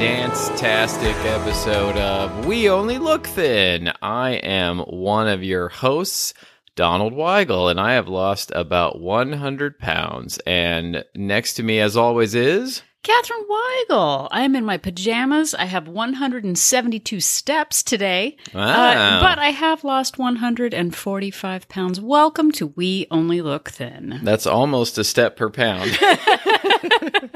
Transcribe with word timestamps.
dance-tastic 0.00 1.14
episode 1.26 1.94
of 1.98 2.46
We 2.46 2.70
Only 2.70 2.96
Look 2.96 3.26
Thin. 3.26 3.92
I 4.00 4.30
am 4.30 4.78
one 4.78 5.28
of 5.28 5.44
your 5.44 5.68
hosts, 5.68 6.32
Donald 6.74 7.12
Weigel, 7.12 7.70
and 7.70 7.78
I 7.78 7.92
have 7.92 8.08
lost 8.08 8.50
about 8.54 8.98
100 8.98 9.78
pounds. 9.78 10.38
And 10.46 11.04
next 11.14 11.52
to 11.54 11.62
me, 11.62 11.80
as 11.80 11.98
always, 11.98 12.34
is. 12.34 12.80
Catherine 13.02 13.44
Weigel. 13.46 14.28
I 14.30 14.40
am 14.40 14.56
in 14.56 14.64
my 14.64 14.78
pajamas. 14.78 15.54
I 15.54 15.66
have 15.66 15.86
172 15.86 17.20
steps 17.20 17.82
today, 17.82 18.38
Wow. 18.54 18.62
uh, 18.62 19.20
but 19.20 19.38
I 19.38 19.50
have 19.50 19.84
lost 19.84 20.16
145 20.16 21.68
pounds. 21.68 22.00
Welcome 22.00 22.52
to 22.52 22.68
We 22.68 23.06
Only 23.10 23.42
Look 23.42 23.68
Thin. 23.68 24.20
That's 24.22 24.46
almost 24.46 24.96
a 24.96 25.04
step 25.04 25.36
per 25.36 25.50
pound. 25.50 25.98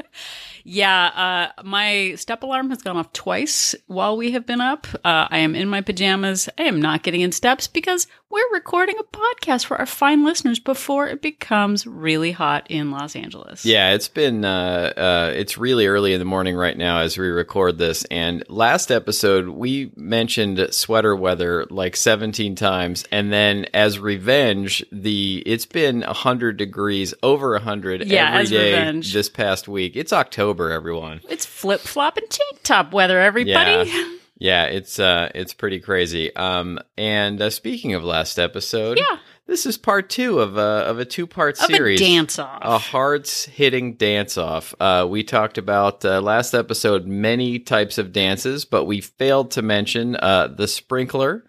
Yeah, 0.67 1.51
uh, 1.55 1.61
my 1.63 2.15
step 2.15 2.41
alarm 2.41 2.71
has 2.71 2.81
gone 2.81 2.97
off 2.97 3.13
twice 3.13 3.75
while 3.85 4.17
we 4.17 4.31
have 4.31 4.45
been 4.47 4.61
up. 4.61 4.87
Uh, 5.05 5.27
I 5.29 5.37
am 5.39 5.53
in 5.53 5.69
my 5.69 5.81
pajamas. 5.81 6.49
I 6.57 6.63
am 6.63 6.81
not 6.81 7.03
getting 7.03 7.21
in 7.21 7.31
steps 7.31 7.67
because 7.67 8.07
we're 8.31 8.51
recording 8.51 8.95
a 8.99 9.03
podcast 9.03 9.65
for 9.65 9.77
our 9.77 9.85
fine 9.85 10.25
listeners 10.25 10.59
before 10.59 11.07
it 11.07 11.21
becomes 11.21 11.85
really 11.85 12.31
hot 12.31 12.65
in 12.69 12.89
Los 12.89 13.15
Angeles. 13.15 13.63
Yeah, 13.63 13.93
it's 13.93 14.07
been 14.09 14.43
uh, 14.43 14.91
uh, 14.97 15.31
it's 15.35 15.57
really 15.57 15.85
early 15.85 16.13
in 16.13 16.19
the 16.19 16.25
morning 16.25 16.55
right 16.55 16.75
now 16.75 16.99
as 17.01 17.15
we 17.17 17.27
record 17.27 17.77
this. 17.77 18.03
And 18.05 18.43
last 18.49 18.91
episode 18.91 19.47
we 19.49 19.91
mentioned 19.95 20.67
sweater 20.71 21.15
weather 21.15 21.65
like 21.69 21.95
17 21.95 22.55
times, 22.55 23.05
and 23.11 23.31
then 23.31 23.65
as 23.73 23.99
revenge, 23.99 24.83
the 24.91 25.43
it's 25.45 25.67
been 25.67 26.01
100 26.01 26.57
degrees 26.57 27.13
over 27.21 27.51
100 27.51 28.07
Yeah, 28.07 28.31
every 28.33 28.47
day 28.47 28.71
revenge. 28.73 29.13
this 29.13 29.29
past 29.29 29.67
week. 29.67 29.95
It's 29.95 30.11
October, 30.11 30.54
everyone. 30.71 31.21
It's 31.29 31.45
flip 31.45 31.81
flop 31.81 32.17
and 32.17 32.29
tank 32.29 32.63
top 32.63 32.91
weather, 32.93 33.19
everybody. 33.21 33.89
Yeah. 33.89 34.11
Yeah, 34.37 34.65
it's 34.65 34.99
uh, 34.99 35.31
it's 35.33 35.53
pretty 35.53 35.79
crazy. 35.79 36.35
Um, 36.35 36.77
and 36.97 37.41
uh, 37.41 37.49
speaking 37.49 37.93
of 37.93 38.03
last 38.03 38.37
episode, 38.37 38.97
Yeah. 38.99 39.19
this 39.47 39.65
is 39.65 39.77
part 39.77 40.09
two 40.09 40.41
of 40.41 40.57
a 40.57 40.59
of 40.59 40.99
a 40.99 41.05
two 41.05 41.25
part 41.25 41.57
Of 41.57 41.67
series. 41.67 42.01
a 42.01 42.03
dance 42.03 42.37
off. 42.37 42.59
A 42.61 42.77
hearts 42.77 43.45
hitting 43.45 43.93
dance 43.93 44.37
off. 44.37 44.75
Uh, 44.77 45.07
we 45.09 45.23
talked 45.23 45.57
about 45.57 46.03
uh, 46.03 46.19
last 46.19 46.53
episode 46.53 47.07
many 47.07 47.59
types 47.59 47.97
of 47.97 48.11
dances, 48.11 48.65
but 48.65 48.83
we 48.83 48.99
failed 48.99 49.51
to 49.51 49.61
mention 49.61 50.17
uh, 50.17 50.49
the 50.49 50.67
sprinkler, 50.67 51.45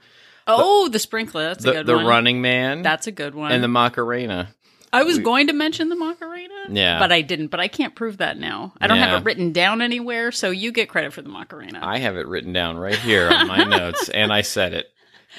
Oh, 0.46 0.88
the 0.88 1.00
sprinkler. 1.00 1.42
That's 1.42 1.64
a 1.64 1.66
the, 1.66 1.72
good 1.72 1.86
the 1.86 1.94
one. 1.96 2.04
The 2.04 2.08
running 2.08 2.40
man, 2.40 2.82
That's 2.82 3.08
a 3.08 3.12
good 3.12 3.34
one. 3.34 3.50
and 3.50 3.64
the 3.64 3.68
Macarena. 3.68 4.54
I 4.96 5.02
was 5.04 5.18
we- 5.18 5.22
going 5.24 5.46
to 5.48 5.52
mention 5.52 5.88
the 5.88 5.96
Macarena. 5.96 6.54
Yeah. 6.68 6.98
But 6.98 7.12
I 7.12 7.20
didn't. 7.22 7.48
But 7.48 7.60
I 7.60 7.68
can't 7.68 7.94
prove 7.94 8.18
that 8.18 8.38
now. 8.38 8.72
I 8.80 8.86
don't 8.86 8.96
Yeah. 8.96 9.08
have 9.08 9.20
it 9.22 9.24
written 9.24 9.52
down 9.52 9.80
anywhere, 9.82 10.32
so 10.32 10.50
you 10.50 10.72
get 10.72 10.88
credit 10.88 11.12
for 11.12 11.22
the 11.22 11.28
Macarena. 11.28 11.80
I 11.82 11.98
have 11.98 12.16
it 12.16 12.26
written 12.26 12.52
down 12.52 12.76
right 12.76 12.98
here 12.98 13.28
on 13.30 13.46
my 13.46 13.62
notes, 13.64 14.08
and 14.08 14.32
I 14.32 14.40
said 14.42 14.74
it, 14.74 14.86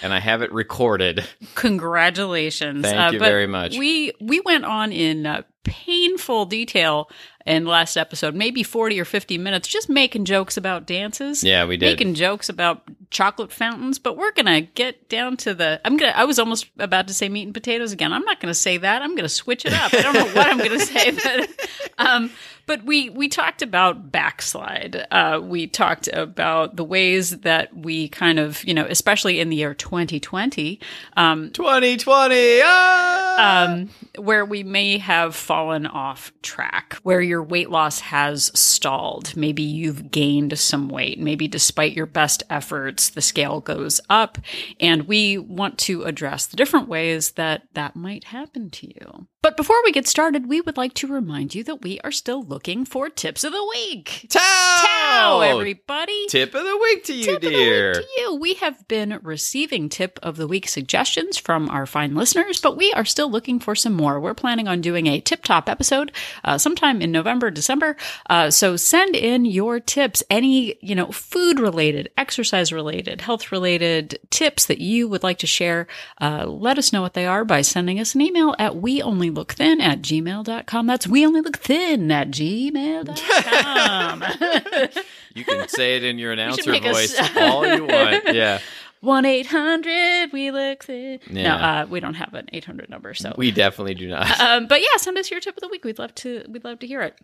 and 0.02 0.14
I 0.14 0.20
have 0.20 0.42
it 0.42 0.52
recorded. 0.54 1.28
Congratulations. 1.56 2.84
Thank 2.84 3.14
you 3.14 3.20
but 3.20 3.26
very 3.28 3.48
much. 3.48 3.78
We 3.78 4.14
we 4.22 4.40
went 4.42 4.66
on 4.66 4.92
in 4.92 5.26
uh, 5.26 5.42
painful 5.64 6.46
detail 6.46 7.10
in 7.48 7.66
last 7.66 7.96
episode, 7.96 8.36
maybe 8.36 8.62
40 8.62 9.00
or 9.00 9.06
50 9.06 9.38
minutes, 9.38 9.68
just 9.68 9.90
making 9.90 10.26
jokes 10.26 10.58
about 10.58 10.86
dances. 10.86 11.44
Yeah, 11.44 11.66
we 11.66 11.78
did. 11.78 11.86
Making 11.86 12.14
jokes 12.14 12.50
about 12.50 12.84
chocolate 13.10 13.54
fountains, 13.54 14.00
but 14.00 14.18
we're 14.18 14.34
gonna 14.34 14.62
get 14.62 15.08
down 15.08 15.38
to 15.38 15.54
the. 15.54 15.80
I'm 15.86 15.96
gonna. 15.98 16.12
I 16.12 16.26
was 16.26 16.40
almost 16.40 16.68
about 16.78 17.08
to 17.08 17.14
say 17.14 17.30
meat 17.30 17.44
and 17.44 17.54
potatoes 17.54 17.94
again. 17.94 18.12
I'm 18.12 18.26
not 18.26 18.42
gonna 18.42 18.54
say 18.54 18.78
that. 18.78 19.02
I'm 19.02 19.16
gonna 19.16 19.30
switch 19.30 19.66
it 19.66 19.74
up. 19.74 19.94
I 19.94 20.02
don't 20.02 20.14
know 20.14 20.26
what 20.34 20.48
I'm 20.48 20.58
gonna 20.58 20.80
say, 20.80 21.12
but 21.24 21.50
um, 21.98 22.32
but 22.66 22.84
we 22.84 23.10
we 23.10 23.30
talked 23.30 23.62
about 23.62 24.12
backslide. 24.12 25.08
Uh, 25.10 25.40
we 25.42 25.68
talked 25.68 26.10
about 26.12 26.76
the 26.76 26.84
ways 26.84 27.40
that 27.40 27.76
we 27.76 28.10
kind 28.10 28.40
of 28.40 28.64
you 28.66 28.74
know, 28.74 28.86
especially 28.90 29.40
in 29.40 29.50
the 29.50 29.56
year 29.56 29.74
2020, 29.74 30.80
um, 31.16 31.52
2020. 31.52 32.62
Ah! 32.64 33.18
um, 33.38 33.90
where 34.18 34.46
we 34.46 34.64
may 34.64 34.98
have 34.98 35.36
fallen 35.36 35.86
off 35.86 36.34
track, 36.42 36.98
where 37.04 37.22
your 37.38 37.44
weight 37.44 37.70
loss 37.70 38.00
has 38.00 38.50
stalled. 38.60 39.38
Maybe 39.38 39.62
you've 39.62 40.10
gained 40.10 40.58
some 40.58 40.90
weight. 40.90 41.20
Maybe 41.20 41.48
despite 41.48 41.94
your 41.94 42.08
best 42.08 42.42
efforts, 42.50 43.10
the 43.12 43.22
scale 43.22 43.62
goes 43.62 44.02
up. 44.10 44.40
And 44.80 45.04
we 45.04 45.38
want 45.38 45.78
to 45.80 46.02
address 46.02 46.48
the 46.48 46.58
different 46.58 46.88
ways 46.88 47.34
that 47.34 47.68
that 47.76 47.96
might 47.96 48.24
happen 48.24 48.72
to 48.72 48.88
you. 48.88 49.28
But 49.44 49.56
before 49.56 49.78
we 49.86 49.92
get 49.92 50.08
started, 50.08 50.50
we 50.50 50.62
would 50.62 50.78
like 50.78 50.96
to 50.96 51.08
remind 51.08 51.54
you 51.54 51.64
that 51.66 51.84
we 51.84 52.00
are 52.04 52.12
still 52.12 52.44
looking 52.44 52.84
for 52.86 53.08
tips 53.08 53.44
of 53.44 53.54
the 53.54 53.66
week. 53.76 54.26
Tao! 54.30 54.40
Ciao, 54.42 55.40
everybody. 55.42 56.26
Tip 56.28 56.54
of 56.54 56.64
the 56.66 56.78
week 56.78 57.04
to 57.06 57.14
you, 57.14 57.24
Tip 57.24 57.36
of 57.36 57.42
the 57.42 57.50
dear. 57.50 57.92
week 57.94 58.02
to 58.02 58.22
you. 58.22 58.36
We 58.36 58.54
have 58.56 58.88
been 58.88 59.20
receiving 59.24 59.90
tip 59.90 60.20
of 60.22 60.36
the 60.38 60.48
week 60.48 60.68
suggestions 60.68 61.38
from 61.38 61.70
our 61.70 61.86
fine 61.86 62.14
listeners, 62.16 62.60
but 62.60 62.76
we 62.76 62.92
are 62.94 63.06
still 63.06 63.30
looking 63.32 63.60
for 63.60 63.74
some 63.76 63.94
more. 63.94 64.20
We're 64.20 64.34
planning 64.34 64.68
on 64.68 64.82
doing 64.82 65.08
a 65.08 65.22
tip 65.22 65.44
top 65.44 65.70
episode 65.70 66.12
uh, 66.44 66.58
sometime 66.58 67.02
in 67.02 67.12
November, 67.12 67.27
December. 67.52 67.96
Uh, 68.30 68.50
so 68.50 68.76
send 68.76 69.16
in 69.16 69.46
your 69.46 69.80
tips, 69.80 70.24
any 70.30 70.78
you 70.82 70.96
know 70.96 71.12
food 71.12 71.60
related, 71.60 72.10
exercise 72.18 72.72
related, 72.74 73.22
health 73.22 73.52
related 73.52 74.20
tips 74.30 74.66
that 74.66 74.80
you 74.80 75.08
would 75.08 75.24
like 75.24 75.38
to 75.40 75.48
share. 75.48 75.88
Uh, 76.20 76.46
let 76.48 76.78
us 76.78 76.94
know 76.94 77.02
what 77.02 77.14
they 77.14 77.26
are 77.26 77.46
by 77.46 77.62
sending 77.62 78.00
us 78.00 78.16
an 78.16 78.22
email 78.22 78.56
at 78.58 78.76
we 78.76 79.02
only 79.02 79.30
look 79.30 79.54
thin 79.54 79.82
at 79.82 80.02
gmail.com. 80.02 80.88
That's 80.88 81.08
we 81.08 81.26
only 81.26 81.42
look 81.42 81.58
thin 81.58 82.10
at 82.12 82.30
gmail.com. 82.32 84.24
You 85.38 85.46
can 85.46 85.68
say 85.70 85.96
it 85.96 86.04
in 86.04 86.18
your 86.18 86.32
announcer 86.34 86.72
make 86.72 86.84
a 86.84 86.92
voice 86.92 87.16
all 87.38 87.66
you 87.66 87.86
want. 87.86 88.24
Yeah. 88.34 88.60
One 89.08 89.24
eight 89.24 89.46
hundred. 89.48 90.34
We 90.34 90.52
look 90.52 90.84
thin. 90.84 91.22
No, 91.30 91.52
uh, 91.56 91.86
we 91.90 92.02
don't 92.02 92.16
have 92.16 92.34
an 92.34 92.50
eight 92.52 92.66
hundred 92.66 92.90
number. 92.90 93.14
So, 93.14 93.34
We 93.38 93.52
definitely 93.52 93.94
do 93.96 94.10
not. 94.10 94.38
um, 94.42 94.68
but 94.68 94.82
yeah, 94.82 94.98
send 94.98 95.18
us 95.18 95.32
your 95.32 95.40
tip 95.40 95.56
of 95.56 95.62
the 95.62 95.70
week. 95.70 95.86
We'd 95.86 95.98
love 95.98 96.14
to. 96.16 96.44
We'd 96.50 96.66
love 96.66 96.80
to 96.80 96.88
hear 96.88 97.02
it. 97.02 97.16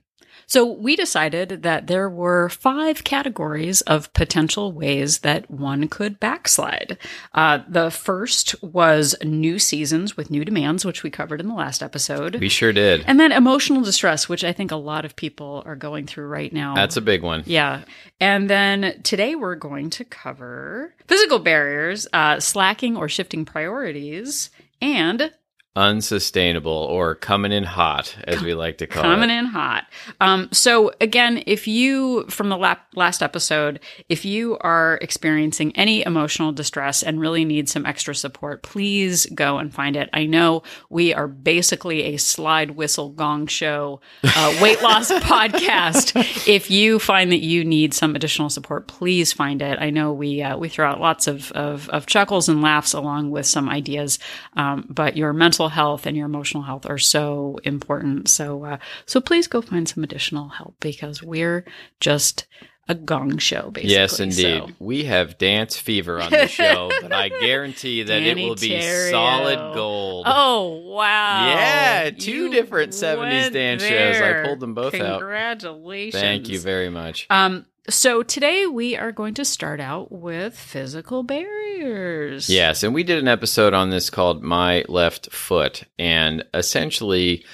So 0.46 0.66
we 0.66 0.96
decided 0.96 1.64
that 1.64 1.88
there 1.88 2.10
were 2.10 2.50
five 2.50 3.04
categories 3.04 3.82
of 3.82 4.12
potential 4.14 4.72
ways 4.72 5.20
that 5.20 5.50
one 5.50 5.88
could 5.88 6.20
backslide. 6.20 6.98
Uh, 7.34 7.60
the 7.68 7.90
first 7.92 8.62
was 8.64 9.16
new 9.24 9.60
seasons 9.60 10.16
with 10.18 10.30
new 10.30 10.46
demands, 10.46 10.86
which 10.86 11.04
we 11.04 11.10
covered 11.10 11.40
in 11.40 11.48
the 11.48 11.56
last 11.56 11.82
episode. 11.82 12.36
we 12.36 12.50
sure 12.50 12.74
did. 12.74 13.04
and 13.08 13.20
then 13.20 13.32
emotional 13.32 13.82
distress, 13.84 14.28
which 14.30 14.44
I 14.44 14.54
think 14.54 14.72
a 14.72 14.76
lot 14.76 15.06
of 15.06 15.16
people 15.16 15.64
are 15.66 15.76
going 15.76 16.06
through 16.06 16.28
right 16.28 16.52
now. 16.52 16.76
That's 16.76 16.98
a 16.98 17.02
big 17.02 17.24
one. 17.24 17.44
Yeah. 17.46 17.84
And 18.20 18.50
then 18.50 19.02
today 19.04 19.36
we're 19.36 19.56
going 19.56 19.90
to 19.92 20.06
cover 20.06 20.94
physical 21.08 21.40
barriers, 21.40 22.08
uh, 22.14 22.40
slacking 22.40 22.98
or 22.98 23.10
shifting 23.10 23.46
priorities, 23.46 24.50
and 24.82 25.32
Unsustainable 25.76 26.72
or 26.72 27.16
coming 27.16 27.52
in 27.52 27.64
hot, 27.64 28.16
as 28.26 28.44
we 28.44 28.54
like 28.54 28.78
to 28.78 28.86
call 28.86 29.02
coming 29.02 29.24
it. 29.24 29.34
Coming 29.34 29.38
in 29.38 29.46
hot. 29.46 29.86
Um, 30.22 30.50
so 30.52 30.92
again, 31.02 31.42
if 31.48 31.68
you 31.68 32.28
from 32.28 32.50
the 32.50 32.58
lap, 32.58 32.86
last 32.94 33.24
episode, 33.24 33.80
if 34.08 34.24
you 34.24 34.56
are 34.62 35.00
experiencing 35.02 35.76
any 35.76 36.06
emotional 36.06 36.52
distress 36.52 37.02
and 37.02 37.20
really 37.20 37.44
need 37.44 37.70
some 37.70 37.88
extra 37.88 38.14
support, 38.14 38.62
please 38.62 39.26
go 39.34 39.58
and 39.58 39.74
find 39.74 39.96
it. 39.96 40.12
I 40.14 40.28
know 40.28 40.62
we 40.92 41.12
are 41.12 41.28
basically 41.28 42.04
a 42.04 42.18
slide 42.18 42.72
whistle 42.72 43.10
gong 43.10 43.48
show 43.48 44.00
uh, 44.24 44.56
weight 44.62 44.84
loss 44.84 45.12
podcast. 45.12 46.48
If 46.48 46.70
you 46.70 47.00
find 47.00 47.32
that 47.32 47.42
you 47.42 47.66
need 47.66 47.96
some 47.96 48.16
additional 48.16 48.52
support, 48.52 48.88
please 48.88 49.34
find 49.34 49.60
it. 49.64 49.80
I 49.80 49.90
know 49.90 50.14
we 50.14 50.44
uh, 50.44 50.56
we 50.56 50.70
throw 50.70 50.88
out 50.88 51.02
lots 51.02 51.26
of, 51.26 51.52
of 51.54 51.90
of 51.90 52.06
chuckles 52.06 52.48
and 52.48 52.62
laughs 52.62 52.94
along 52.94 53.32
with 53.32 53.48
some 53.48 53.70
ideas, 53.70 54.20
um, 54.56 54.86
but 54.88 55.18
your 55.18 55.34
mental 55.34 55.63
health 55.70 56.06
and 56.06 56.16
your 56.18 56.26
emotional 56.26 56.64
health 56.64 56.86
are 56.86 56.98
so 56.98 57.58
important. 57.64 58.30
So 58.30 58.64
uh, 58.66 58.78
so 59.06 59.22
please 59.22 59.48
go 59.48 59.62
find 59.62 59.88
some 59.88 60.04
additional 60.04 60.50
help 60.50 60.76
because 60.80 61.22
we're 61.24 61.66
just 62.00 62.46
a 62.90 62.96
gong 62.96 63.38
show, 63.38 63.72
basically. 63.72 63.94
Yes, 63.94 64.20
indeed. 64.20 64.62
So- 64.68 64.70
We 64.80 65.06
have 65.06 65.38
dance 65.38 65.78
fever 65.78 66.20
on 66.20 66.30
the 66.32 66.48
show, 66.48 66.92
but 67.02 67.14
I 67.14 67.30
guarantee 67.30 68.04
that 68.04 68.22
it 68.22 68.36
will 68.36 68.56
be 68.56 68.72
Terrio. 68.72 69.10
solid 69.10 69.74
gold. 69.74 70.26
Oh 70.28 70.82
wow! 70.94 71.48
Yeah, 71.48 72.10
two 72.10 72.32
You 72.32 72.52
different 72.52 72.92
70s 72.92 73.18
went 73.20 73.54
dance 73.54 73.84
shows. 73.84 74.18
I 74.22 74.44
pulled 74.46 74.60
them 74.60 74.74
both 74.74 74.96
out. 74.96 75.20
Congratulations! 75.20 76.22
Thank 76.22 76.50
you 76.50 76.60
very 76.60 76.90
much. 76.90 77.26
Um, 77.30 77.66
so 77.90 78.24
today 78.24 78.66
we 78.66 78.96
are 78.96 79.12
going 79.12 79.34
to 79.36 79.46
start 79.46 79.80
out 79.80 80.12
with 80.12 80.58
physical 80.58 81.24
barriers. 81.24 82.50
Yes, 82.50 82.84
and 82.84 82.94
we 82.94 83.04
did 83.04 83.20
an 83.20 83.28
episode 83.28 83.74
on 83.74 83.90
this 83.90 84.10
called 84.10 84.44
My 84.44 84.86
Left 84.88 85.32
Foot 85.32 85.84
and 85.98 86.44
essentially 86.54 87.46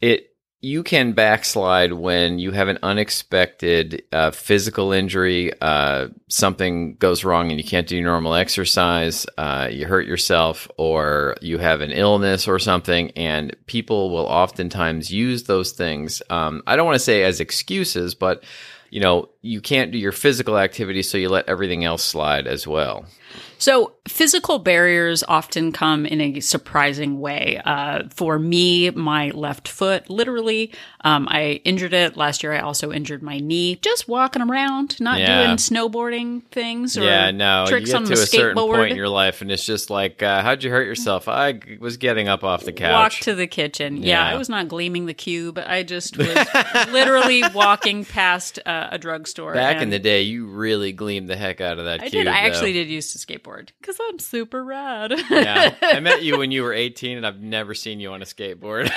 it 0.00 0.28
you 0.60 0.82
can 0.82 1.12
backslide 1.12 1.92
when 1.92 2.40
you 2.40 2.50
have 2.50 2.66
an 2.66 2.78
unexpected 2.82 4.02
uh, 4.10 4.32
physical 4.32 4.90
injury, 4.90 5.52
uh, 5.60 6.08
something 6.28 6.96
goes 6.96 7.22
wrong 7.22 7.50
and 7.50 7.60
you 7.60 7.66
can't 7.66 7.86
do 7.86 8.02
normal 8.02 8.34
exercise, 8.34 9.24
uh, 9.38 9.68
you 9.70 9.86
hurt 9.86 10.06
yourself, 10.06 10.68
or 10.76 11.36
you 11.40 11.58
have 11.58 11.80
an 11.80 11.92
illness 11.92 12.48
or 12.48 12.58
something, 12.58 13.12
and 13.12 13.54
people 13.66 14.10
will 14.10 14.26
oftentimes 14.26 15.12
use 15.12 15.44
those 15.44 15.70
things. 15.70 16.22
Um, 16.28 16.64
I 16.66 16.74
don't 16.74 16.86
want 16.86 16.96
to 16.96 17.04
say 17.04 17.22
as 17.22 17.38
excuses, 17.38 18.16
but 18.16 18.42
you 18.90 19.00
know, 19.00 19.28
you 19.48 19.60
can't 19.62 19.90
do 19.92 19.98
your 19.98 20.12
physical 20.12 20.58
activity, 20.58 21.02
so 21.02 21.16
you 21.16 21.28
let 21.30 21.48
everything 21.48 21.84
else 21.84 22.04
slide 22.04 22.46
as 22.46 22.66
well. 22.66 23.06
So, 23.60 23.94
physical 24.06 24.60
barriers 24.60 25.24
often 25.26 25.72
come 25.72 26.06
in 26.06 26.20
a 26.20 26.38
surprising 26.40 27.18
way. 27.18 27.60
Uh, 27.64 28.04
for 28.14 28.38
me, 28.38 28.90
my 28.90 29.30
left 29.30 29.66
foot, 29.66 30.08
literally, 30.08 30.72
um, 31.02 31.26
I 31.28 31.60
injured 31.64 31.92
it 31.92 32.16
last 32.16 32.42
year. 32.44 32.52
I 32.52 32.60
also 32.60 32.92
injured 32.92 33.20
my 33.20 33.38
knee 33.38 33.74
just 33.76 34.06
walking 34.08 34.42
around, 34.42 35.00
not 35.00 35.18
Yeah. 35.18 35.42
doing 35.44 35.56
snowboarding 35.56 36.42
things 36.52 36.96
or 36.96 37.02
yeah, 37.02 37.32
no, 37.32 37.64
you 37.64 37.70
tricks 37.70 37.90
to 37.90 37.98
the 38.00 38.12
a 38.12 38.16
certain 38.16 38.56
point 38.56 38.92
in 38.92 38.96
your 38.96 39.08
life, 39.08 39.42
and 39.42 39.50
it's 39.50 39.66
just 39.66 39.90
like, 39.90 40.22
uh, 40.22 40.40
how'd 40.42 40.62
you 40.62 40.70
hurt 40.70 40.86
yourself? 40.86 41.26
I 41.28 41.58
was 41.80 41.96
getting 41.96 42.28
up 42.28 42.44
off 42.44 42.62
the 42.64 42.72
couch. 42.72 42.92
Walk 42.92 43.12
to 43.24 43.34
the 43.34 43.48
kitchen. 43.48 43.96
Yeah. 43.96 44.06
Yeah. 44.24 44.34
I 44.34 44.36
was 44.38 44.48
not 44.48 44.68
gleaming 44.68 45.06
the 45.06 45.14
cube. 45.14 45.58
I 45.58 45.82
just 45.82 46.16
was 46.16 46.28
literally 46.92 47.42
walking 47.52 48.04
past 48.04 48.60
uh, 48.64 48.88
a 48.92 48.98
drugstore. 48.98 49.37
Back 49.54 49.82
in 49.82 49.90
the 49.90 49.98
day, 49.98 50.22
you 50.22 50.46
really 50.46 50.92
gleamed 50.92 51.28
the 51.28 51.36
heck 51.36 51.60
out 51.60 51.78
of 51.78 51.84
that 51.86 52.00
I 52.02 52.08
cube. 52.08 52.24
did. 52.24 52.26
I 52.28 52.40
actually 52.40 52.72
did 52.72 52.88
used 52.88 53.12
to 53.12 53.18
skateboard 53.18 53.70
because 53.80 53.98
I'm 54.08 54.18
super 54.18 54.64
rad. 54.64 55.12
yeah, 55.30 55.74
I 55.82 56.00
met 56.00 56.22
you 56.22 56.38
when 56.38 56.50
you 56.50 56.62
were 56.62 56.72
18, 56.74 57.16
and 57.16 57.26
I've 57.26 57.40
never 57.40 57.74
seen 57.74 58.00
you 58.00 58.12
on 58.12 58.22
a 58.22 58.24
skateboard. 58.24 58.90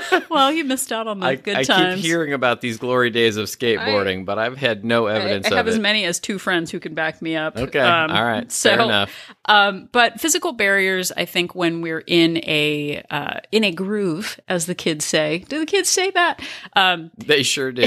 well, 0.30 0.50
you 0.52 0.64
missed 0.64 0.92
out 0.92 1.06
on 1.06 1.20
those 1.20 1.28
I, 1.28 1.34
good 1.36 1.56
I 1.56 1.62
times. 1.64 1.96
keep 1.96 2.04
hearing 2.04 2.32
about 2.32 2.60
these 2.60 2.78
glory 2.78 3.10
days 3.10 3.36
of 3.36 3.46
skateboarding, 3.46 4.24
but 4.24 4.38
I've 4.38 4.56
had 4.56 4.84
no 4.84 5.06
I, 5.06 5.14
evidence 5.16 5.46
I 5.50 5.56
have 5.56 5.66
of 5.66 5.74
as 5.74 5.78
many 5.78 6.04
as 6.04 6.18
two 6.18 6.38
friends 6.38 6.70
who 6.70 6.80
can 6.80 6.94
back 6.94 7.20
me 7.22 7.36
up. 7.36 7.56
okay, 7.56 7.78
Um, 7.80 8.10
all 8.10 8.24
right, 8.24 8.50
So, 8.50 8.70
fair 8.70 8.80
enough. 8.84 9.34
Um, 9.44 9.88
but 9.92 10.20
physical 10.20 10.52
barriers, 10.52 11.12
I 11.12 11.24
think, 11.24 11.54
when 11.54 11.80
we're 11.80 12.02
in 12.06 12.38
a 12.38 13.02
uh, 13.10 13.40
in 13.52 13.64
a 13.64 13.72
groove, 13.72 14.38
as 14.48 14.66
the 14.66 14.74
kids 14.74 15.04
say. 15.04 15.44
Do 15.48 15.58
the 15.60 15.66
kids 15.66 15.88
say 15.88 16.10
that? 16.10 16.40
Um, 16.74 17.10
They 17.18 17.42
sure 17.42 17.72
do. 17.72 17.86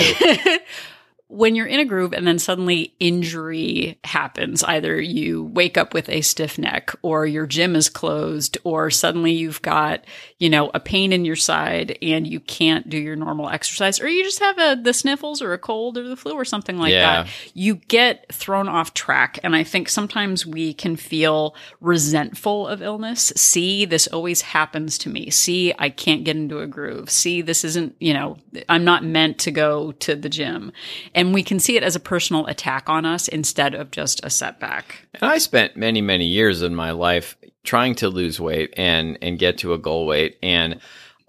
When 1.36 1.56
you're 1.56 1.66
in 1.66 1.80
a 1.80 1.86
groove 1.86 2.14
and 2.14 2.28
then 2.28 2.38
suddenly 2.38 2.94
injury 3.00 3.98
happens, 4.04 4.64
either 4.64 5.02
you 5.02 5.44
wake 5.44 5.78
up 5.80 5.92
with 5.94 6.08
a 6.10 6.22
stiff 6.22 6.60
neck 6.60 6.92
or 7.02 7.26
your 7.26 7.48
gym 7.48 7.76
is 7.76 7.90
closed 7.90 8.56
or 8.64 8.92
suddenly 8.92 9.32
you've 9.32 9.62
got, 9.64 10.06
you 10.38 10.48
know, 10.48 10.70
a 10.76 10.80
pain 10.80 11.12
in 11.12 11.26
your 11.26 11.36
side 11.36 11.98
and 12.04 12.28
you 12.28 12.40
can't 12.40 12.88
do 12.88 12.98
your 13.00 13.16
normal 13.16 13.50
exercise 13.50 14.00
or 14.00 14.08
you 14.08 14.24
just 14.24 14.40
have 14.40 14.60
a, 14.60 14.80
the 14.80 14.94
sniffles 14.94 15.42
or 15.42 15.54
a 15.54 15.58
cold 15.58 15.98
or 15.98 16.08
the 16.08 16.16
flu 16.16 16.34
or 16.34 16.46
something 16.46 16.78
like 16.78 16.92
Yeah. 16.92 17.24
that. 17.24 17.32
You 17.56 17.76
get 17.76 18.32
thrown 18.32 18.70
off 18.70 18.94
track. 18.94 19.40
And 19.44 19.56
I 19.56 19.64
think 19.64 19.90
sometimes 19.90 20.46
we 20.46 20.72
can 20.74 20.96
feel 20.96 21.56
resentful 21.82 22.68
of 22.68 22.82
illness. 22.84 23.34
See, 23.36 23.86
this 23.86 24.06
always 24.08 24.42
happens 24.42 24.98
to 25.00 25.10
me. 25.10 25.30
See, 25.32 25.74
I 25.80 25.90
can't 25.90 26.24
get 26.24 26.36
into 26.36 26.60
a 26.60 26.68
groove. 26.68 27.10
See, 27.10 27.42
this 27.42 27.64
isn't, 27.64 27.96
you 28.00 28.14
know, 28.14 28.38
I'm 28.70 28.84
not 28.84 29.04
meant 29.04 29.40
to 29.40 29.52
go 29.52 29.94
to 29.94 30.16
the 30.16 30.30
gym. 30.30 30.72
And 31.16 31.23
we 31.31 31.44
can 31.44 31.60
see 31.60 31.78
it 31.78 31.84
as 31.84 31.96
a 31.96 32.00
personal 32.00 32.46
attack 32.48 32.90
on 32.90 33.06
us 33.06 33.28
instead 33.28 33.75
of 33.75 33.92
just 33.92 34.24
a 34.25 34.30
setback. 34.30 35.08
And 35.14 35.31
I 35.31 35.38
spent 35.38 35.78
many, 35.78 36.02
many 36.02 36.25
years 36.25 36.62
in 36.62 36.75
my 36.75 36.92
life 36.92 37.38
trying 37.64 37.96
to 37.96 38.10
lose 38.10 38.40
weight 38.40 38.74
and 38.75 39.18
and 39.22 39.40
get 39.40 39.60
to 39.60 39.74
a 39.74 39.78
goal 39.78 40.06
weight. 40.06 40.38
And 40.44 40.80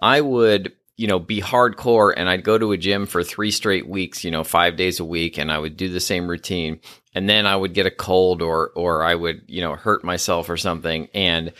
I 0.01 0.21
would, 0.21 0.73
you 0.97 1.07
know, 1.07 1.19
be 1.19 1.41
hardcore 1.41 2.13
and 2.15 2.29
I'd 2.29 2.43
go 2.43 2.57
to 2.57 2.71
a 2.71 2.77
gym 2.77 3.05
for 3.05 3.23
three 3.23 3.51
straight 3.51 3.87
weeks, 3.87 4.23
you 4.23 4.31
know, 4.31 4.43
five 4.43 4.75
days 4.75 4.99
a 4.99 5.05
week, 5.05 5.37
and 5.37 5.51
I 5.51 5.59
would 5.59 5.77
do 5.77 5.89
the 5.89 5.99
same 5.99 6.27
routine. 6.27 6.79
And 7.13 7.29
then 7.29 7.45
I 7.45 7.55
would 7.55 7.73
get 7.73 7.85
a 7.85 7.91
cold 7.91 8.41
or 8.41 8.71
or 8.75 9.03
I 9.03 9.15
would, 9.15 9.43
you 9.47 9.61
know, 9.61 9.75
hurt 9.75 10.03
myself 10.03 10.49
or 10.49 10.57
something. 10.57 11.07
And 11.13 11.53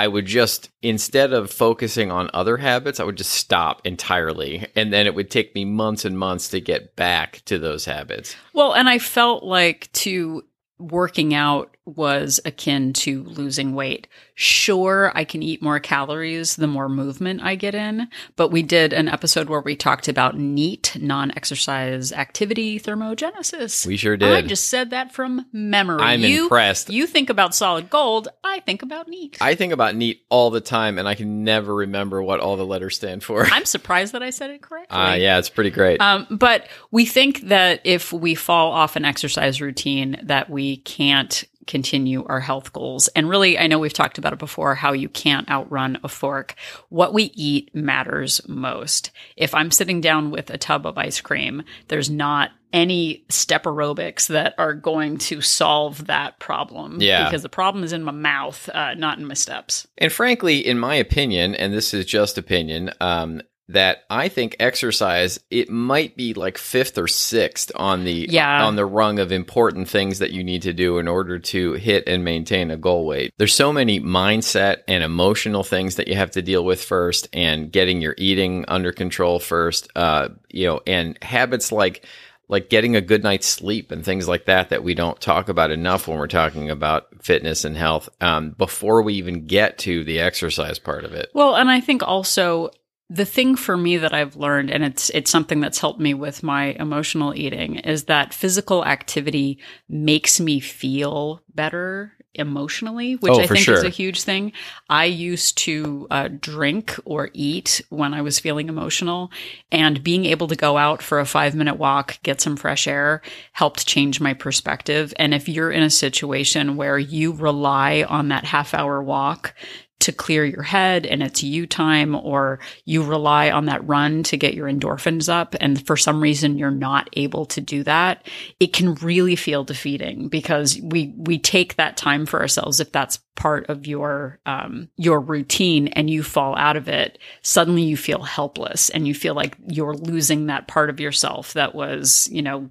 I 0.00 0.08
would 0.08 0.24
just 0.24 0.70
instead 0.80 1.34
of 1.34 1.50
focusing 1.50 2.10
on 2.10 2.30
other 2.32 2.56
habits, 2.56 3.00
I 3.00 3.04
would 3.04 3.18
just 3.18 3.32
stop 3.32 3.86
entirely. 3.86 4.66
And 4.74 4.90
then 4.90 5.06
it 5.06 5.14
would 5.14 5.30
take 5.30 5.54
me 5.54 5.66
months 5.66 6.06
and 6.06 6.18
months 6.18 6.48
to 6.48 6.60
get 6.60 6.96
back 6.96 7.42
to 7.44 7.58
those 7.58 7.84
habits. 7.84 8.34
Well, 8.54 8.72
and 8.72 8.88
I 8.88 8.98
felt 8.98 9.44
like 9.44 9.92
to 9.92 10.42
working 10.78 11.34
out 11.34 11.76
was 11.96 12.40
akin 12.44 12.92
to 12.94 13.24
losing 13.24 13.74
weight. 13.74 14.06
Sure, 14.34 15.12
I 15.14 15.24
can 15.24 15.42
eat 15.42 15.62
more 15.62 15.78
calories 15.80 16.56
the 16.56 16.66
more 16.66 16.88
movement 16.88 17.42
I 17.42 17.56
get 17.56 17.74
in, 17.74 18.08
but 18.36 18.48
we 18.48 18.62
did 18.62 18.92
an 18.92 19.08
episode 19.08 19.48
where 19.50 19.60
we 19.60 19.76
talked 19.76 20.08
about 20.08 20.38
NEAT, 20.38 20.96
non-exercise 20.98 22.12
activity 22.12 22.80
thermogenesis. 22.80 23.86
We 23.86 23.96
sure 23.96 24.16
did. 24.16 24.32
I 24.32 24.42
just 24.42 24.68
said 24.68 24.90
that 24.90 25.12
from 25.12 25.44
memory. 25.52 26.00
I'm 26.00 26.20
you, 26.20 26.44
impressed. 26.44 26.88
You 26.88 27.06
think 27.06 27.28
about 27.28 27.54
solid 27.54 27.90
gold, 27.90 28.28
I 28.42 28.60
think 28.60 28.82
about 28.82 29.08
NEAT. 29.08 29.36
I 29.40 29.54
think 29.54 29.72
about 29.72 29.94
NEAT 29.94 30.24
all 30.30 30.50
the 30.50 30.60
time, 30.62 30.98
and 30.98 31.06
I 31.06 31.14
can 31.14 31.44
never 31.44 31.74
remember 31.74 32.22
what 32.22 32.40
all 32.40 32.56
the 32.56 32.66
letters 32.66 32.96
stand 32.96 33.22
for. 33.22 33.46
I'm 33.46 33.66
surprised 33.66 34.14
that 34.14 34.22
I 34.22 34.30
said 34.30 34.50
it 34.50 34.62
correctly. 34.62 34.96
Ah, 34.96 35.14
yeah, 35.14 35.38
it's 35.38 35.50
pretty 35.50 35.70
great. 35.70 36.00
Um, 36.00 36.26
but 36.30 36.66
we 36.90 37.04
think 37.04 37.42
that 37.42 37.80
if 37.84 38.12
we 38.12 38.34
fall 38.34 38.72
off 38.72 38.96
an 38.96 39.04
exercise 39.04 39.60
routine, 39.60 40.18
that 40.22 40.48
we 40.48 40.78
can't 40.78 41.44
continue 41.66 42.24
our 42.26 42.40
health 42.40 42.72
goals. 42.72 43.08
And 43.08 43.28
really, 43.28 43.58
I 43.58 43.66
know 43.66 43.78
we've 43.78 43.92
talked 43.92 44.18
about 44.18 44.32
it 44.32 44.38
before, 44.38 44.74
how 44.74 44.92
you 44.92 45.08
can't 45.08 45.48
outrun 45.50 45.98
a 46.02 46.08
fork. 46.08 46.54
What 46.88 47.12
we 47.14 47.24
eat 47.34 47.74
matters 47.74 48.40
most. 48.48 49.10
If 49.36 49.54
I'm 49.54 49.70
sitting 49.70 50.00
down 50.00 50.30
with 50.30 50.50
a 50.50 50.58
tub 50.58 50.86
of 50.86 50.98
ice 50.98 51.20
cream, 51.20 51.62
there's 51.88 52.10
not 52.10 52.50
any 52.72 53.24
step 53.28 53.64
aerobics 53.64 54.28
that 54.28 54.54
are 54.56 54.74
going 54.74 55.18
to 55.18 55.40
solve 55.40 56.06
that 56.06 56.38
problem. 56.38 57.00
Yeah. 57.00 57.24
Because 57.24 57.42
the 57.42 57.48
problem 57.48 57.84
is 57.84 57.92
in 57.92 58.02
my 58.02 58.12
mouth, 58.12 58.68
uh, 58.72 58.94
not 58.94 59.18
in 59.18 59.26
my 59.26 59.34
steps. 59.34 59.86
and 59.98 60.12
frankly, 60.12 60.64
in 60.64 60.78
my 60.78 60.94
opinion, 60.94 61.54
and 61.54 61.72
this 61.72 61.92
is 61.92 62.06
just 62.06 62.38
opinion, 62.38 62.92
um, 63.00 63.42
that 63.72 64.04
I 64.10 64.28
think 64.28 64.56
exercise 64.60 65.38
it 65.50 65.70
might 65.70 66.16
be 66.16 66.34
like 66.34 66.58
fifth 66.58 66.98
or 66.98 67.06
sixth 67.08 67.70
on 67.74 68.04
the 68.04 68.26
Yeah. 68.30 68.64
on 68.64 68.76
the 68.76 68.84
rung 68.86 69.18
of 69.18 69.32
important 69.32 69.88
things 69.88 70.18
that 70.18 70.32
you 70.32 70.42
need 70.44 70.62
to 70.62 70.72
do 70.72 70.98
in 70.98 71.08
order 71.08 71.38
to 71.38 71.72
hit 71.74 72.04
and 72.06 72.24
maintain 72.24 72.70
a 72.70 72.76
goal 72.76 73.06
weight. 73.06 73.32
There's 73.38 73.54
so 73.54 73.72
many 73.72 74.00
mindset 74.00 74.78
and 74.88 75.02
emotional 75.04 75.62
things 75.64 75.96
that 75.96 76.08
you 76.08 76.14
have 76.16 76.30
to 76.32 76.42
deal 76.42 76.64
with 76.64 76.82
first, 76.82 77.28
and 77.32 77.70
getting 77.70 78.00
your 78.00 78.14
eating 78.18 78.64
under 78.68 78.92
control 78.92 79.38
first. 79.38 79.88
Uh, 79.96 80.30
you 80.50 80.66
know, 80.66 80.80
and 80.86 81.16
habits 81.22 81.72
like 81.72 82.04
like 82.48 82.68
getting 82.68 82.96
a 82.96 83.00
good 83.00 83.22
night's 83.22 83.46
sleep 83.46 83.92
and 83.92 84.04
things 84.04 84.26
like 84.26 84.46
that 84.46 84.70
that 84.70 84.82
we 84.82 84.92
don't 84.92 85.20
talk 85.20 85.48
about 85.48 85.70
enough 85.70 86.08
when 86.08 86.18
we're 86.18 86.26
talking 86.26 86.68
about 86.68 87.06
fitness 87.22 87.64
and 87.64 87.76
health 87.76 88.08
um, 88.20 88.50
before 88.58 89.02
we 89.02 89.14
even 89.14 89.46
get 89.46 89.78
to 89.78 90.02
the 90.02 90.18
exercise 90.18 90.76
part 90.76 91.04
of 91.04 91.12
it. 91.12 91.30
Well, 91.32 91.54
and 91.54 91.70
I 91.70 91.80
think 91.80 92.02
also 92.02 92.70
the 93.12 93.24
thing 93.24 93.56
for 93.56 93.76
me 93.76 93.96
that 93.96 94.14
I've 94.14 94.36
learned, 94.36 94.70
and 94.70 94.84
it's 94.84 95.10
it's 95.10 95.30
something 95.30 95.60
that's 95.60 95.80
helped 95.80 95.98
me 95.98 96.14
with 96.14 96.44
my 96.44 96.66
emotional 96.78 97.34
eating, 97.34 97.76
is 97.76 98.04
that 98.04 98.32
physical 98.32 98.84
activity 98.84 99.58
makes 99.88 100.38
me 100.38 100.60
feel 100.60 101.42
better 101.52 102.12
emotionally, 102.34 103.16
which 103.16 103.32
Oh, 103.32 103.40
I 103.40 103.48
think 103.48 103.68
is 103.68 103.82
a 103.82 103.88
huge 103.88 104.22
thing. 104.22 104.52
I 104.88 105.06
used 105.06 105.58
to 105.58 106.06
uh, 106.12 106.28
drink 106.40 106.96
or 107.04 107.30
eat 107.34 107.82
when 107.88 108.14
I 108.14 108.22
was 108.22 108.38
feeling 108.38 108.68
emotional, 108.68 109.32
and 109.72 110.04
being 110.04 110.24
able 110.26 110.46
to 110.46 110.54
go 110.54 110.78
out 110.78 111.02
for 111.02 111.18
a 111.18 111.26
five 111.26 111.56
minute 111.56 111.78
walk, 111.78 112.20
get 112.22 112.40
some 112.40 112.56
fresh 112.56 112.86
air, 112.86 113.22
helped 113.52 113.88
change 113.88 114.20
my 114.20 114.34
perspective. 114.34 115.12
And 115.16 115.34
if 115.34 115.48
you're 115.48 115.72
in 115.72 115.82
a 115.82 115.90
situation 115.90 116.76
where 116.76 116.98
you 116.98 117.32
rely 117.32 118.04
on 118.08 118.28
that 118.28 118.44
half 118.44 118.72
hour 118.72 119.02
walk 119.02 119.52
to 120.00 120.12
clear 120.12 120.44
your 120.44 120.62
head 120.62 121.06
and 121.06 121.22
it's 121.22 121.42
you 121.42 121.66
time 121.66 122.14
or 122.14 122.58
you 122.84 123.02
rely 123.02 123.50
on 123.50 123.66
that 123.66 123.86
run 123.86 124.22
to 124.24 124.36
get 124.36 124.54
your 124.54 124.68
endorphins 124.68 125.28
up 125.28 125.54
and 125.60 125.86
for 125.86 125.96
some 125.96 126.20
reason 126.20 126.58
you're 126.58 126.70
not 126.70 127.08
able 127.14 127.46
to 127.46 127.60
do 127.60 127.82
that 127.82 128.26
it 128.58 128.72
can 128.72 128.94
really 128.94 129.36
feel 129.36 129.62
defeating 129.64 130.28
because 130.28 130.80
we 130.82 131.14
we 131.16 131.38
take 131.38 131.76
that 131.76 131.96
time 131.96 132.26
for 132.26 132.40
ourselves. 132.40 132.80
If 132.80 132.92
that's 132.92 133.18
part 133.36 133.68
of 133.68 133.86
your 133.86 134.38
um 134.46 134.88
your 134.96 135.20
routine 135.20 135.88
and 135.88 136.10
you 136.10 136.22
fall 136.22 136.56
out 136.56 136.76
of 136.76 136.88
it 136.88 137.18
suddenly 137.42 137.82
you 137.82 137.96
feel 137.96 138.22
helpless 138.22 138.90
and 138.90 139.06
you 139.06 139.14
feel 139.14 139.34
like 139.34 139.56
you're 139.66 139.94
losing 139.94 140.46
that 140.46 140.66
part 140.68 140.90
of 140.90 141.00
yourself 141.00 141.54
that 141.54 141.74
was 141.74 142.28
you 142.30 142.42
know 142.42 142.70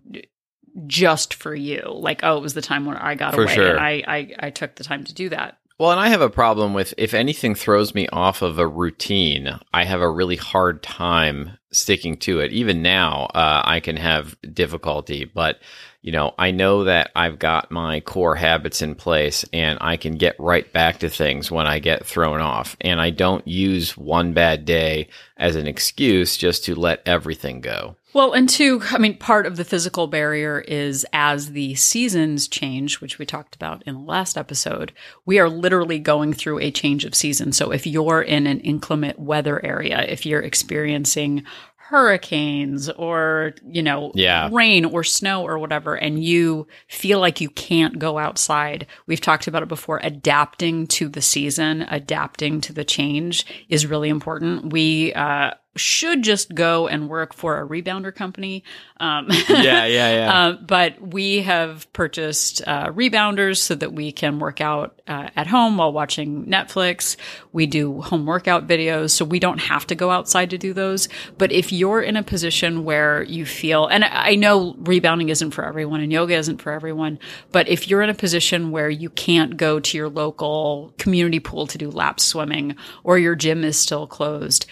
just 0.85 1.33
for 1.33 1.55
you. 1.55 1.81
Like 1.87 2.21
oh 2.23 2.37
it 2.37 2.41
was 2.41 2.53
the 2.53 2.61
time 2.61 2.85
when 2.85 2.97
i 2.97 3.15
got 3.15 3.33
For 3.35 3.43
away 3.43 3.55
sure. 3.55 3.69
and 3.71 3.79
I, 3.79 4.03
I 4.07 4.35
i 4.39 4.49
took 4.49 4.75
the 4.75 4.83
time 4.83 5.03
to 5.05 5.13
do 5.13 5.29
that 5.29 5.58
Well, 5.79 5.91
and 5.91 5.99
I 5.99 6.09
have 6.09 6.19
a 6.19 6.29
problem 6.29 6.73
with 6.73 6.93
if 6.97 7.13
anything 7.13 7.55
throws 7.55 7.95
me 7.95 8.09
off 8.09 8.41
of 8.41 8.59
a 8.59 8.67
routine, 8.67 9.57
I 9.73 9.85
have 9.85 10.01
a 10.01 10.09
really 10.09 10.35
hard 10.35 10.83
time 10.83 11.57
sticking 11.71 12.17
to 12.17 12.41
it. 12.41 12.51
Even 12.51 12.81
now, 12.81 13.27
uh, 13.33 13.61
I 13.63 13.79
can 13.79 13.95
have 13.95 14.35
difficulty, 14.53 15.23
but 15.23 15.59
you 16.01 16.11
know, 16.11 16.33
I 16.37 16.51
know 16.51 16.83
that 16.83 17.11
I've 17.15 17.39
got 17.39 17.71
my 17.71 18.01
core 18.01 18.35
habits 18.35 18.81
in 18.81 18.95
place 18.95 19.45
and 19.53 19.77
I 19.79 19.95
can 19.95 20.15
get 20.15 20.37
right 20.37 20.69
back 20.73 20.99
to 20.99 21.09
things 21.09 21.49
when 21.49 21.65
I 21.65 21.79
get 21.79 22.05
thrown 22.05 22.41
off. 22.41 22.75
And 22.81 22.99
I 22.99 23.09
don't 23.09 23.47
use 23.47 23.95
one 23.95 24.33
bad 24.33 24.65
day 24.65 25.07
as 25.37 25.55
an 25.55 25.65
excuse 25.65 26.35
just 26.35 26.65
to 26.65 26.75
let 26.75 27.01
everything 27.05 27.61
go. 27.61 27.95
Well, 28.11 28.33
and 28.33 28.49
two, 28.49 28.81
I 28.89 28.97
mean, 28.97 29.17
part 29.17 29.45
of 29.45 29.55
the 29.55 29.63
physical 29.63 30.07
barrier 30.07 30.61
is 30.67 31.05
as 31.13 31.51
the 31.51 31.75
seasons 31.75 32.47
change, 32.47 33.01
which 33.01 33.19
we 33.19 33.25
talked 33.25 33.55
about 33.55 33.83
in 33.85 33.93
the 33.93 34.01
last 34.01 34.35
episode, 34.35 34.91
we 35.27 35.37
are 35.37 35.47
literally 35.49 35.99
going 35.99 36.33
through 36.33 36.59
a 36.59 36.71
change 36.71 37.05
of 37.05 37.13
season. 37.13 37.51
So 37.51 37.71
if 37.71 37.85
you're 37.85 38.21
in 38.23 38.47
an 38.47 38.61
inclement 38.61 39.19
weather 39.19 39.63
area, 39.63 40.01
if 40.07 40.25
you're 40.25 40.41
experiencing 40.41 41.43
hurricanes 41.77 42.87
or, 42.89 43.53
you 43.67 43.81
know, 43.81 44.11
Yeah. 44.13 44.47
rain 44.51 44.85
or 44.85 45.03
snow 45.03 45.43
or 45.43 45.57
whatever, 45.57 45.95
and 45.95 46.23
you 46.23 46.67
feel 46.87 47.19
like 47.19 47.41
you 47.41 47.49
can't 47.49 47.97
go 47.97 48.19
outside. 48.19 48.85
We've 49.07 49.21
talked 49.21 49.47
about 49.47 49.63
it 49.63 49.69
before. 49.69 49.99
Adapting 50.03 50.85
to 50.87 51.09
the 51.09 51.21
season, 51.21 51.87
adapting 51.89 52.61
to 52.61 52.73
the 52.73 52.83
change 52.83 53.43
is 53.69 53.87
really 53.87 54.09
important. 54.09 54.71
We, 54.71 55.13
uh, 55.13 55.51
should 55.75 56.23
just 56.23 56.55
go 56.55 56.87
and 56.87 57.09
work 57.09 57.33
for 57.33 57.59
a 57.59 57.67
rebounder 57.67 58.13
company. 58.13 58.63
Um, 58.99 59.27
Yeah, 59.49 59.85
yeah, 59.85 59.85
yeah. 59.85 60.33
uh, 60.33 60.53
but 60.53 61.01
we 61.01 61.41
have 61.41 61.91
purchased 61.93 62.61
uh, 62.65 62.91
rebounders 62.91 63.57
so 63.57 63.75
that 63.75 63.93
we 63.93 64.11
can 64.11 64.39
work 64.39 64.61
out 64.61 65.01
uh, 65.07 65.29
at 65.35 65.47
home 65.47 65.77
while 65.77 65.91
watching 65.91 66.45
Netflix. 66.45 67.17
We 67.51 67.65
do 67.65 68.01
home 68.01 68.25
workout 68.25 68.67
videos, 68.67 69.11
so 69.11 69.25
we 69.25 69.39
don't 69.39 69.59
have 69.59 69.85
to 69.87 69.95
go 69.95 70.11
outside 70.11 70.49
to 70.51 70.57
do 70.57 70.73
those. 70.73 71.09
But 71.37 71.51
if 71.51 71.71
you're 71.71 72.01
in 72.01 72.15
a 72.15 72.23
position 72.23 72.83
where 72.83 73.23
you 73.23 73.45
feel, 73.45 73.87
and 73.87 74.05
I 74.05 74.29
I 74.29 74.35
know 74.35 74.75
rebounding 74.77 75.29
isn't 75.29 75.51
for 75.51 75.65
everyone 75.65 76.01
and 76.01 76.11
yoga 76.11 76.35
isn't 76.35 76.61
for 76.61 76.71
everyone, 76.71 77.17
but 77.51 77.67
if 77.67 77.87
you're 77.87 78.03
in 78.03 78.11
a 78.11 78.13
position 78.13 78.69
where 78.69 78.87
you 78.87 79.09
can't 79.09 79.57
go 79.57 79.79
to 79.79 79.97
your 79.97 80.07
local 80.07 80.93
community 80.99 81.39
pool 81.39 81.65
to 81.65 81.79
do 81.79 81.89
lap 81.89 82.19
swimming 82.19 82.75
or 83.03 83.17
your 83.17 83.33
gym 83.33 83.63
is 83.63 83.75
still 83.75 84.05
closed, 84.05 84.67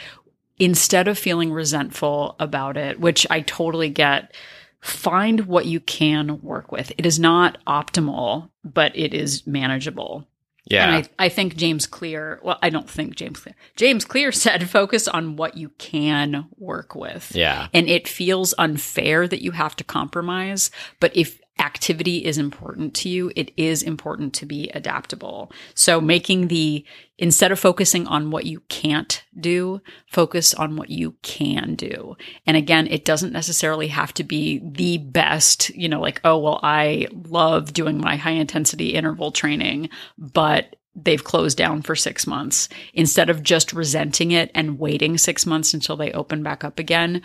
instead 0.59 1.07
of 1.07 1.17
feeling 1.17 1.51
resentful 1.51 2.35
about 2.39 2.77
it, 2.77 2.99
which 2.99 3.27
I 3.29 3.41
totally 3.41 3.89
get, 3.89 4.33
find 4.81 5.41
what 5.41 5.65
you 5.65 5.79
can 5.79 6.39
work 6.41 6.71
with. 6.71 6.91
It 6.97 7.05
is 7.05 7.19
not 7.19 7.57
optimal, 7.65 8.49
but 8.63 8.97
it 8.97 9.13
is 9.13 9.45
manageable. 9.45 10.27
yeah. 10.65 10.95
And 10.97 11.09
I, 11.19 11.25
I 11.25 11.29
think 11.29 11.55
James 11.55 11.85
Clear, 11.87 12.39
well, 12.43 12.59
I 12.61 12.69
don't 12.69 12.89
think 12.89 13.15
James 13.15 13.39
Clear, 13.39 13.55
James 13.75 14.05
Clear 14.05 14.31
said 14.43 14.69
focus 14.69 15.07
on 15.07 15.35
what 15.35 15.57
you 15.57 15.69
can 15.77 16.47
work 16.57 16.95
with. 16.95 17.31
yeah. 17.35 17.67
And 17.73 17.87
it 17.87 18.07
feels 18.07 18.53
unfair 18.57 19.27
that 19.27 19.43
you 19.43 19.51
have 19.51 19.75
to 19.77 19.83
compromise. 19.83 20.71
But 20.99 21.15
if 21.15 21.39
activity 21.67 22.23
is 22.23 22.37
important 22.37 22.93
to 22.95 23.09
you, 23.09 23.29
it 23.35 23.51
is 23.57 23.83
important 23.83 24.33
to 24.35 24.45
be 24.45 24.69
adaptable. 24.73 25.51
So 25.73 25.99
making 25.99 26.47
the, 26.47 26.85
instead 27.17 27.51
of 27.51 27.59
focusing 27.59 28.07
on 28.07 28.31
what 28.31 28.45
you 28.45 28.61
can't 28.69 29.21
do, 29.37 29.81
focus 30.09 30.53
on 30.53 30.77
what 30.77 30.89
you 30.89 31.15
can 31.23 31.75
do. 31.75 32.15
And 32.45 32.55
again, 32.55 32.87
it 32.87 33.03
doesn't 33.03 33.33
necessarily 33.33 33.87
have 33.89 34.13
to 34.13 34.23
be 34.23 34.61
the 34.63 34.97
best, 34.99 35.69
you 35.71 35.89
know, 35.89 35.99
like, 35.99 36.21
oh, 36.23 36.37
well, 36.37 36.61
I 36.63 37.07
love 37.27 37.73
doing 37.73 37.99
my 37.99 38.15
high 38.15 38.37
intensity 38.43 38.93
interval 38.93 39.31
training, 39.31 39.89
but 40.17 40.77
they've 40.95 41.23
closed 41.23 41.57
down 41.57 41.81
for 41.81 41.95
six 41.95 42.25
months. 42.25 42.69
Instead 42.93 43.29
of 43.29 43.43
just 43.43 43.73
resenting 43.73 44.31
it 44.31 44.49
and 44.55 44.79
waiting 44.79 45.17
six 45.17 45.45
months 45.45 45.73
until 45.73 45.97
they 45.97 46.11
open 46.13 46.43
back 46.43 46.63
up 46.63 46.79
again, 46.79 47.21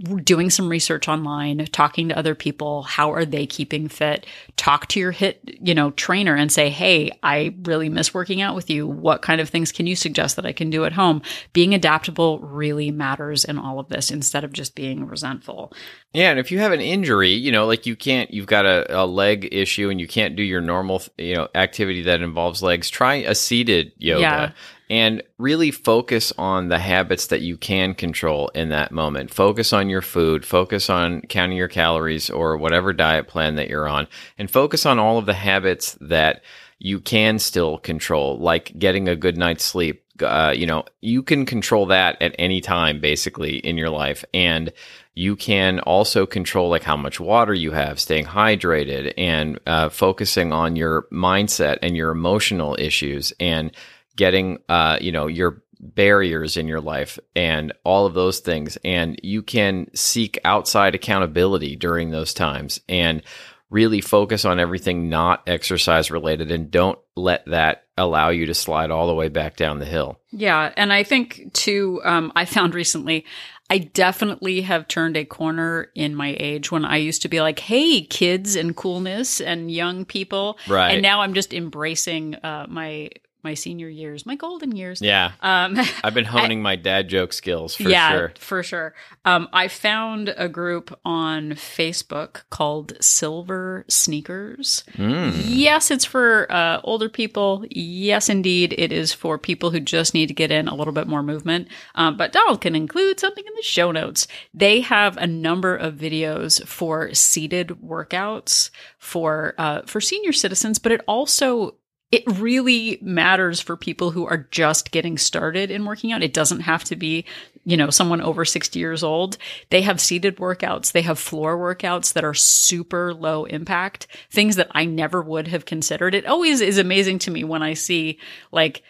doing 0.00 0.50
some 0.50 0.68
research 0.68 1.08
online, 1.08 1.66
talking 1.72 2.08
to 2.08 2.18
other 2.18 2.34
people, 2.34 2.82
how 2.82 3.12
are 3.12 3.24
they 3.24 3.46
keeping 3.46 3.88
fit? 3.88 4.26
Talk 4.56 4.86
to 4.88 5.00
your 5.00 5.12
HIIT, 5.12 5.58
you 5.60 5.74
know, 5.74 5.90
trainer 5.92 6.34
and 6.34 6.50
say, 6.50 6.70
"Hey, 6.70 7.10
I 7.22 7.54
really 7.64 7.88
miss 7.88 8.14
working 8.14 8.40
out 8.40 8.54
with 8.54 8.70
you. 8.70 8.86
What 8.86 9.22
kind 9.22 9.40
of 9.40 9.48
things 9.48 9.72
can 9.72 9.86
you 9.86 9.94
suggest 9.94 10.36
that 10.36 10.46
I 10.46 10.52
can 10.52 10.70
do 10.70 10.84
at 10.84 10.94
home?" 10.94 11.22
Being 11.52 11.74
adaptable 11.74 12.38
really 12.38 12.90
matters 12.90 13.44
in 13.44 13.58
all 13.58 13.78
of 13.78 13.88
this 13.88 14.10
instead 14.10 14.42
of 14.44 14.52
just 14.52 14.74
being 14.74 15.06
resentful. 15.06 15.72
Yeah, 16.12 16.30
and 16.30 16.40
if 16.40 16.50
you 16.50 16.58
have 16.60 16.72
an 16.72 16.80
injury, 16.80 17.32
you 17.32 17.52
know, 17.52 17.66
like 17.66 17.86
you 17.86 17.94
can't, 17.94 18.32
you've 18.32 18.46
got 18.46 18.66
a, 18.66 19.02
a 19.02 19.06
leg 19.06 19.48
issue 19.52 19.90
and 19.90 20.00
you 20.00 20.08
can't 20.08 20.34
do 20.34 20.42
your 20.42 20.60
normal, 20.60 21.02
you 21.18 21.36
know, 21.36 21.48
activity 21.54 22.02
that 22.02 22.22
involves 22.22 22.62
legs, 22.62 22.90
try 22.90 23.16
a 23.16 23.34
seated 23.34 23.92
yoga 23.98 24.20
Yeah. 24.20 24.50
And 24.90 25.22
really 25.38 25.70
focus 25.70 26.32
on 26.36 26.68
the 26.68 26.80
habits 26.80 27.28
that 27.28 27.40
you 27.40 27.56
can 27.56 27.94
control 27.94 28.48
in 28.48 28.70
that 28.70 28.90
moment. 28.90 29.32
Focus 29.32 29.72
on 29.72 29.88
your 29.88 30.02
food, 30.02 30.44
focus 30.44 30.90
on 30.90 31.22
counting 31.22 31.56
your 31.56 31.68
calories 31.68 32.28
or 32.28 32.56
whatever 32.56 32.92
diet 32.92 33.28
plan 33.28 33.54
that 33.54 33.68
you're 33.68 33.88
on, 33.88 34.08
and 34.36 34.50
focus 34.50 34.84
on 34.84 34.98
all 34.98 35.16
of 35.16 35.26
the 35.26 35.32
habits 35.32 35.96
that 36.00 36.42
you 36.80 36.98
can 36.98 37.38
still 37.38 37.78
control, 37.78 38.36
like 38.38 38.76
getting 38.78 39.08
a 39.08 39.14
good 39.14 39.38
night's 39.38 39.64
sleep. 39.64 40.04
Uh, 40.20 40.52
you 40.54 40.66
know, 40.66 40.84
you 41.00 41.22
can 41.22 41.46
control 41.46 41.86
that 41.86 42.20
at 42.20 42.34
any 42.38 42.60
time, 42.60 43.00
basically, 43.00 43.56
in 43.58 43.78
your 43.78 43.88
life. 43.88 44.24
And 44.34 44.72
you 45.14 45.36
can 45.36 45.80
also 45.80 46.26
control 46.26 46.68
like 46.68 46.82
how 46.82 46.96
much 46.96 47.20
water 47.20 47.54
you 47.54 47.70
have, 47.72 48.00
staying 48.00 48.26
hydrated, 48.26 49.14
and 49.16 49.58
uh, 49.66 49.88
focusing 49.88 50.52
on 50.52 50.76
your 50.76 51.02
mindset 51.12 51.78
and 51.80 51.96
your 51.96 52.10
emotional 52.10 52.76
issues, 52.78 53.32
and 53.38 53.72
getting, 54.20 54.58
uh, 54.68 54.98
you 55.00 55.10
know, 55.10 55.28
your 55.28 55.62
barriers 55.80 56.58
in 56.58 56.68
your 56.68 56.82
life 56.82 57.18
and 57.34 57.72
all 57.84 58.04
of 58.04 58.12
those 58.12 58.40
things. 58.40 58.76
And 58.84 59.18
you 59.22 59.40
can 59.42 59.86
seek 59.94 60.38
outside 60.44 60.94
accountability 60.94 61.74
during 61.74 62.10
those 62.10 62.34
times 62.34 62.82
and 62.86 63.22
really 63.70 64.02
focus 64.02 64.44
on 64.44 64.60
everything 64.60 65.08
not 65.08 65.42
exercise 65.46 66.10
related 66.10 66.50
and 66.50 66.70
don't 66.70 66.98
let 67.16 67.46
that 67.46 67.84
allow 67.96 68.28
you 68.28 68.44
to 68.44 68.52
slide 68.52 68.90
all 68.90 69.06
the 69.06 69.14
way 69.14 69.28
back 69.28 69.56
down 69.56 69.78
the 69.78 69.86
hill. 69.86 70.20
Yeah, 70.32 70.70
and 70.76 70.92
I 70.92 71.02
think 71.02 71.54
too. 71.54 72.02
Um, 72.04 72.30
I 72.36 72.44
found 72.44 72.74
recently, 72.74 73.24
I 73.70 73.78
definitely 73.78 74.60
have 74.62 74.86
turned 74.86 75.16
a 75.16 75.24
corner 75.24 75.88
in 75.94 76.14
my 76.14 76.36
age 76.38 76.70
when 76.70 76.84
I 76.84 76.96
used 76.96 77.22
to 77.22 77.28
be 77.28 77.40
like, 77.40 77.60
"Hey, 77.60 78.02
kids 78.02 78.54
and 78.54 78.76
coolness 78.76 79.40
and 79.40 79.70
young 79.70 80.04
people," 80.04 80.58
Right. 80.68 80.90
And 80.90 81.02
now 81.02 81.22
I'm 81.22 81.32
just 81.32 81.54
embracing 81.54 82.34
uh, 82.34 82.66
my 82.68 83.10
my 83.42 83.54
senior 83.54 83.88
years, 83.88 84.26
my 84.26 84.34
golden 84.36 84.76
years. 84.76 85.00
Yeah. 85.00 85.32
Um, 85.40 85.78
I've 86.04 86.14
been 86.14 86.24
honing 86.24 86.62
my 86.62 86.76
dad 86.76 87.08
joke 87.08 87.32
skills 87.32 87.74
for 87.74 87.88
yeah, 87.88 88.10
sure. 88.10 88.32
for 88.36 88.62
sure. 88.62 88.94
Um, 89.24 89.48
I 89.52 89.68
found 89.68 90.34
a 90.36 90.48
group 90.48 90.98
on 91.04 91.50
Facebook 91.50 92.42
called 92.50 92.92
Silver 93.00 93.84
Sneakers. 93.88 94.84
Mm. 94.94 95.42
Yes, 95.46 95.90
it's 95.90 96.04
for 96.04 96.50
uh, 96.50 96.80
older 96.84 97.08
people. 97.08 97.64
Yes, 97.70 98.28
indeed, 98.28 98.74
it 98.78 98.92
is 98.92 99.12
for 99.12 99.38
people 99.38 99.70
who 99.70 99.80
just 99.80 100.14
need 100.14 100.26
to 100.28 100.34
get 100.34 100.50
in 100.50 100.68
a 100.68 100.74
little 100.74 100.92
bit 100.92 101.06
more 101.06 101.22
movement. 101.22 101.68
Um, 101.94 102.16
but 102.16 102.32
Donald 102.32 102.60
can 102.60 102.74
include 102.74 103.20
something 103.20 103.44
in 103.46 103.54
the 103.56 103.62
show 103.62 103.90
notes. 103.90 104.26
They 104.54 104.80
have 104.80 105.16
a 105.16 105.26
number 105.26 105.76
of 105.76 105.94
videos 105.94 106.66
for 106.66 107.12
seated 107.14 107.68
workouts 107.84 108.70
for 108.98 109.54
uh, 109.58 109.82
for 109.86 110.00
senior 110.00 110.32
citizens, 110.32 110.78
but 110.78 110.92
it 110.92 111.00
also 111.06 111.76
it 112.10 112.24
really 112.26 112.98
matters 113.00 113.60
for 113.60 113.76
people 113.76 114.10
who 114.10 114.26
are 114.26 114.48
just 114.50 114.90
getting 114.90 115.16
started 115.16 115.70
in 115.70 115.84
working 115.84 116.10
out. 116.10 116.22
It 116.22 116.34
doesn't 116.34 116.60
have 116.60 116.82
to 116.84 116.96
be, 116.96 117.24
you 117.64 117.76
know, 117.76 117.90
someone 117.90 118.20
over 118.20 118.44
60 118.44 118.78
years 118.78 119.04
old. 119.04 119.38
They 119.70 119.82
have 119.82 120.00
seated 120.00 120.38
workouts. 120.38 120.90
They 120.90 121.02
have 121.02 121.20
floor 121.20 121.56
workouts 121.56 122.14
that 122.14 122.24
are 122.24 122.34
super 122.34 123.14
low 123.14 123.44
impact, 123.44 124.08
things 124.30 124.56
that 124.56 124.70
I 124.72 124.86
never 124.86 125.22
would 125.22 125.48
have 125.48 125.66
considered. 125.66 126.14
It 126.14 126.26
always 126.26 126.60
is 126.60 126.78
amazing 126.78 127.20
to 127.20 127.30
me 127.30 127.44
when 127.44 127.62
I 127.62 127.74
see 127.74 128.18
like, 128.50 128.82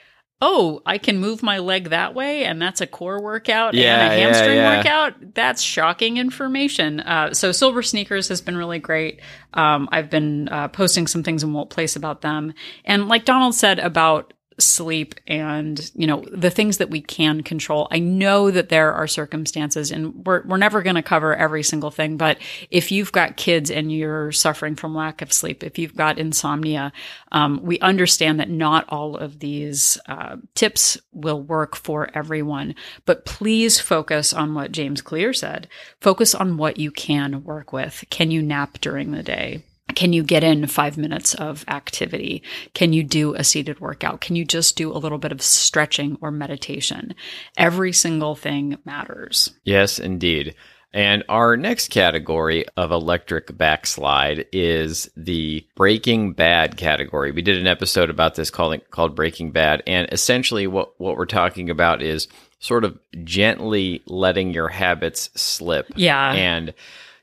oh, 0.42 0.80
I 0.86 0.98
can 0.98 1.18
move 1.18 1.42
my 1.42 1.58
leg 1.58 1.90
that 1.90 2.14
way, 2.14 2.44
and 2.44 2.60
that's 2.60 2.80
a 2.80 2.86
core 2.86 3.20
workout 3.22 3.74
Yeah, 3.74 4.00
and 4.00 4.12
a 4.12 4.16
yeah, 4.16 4.22
hamstring 4.24 4.56
yeah. 4.56 4.76
workout. 4.78 5.34
That's 5.34 5.62
shocking 5.62 6.16
information. 6.16 7.00
Uh, 7.00 7.34
so, 7.34 7.52
Silver 7.52 7.82
Sneakers 7.82 8.28
has 8.28 8.40
been 8.40 8.56
really 8.56 8.78
great. 8.78 9.20
Um, 9.54 9.88
I've 9.92 10.08
been 10.10 10.48
uh, 10.48 10.68
posting 10.68 11.06
some 11.06 11.22
things 11.22 11.42
in 11.42 11.52
Walt 11.52 11.70
Place 11.70 11.96
about 11.96 12.22
them, 12.22 12.54
and 12.84 13.08
like 13.08 13.24
Donald 13.24 13.54
said 13.54 13.78
about 13.78 14.32
sleep 14.60 15.14
and 15.26 15.90
you 15.94 16.06
know 16.06 16.24
the 16.32 16.50
things 16.50 16.78
that 16.78 16.90
we 16.90 17.00
can 17.00 17.42
control. 17.42 17.88
I 17.90 17.98
know 17.98 18.50
that 18.50 18.68
there 18.68 18.92
are 18.92 19.06
circumstances 19.06 19.90
and 19.90 20.26
we're, 20.26 20.42
we're 20.46 20.56
never 20.56 20.82
going 20.82 20.96
to 20.96 21.02
cover 21.02 21.34
every 21.34 21.62
single 21.62 21.90
thing 21.90 22.16
but 22.16 22.38
if 22.70 22.92
you've 22.92 23.12
got 23.12 23.36
kids 23.36 23.70
and 23.70 23.92
you're 23.92 24.32
suffering 24.32 24.76
from 24.76 24.94
lack 24.94 25.22
of 25.22 25.32
sleep 25.32 25.62
if 25.62 25.78
you've 25.78 25.96
got 25.96 26.18
insomnia 26.18 26.92
um, 27.32 27.60
we 27.62 27.78
understand 27.80 28.40
that 28.40 28.50
not 28.50 28.84
all 28.88 29.16
of 29.16 29.38
these 29.40 29.98
uh, 30.06 30.36
tips 30.54 30.98
will 31.12 31.42
work 31.42 31.76
for 31.76 32.08
everyone 32.14 32.74
but 33.04 33.24
please 33.24 33.80
focus 33.80 34.32
on 34.32 34.54
what 34.54 34.72
james 34.72 35.02
clear 35.02 35.32
said. 35.32 35.68
Focus 36.00 36.34
on 36.34 36.56
what 36.56 36.78
you 36.78 36.90
can 36.90 37.42
work 37.44 37.72
with. 37.72 38.04
Can 38.10 38.30
you 38.30 38.42
nap 38.42 38.80
during 38.80 39.10
the 39.10 39.22
day 39.22 39.62
can 39.92 40.12
you 40.12 40.22
get 40.22 40.44
in 40.44 40.66
five 40.66 40.96
minutes 40.96 41.34
of 41.34 41.64
activity? 41.68 42.42
Can 42.74 42.92
you 42.92 43.02
do 43.02 43.34
a 43.34 43.44
seated 43.44 43.80
workout? 43.80 44.20
Can 44.20 44.36
you 44.36 44.44
just 44.44 44.76
do 44.76 44.92
a 44.92 44.98
little 44.98 45.18
bit 45.18 45.32
of 45.32 45.42
stretching 45.42 46.18
or 46.20 46.30
meditation? 46.30 47.14
Every 47.56 47.92
single 47.92 48.34
thing 48.34 48.78
matters. 48.84 49.50
Yes, 49.64 49.98
indeed. 49.98 50.54
And 50.92 51.22
our 51.28 51.56
next 51.56 51.88
category 51.88 52.64
of 52.76 52.90
electric 52.90 53.56
backslide 53.56 54.46
is 54.52 55.08
the 55.16 55.64
Breaking 55.76 56.32
Bad 56.32 56.76
category. 56.76 57.30
We 57.30 57.42
did 57.42 57.58
an 57.58 57.68
episode 57.68 58.10
about 58.10 58.34
this 58.34 58.50
called 58.50 58.80
called 58.90 59.14
Breaking 59.14 59.52
Bad, 59.52 59.84
and 59.86 60.08
essentially 60.10 60.66
what 60.66 61.00
what 61.00 61.16
we're 61.16 61.26
talking 61.26 61.70
about 61.70 62.02
is 62.02 62.26
sort 62.58 62.84
of 62.84 62.98
gently 63.24 64.02
letting 64.06 64.52
your 64.52 64.68
habits 64.68 65.30
slip. 65.34 65.86
Yeah. 65.94 66.32
And 66.32 66.74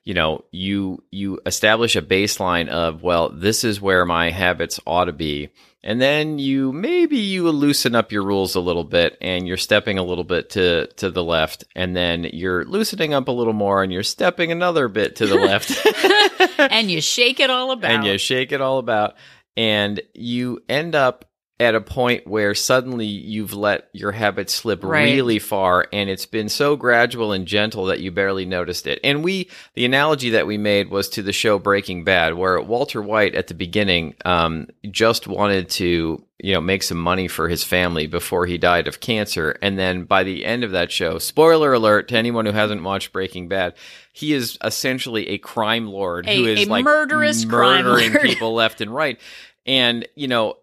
you 0.07 0.13
know, 0.13 0.45
you 0.53 1.03
you 1.11 1.41
establish 1.45 1.97
a 1.97 2.01
baseline 2.01 2.69
of 2.69 3.03
well, 3.03 3.27
this 3.27 3.65
is 3.65 3.81
where 3.81 4.05
my 4.05 4.29
habits 4.31 4.79
ought 4.87 5.05
to 5.05 5.11
be. 5.11 5.49
And 5.83 5.99
then 6.01 6.39
you 6.39 6.71
maybe 6.71 7.17
you 7.17 7.49
loosen 7.51 7.93
up 7.93 8.13
your 8.13 8.23
rules 8.23 8.55
a 8.55 8.61
little 8.61 8.85
bit 8.85 9.17
and 9.19 9.45
you're 9.45 9.57
stepping 9.57 9.97
a 9.97 10.03
little 10.03 10.23
bit 10.23 10.51
to 10.51 10.87
to 10.95 11.11
the 11.11 11.25
left 11.25 11.65
and 11.75 11.93
then 11.93 12.23
you're 12.23 12.63
loosening 12.63 13.13
up 13.13 13.27
a 13.27 13.33
little 13.33 13.51
more 13.51 13.83
and 13.83 13.91
you're 13.91 14.01
stepping 14.01 14.49
another 14.49 14.87
bit 14.87 15.17
to 15.17 15.27
the 15.27 15.35
left. 15.49 15.77
and 16.57 16.89
you 16.89 17.01
shake 17.01 17.41
it 17.41 17.49
all 17.49 17.71
about. 17.71 17.91
and 17.91 18.05
you 18.05 18.17
shake 18.17 18.53
it 18.53 18.61
all 18.61 18.77
about 18.77 19.15
and 19.57 19.99
you 20.13 20.63
end 20.69 20.95
up 20.95 21.25
at 21.59 21.73
a 21.73 21.81
point 21.81 22.27
where 22.27 22.53
suddenly 22.53 23.07
you've 23.07 23.53
let 23.53 23.89
your 23.91 24.11
habit 24.11 24.47
slip 24.49 24.83
Right. 24.83 25.05
really 25.05 25.39
far 25.39 25.87
and 25.91 26.07
it's 26.07 26.27
been 26.27 26.49
so 26.49 26.75
gradual 26.75 27.31
and 27.31 27.47
gentle 27.47 27.85
that 27.85 27.99
you 27.99 28.11
barely 28.11 28.45
noticed 28.45 28.85
it. 28.85 28.99
And 29.03 29.23
we 29.23 29.49
the 29.73 29.83
analogy 29.85 30.29
that 30.31 30.45
we 30.45 30.57
made 30.59 30.91
was 30.91 31.09
to 31.09 31.23
the 31.23 31.33
show 31.33 31.57
Breaking 31.57 32.03
Bad 32.03 32.35
where 32.35 32.61
Walter 32.61 33.01
White 33.01 33.33
at 33.33 33.47
the 33.47 33.55
beginning 33.55 34.13
um, 34.23 34.67
just 34.91 35.25
wanted 35.25 35.67
to 35.71 36.23
you 36.39 36.53
know 36.53 36.61
make 36.61 36.83
some 36.83 36.99
money 36.99 37.27
for 37.27 37.49
his 37.49 37.63
family 37.63 38.05
before 38.05 38.45
he 38.45 38.59
died 38.59 38.87
of 38.87 38.99
cancer 38.99 39.57
and 39.63 39.79
then 39.79 40.03
by 40.03 40.21
the 40.21 40.45
end 40.45 40.63
of 40.63 40.69
that 40.71 40.91
show 40.91 41.17
spoiler 41.17 41.73
alert 41.73 42.07
to 42.09 42.15
anyone 42.15 42.45
who 42.45 42.51
hasn't 42.51 42.83
watched 42.83 43.11
Breaking 43.11 43.47
Bad 43.47 43.73
he 44.13 44.33
is 44.33 44.59
essentially 44.63 45.29
a 45.29 45.39
crime 45.39 45.87
lord 45.87 46.27
A- 46.29 46.35
who 46.35 46.45
is 46.45 46.67
like 46.69 46.83
murderous 46.85 47.43
crime 47.45 47.85
murdering 47.85 48.11
people 48.21 48.53
left 48.53 48.81
and 48.81 48.93
right 48.93 49.19
and 49.65 50.07
you 50.13 50.27
know 50.27 50.57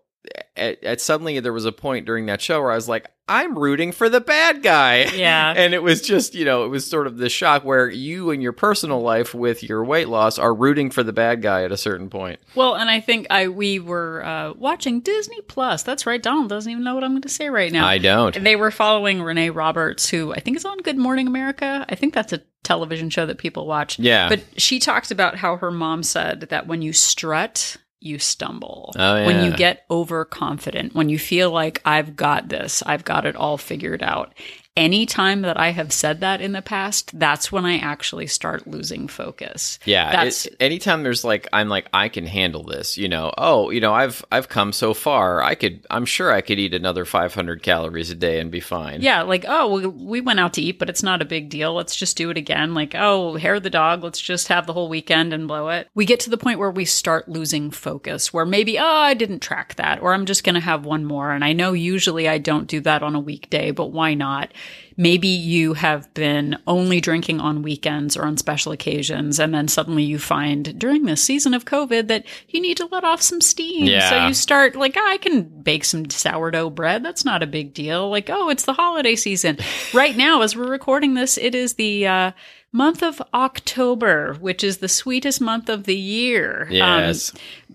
at, 0.57 0.83
at 0.85 1.01
suddenly 1.01 1.41
there 1.41 1.53
was 1.53 1.65
a 1.65 1.73
point 1.73 2.07
during 2.07 2.27
that 2.27 2.41
show 2.41 2.61
where 2.61 2.73
I 2.73 2.77
was 2.77 2.89
like, 2.89 3.11
I'm 3.27 3.59
rooting 3.59 3.93
for 3.93 4.09
the 4.09 4.21
bad 4.21 4.63
guy. 4.63 5.05
Yeah. 5.05 5.55
and 5.57 5.73
it 5.73 5.83
was 5.83 6.03
just, 6.03 6.35
you 6.35 6.45
know, 6.45 6.65
it 6.65 6.69
was 6.69 6.87
sort 6.87 7.07
of 7.07 7.17
the 7.17 7.31
shock 7.31 7.65
where 7.65 7.89
you 7.89 8.31
in 8.31 8.41
your 8.41 8.53
personal 8.53 9.01
life 9.01 9.35
with 9.35 9.63
your 9.63 9.85
weight 9.85 10.09
loss 10.09 10.39
are 10.39 10.55
rooting 10.55 10.91
for 10.91 11.03
the 11.03 11.13
bad 11.13 11.41
guy 11.41 11.65
at 11.65 11.73
a 11.73 11.77
certain 11.77 12.11
point. 12.11 12.39
Well, 12.55 12.75
and 12.75 12.91
I 12.91 13.01
think 13.01 13.27
I 13.31 13.49
we 13.49 13.79
were 13.79 14.25
uh, 14.25 14.53
watching 14.55 15.01
Disney 15.01 15.41
Plus. 15.43 15.83
That's 15.83 16.07
right. 16.07 16.23
Donald 16.23 16.51
doesn't 16.51 16.71
even 16.71 16.85
know 16.85 16.95
what 16.95 17.05
I'm 17.05 17.13
going 17.13 17.23
to 17.23 17.29
say 17.29 17.49
right 17.49 17.73
now. 17.73 17.87
I 17.87 17.99
don't. 17.99 18.43
They 18.43 18.57
were 18.57 18.71
following 18.71 19.23
Renee 19.23 19.51
Roberts, 19.51 20.09
who 20.09 20.33
I 20.33 20.41
think 20.41 20.57
is 20.57 20.65
on 20.65 20.79
Good 20.79 20.99
Morning 20.99 21.27
America. 21.27 21.87
I 21.89 21.95
think 21.95 22.13
that's 22.13 22.33
a 22.33 22.43
television 22.63 23.11
show 23.11 23.27
that 23.27 23.39
people 23.39 23.67
watch. 23.67 23.99
Yeah. 23.99 24.29
But 24.29 24.43
she 24.57 24.79
talked 24.79 25.11
about 25.11 25.37
how 25.37 25.57
her 25.57 25.71
mom 25.71 26.03
said 26.03 26.41
that 26.51 26.67
when 26.67 26.83
you 26.83 26.93
strut, 26.93 27.77
you 28.05 28.19
stumble. 28.19 28.93
Oh, 28.99 29.25
When 29.25 29.45
you 29.45 29.57
get 29.57 29.85
overconfident, 29.91 30.95
when 30.95 31.09
you 31.09 31.19
feel 31.19 31.51
like 31.51 31.81
I've 31.85 32.17
got 32.17 32.49
this, 32.49 32.83
I've 32.85 33.05
got 33.05 33.27
it 33.27 33.37
all 33.37 33.57
figured 33.59 34.03
out. 34.03 34.35
Anytime 34.77 35.43
that 35.43 35.57
I 35.57 35.71
have 35.71 35.93
said 35.93 36.21
that 36.21 36.41
in 36.41 36.51
the 36.51 36.61
past, 36.61 37.17
that's 37.17 37.53
when 37.53 37.65
I 37.65 37.79
actually 37.79 38.27
start 38.27 38.67
losing 38.67 39.07
focus. 39.07 39.79
Yeah, 39.85 40.11
That's 40.11 40.47
it, 40.47 40.57
anytime 40.59 41.05
there's 41.05 41.23
like 41.23 41.47
I'm 41.53 41.69
like 41.69 41.89
I 41.95 42.09
can 42.09 42.27
handle 42.27 42.65
this, 42.65 42.99
you 42.99 43.09
know. 43.09 43.33
Oh, 43.39 43.71
you 43.71 43.81
know, 43.81 43.95
I've 43.95 44.25
I've 44.33 44.49
come 44.49 44.73
so 44.73 44.93
far. 44.93 45.41
I 45.41 45.55
could 45.55 45.87
I'm 45.91 46.05
sure 46.05 46.33
I 46.33 46.41
could 46.41 46.59
eat 46.59 46.75
another 46.75 47.05
500 47.05 47.63
calories 47.63 48.11
a 48.11 48.17
day 48.17 48.41
and 48.41 48.51
be 48.51 48.59
fine. 48.59 49.01
Yeah, 49.01 49.23
like, 49.23 49.45
oh, 49.47 49.75
we, 49.75 49.87
we 49.87 50.21
went 50.21 50.41
out 50.41 50.55
to 50.55 50.63
eat, 50.63 50.81
but 50.81 50.91
it's 50.91 51.05
not 51.05 51.23
a 51.23 51.25
big 51.25 51.51
deal. 51.51 51.73
Let's 51.73 51.95
just 51.95 52.17
do 52.17 52.31
it 52.31 52.37
again. 52.37 52.75
Like, 52.75 52.97
oh, 52.97 53.37
hair 53.37 53.61
the 53.61 53.71
dog. 53.71 54.03
Let's 54.03 54.21
just 54.21 54.49
have 54.49 54.67
the 54.67 54.73
whole 54.73 54.89
weekend 54.89 55.33
and 55.33 55.47
blow 55.47 55.69
it. 55.69 55.89
We 55.95 56.05
get 56.05 56.19
to 56.21 56.31
the 56.31 56.37
point 56.37 56.59
where 56.59 56.73
we 56.73 56.85
start 56.85 57.29
losing 57.29 57.71
focus, 57.71 58.33
where 58.33 58.45
maybe, 58.45 58.77
oh, 58.81 58.85
I 58.85 59.15
didn't 59.15 59.39
track 59.39 59.77
that, 59.77 60.03
or 60.03 60.13
I'm 60.13 60.27
just 60.27 60.43
going 60.43 60.57
to 60.57 60.61
have 60.61 60.85
one 60.85 61.05
more. 61.05 61.31
And 61.31 61.45
I 61.45 61.53
know 61.53 61.75
usually 61.75 62.29
I 62.29 62.39
don't 62.39 62.67
do 62.67 62.81
that 62.81 63.05
on 63.05 63.15
a 63.15 63.21
weekday, 63.21 63.71
but 63.71 63.93
why 63.93 64.15
not? 64.15 64.51
Maybe 64.97 65.27
you 65.29 65.75
have 65.75 66.13
been 66.15 66.57
only 66.67 67.01
drinking 67.01 67.41
on 67.41 67.63
weekends 67.63 68.17
or 68.17 68.25
on 68.25 68.37
special 68.37 68.71
occasions, 68.73 69.41
and 69.41 69.53
then 69.53 69.67
suddenly 69.69 70.05
you 70.05 70.19
find 70.19 70.79
during 70.79 71.05
this 71.05 71.23
season 71.23 71.53
of 71.55 71.65
COVID 71.65 72.07
that 72.09 72.25
you 72.49 72.61
need 72.61 72.77
to 72.77 72.87
let 72.87 73.03
off 73.05 73.21
some 73.21 73.41
steam. 73.41 73.87
Yeah. 73.87 74.09
So 74.09 74.27
you 74.29 74.35
start 74.35 74.77
like, 74.77 74.95
"Ah, 74.97 75.11
I 75.11 75.17
can 75.19 75.43
bake 75.43 75.85
some 75.85 76.09
sourdough 76.11 76.71
bread. 76.71 77.05
That's 77.05 77.25
not 77.25 77.43
a 77.43 77.47
big 77.47 77.75
deal. 77.75 78.09
Like, 78.09 78.31
oh, 78.31 78.49
it's 78.51 78.65
the 78.65 78.73
holiday 78.75 79.17
season. 79.17 79.59
right 79.95 80.17
now, 80.17 80.43
as 80.43 80.55
we're 80.57 80.71
recording 80.71 81.15
this, 81.15 81.37
it 81.39 81.55
is 81.55 81.75
the 81.75 82.07
uh, 82.07 82.33
month 82.73 83.03
of 83.03 83.21
October, 83.33 84.35
which 84.41 84.63
is 84.65 84.79
the 84.79 84.89
sweetest 84.89 85.41
month 85.41 85.69
of 85.69 85.85
the 85.85 85.97
year. 85.97 86.67
Um, 86.67 86.73
Yes. 86.73 87.33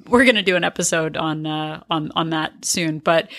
we're 0.08 0.24
going 0.24 0.36
to 0.36 0.41
do 0.41 0.56
an 0.56 0.63
episode 0.63 1.17
on 1.17 1.46
uh, 1.46 1.84
on 1.89 2.12
on 2.15 2.30
that 2.32 2.63
soon, 2.65 3.00
but 3.00 3.30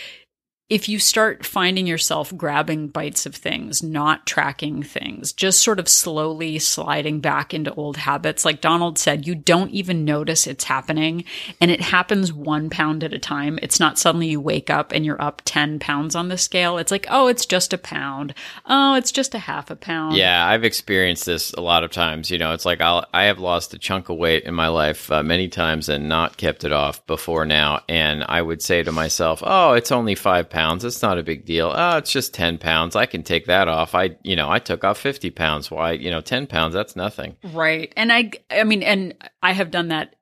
if 0.70 0.88
you 0.88 1.00
start 1.00 1.44
finding 1.44 1.88
yourself 1.88 2.34
grabbing 2.36 2.86
bites 2.86 3.26
of 3.26 3.34
things, 3.34 3.82
not 3.82 4.24
tracking 4.24 4.84
things, 4.84 5.32
just 5.32 5.62
sort 5.62 5.80
of 5.80 5.88
slowly 5.88 6.60
sliding 6.60 7.18
back 7.18 7.52
into 7.52 7.74
old 7.74 7.96
habits, 7.96 8.44
like 8.44 8.60
Donald 8.60 8.96
said, 8.96 9.26
you 9.26 9.34
don't 9.34 9.72
even 9.72 10.04
notice 10.04 10.46
it's 10.46 10.62
happening. 10.62 11.24
And 11.60 11.72
it 11.72 11.80
happens 11.80 12.32
one 12.32 12.70
pound 12.70 13.02
at 13.02 13.12
a 13.12 13.18
time. 13.18 13.58
It's 13.60 13.80
not 13.80 13.98
suddenly 13.98 14.28
you 14.28 14.40
wake 14.40 14.70
up 14.70 14.92
and 14.92 15.04
you're 15.04 15.20
up 15.20 15.42
10 15.44 15.80
pounds 15.80 16.14
on 16.14 16.28
the 16.28 16.38
scale. 16.38 16.78
It's 16.78 16.92
like, 16.92 17.06
oh, 17.10 17.26
it's 17.26 17.46
just 17.46 17.72
a 17.72 17.78
pound. 17.78 18.32
Oh, 18.64 18.94
it's 18.94 19.10
just 19.10 19.34
a 19.34 19.40
half 19.40 19.70
a 19.70 19.76
pound. 19.76 20.16
Yeah, 20.16 20.46
I've 20.46 20.62
experienced 20.62 21.26
this 21.26 21.52
a 21.52 21.60
lot 21.60 21.82
of 21.82 21.90
times. 21.90 22.30
You 22.30 22.38
know, 22.38 22.52
it's 22.52 22.64
like 22.64 22.80
I'll, 22.80 23.04
I 23.12 23.24
have 23.24 23.40
lost 23.40 23.74
a 23.74 23.78
chunk 23.78 24.08
of 24.08 24.18
weight 24.18 24.44
in 24.44 24.54
my 24.54 24.68
life 24.68 25.10
uh, 25.10 25.24
many 25.24 25.48
times 25.48 25.88
and 25.88 26.08
not 26.08 26.36
kept 26.36 26.62
it 26.62 26.70
off 26.70 27.04
before 27.08 27.44
now. 27.44 27.82
And 27.88 28.22
I 28.28 28.40
would 28.40 28.62
say 28.62 28.84
to 28.84 28.92
myself, 28.92 29.42
"Oh, 29.44 29.72
it's 29.72 29.90
only 29.90 30.14
five 30.14 30.48
pounds. 30.48 30.59
It's 30.84 31.02
not 31.02 31.18
a 31.18 31.22
big 31.22 31.44
deal. 31.44 31.72
Oh, 31.74 31.96
it's 31.96 32.12
just 32.12 32.34
ten 32.34 32.58
pounds. 32.58 32.96
I 32.96 33.06
can 33.06 33.22
take 33.22 33.46
that 33.46 33.68
off. 33.68 33.94
I, 33.94 34.16
you 34.22 34.36
know, 34.36 34.50
I 34.50 34.58
took 34.58 34.84
off 34.84 34.98
fifty 34.98 35.30
pounds. 35.30 35.70
Why, 35.70 35.92
you 35.92 36.10
know, 36.10 36.20
ten 36.20 36.46
pounds? 36.46 36.74
That's 36.74 36.96
nothing. 36.96 37.36
Right. 37.52 37.92
And 37.96 38.12
I, 38.12 38.30
I 38.50 38.64
mean, 38.64 38.82
and 38.82 39.14
I 39.42 39.52
have 39.52 39.70
done 39.70 39.88
that 39.88 40.16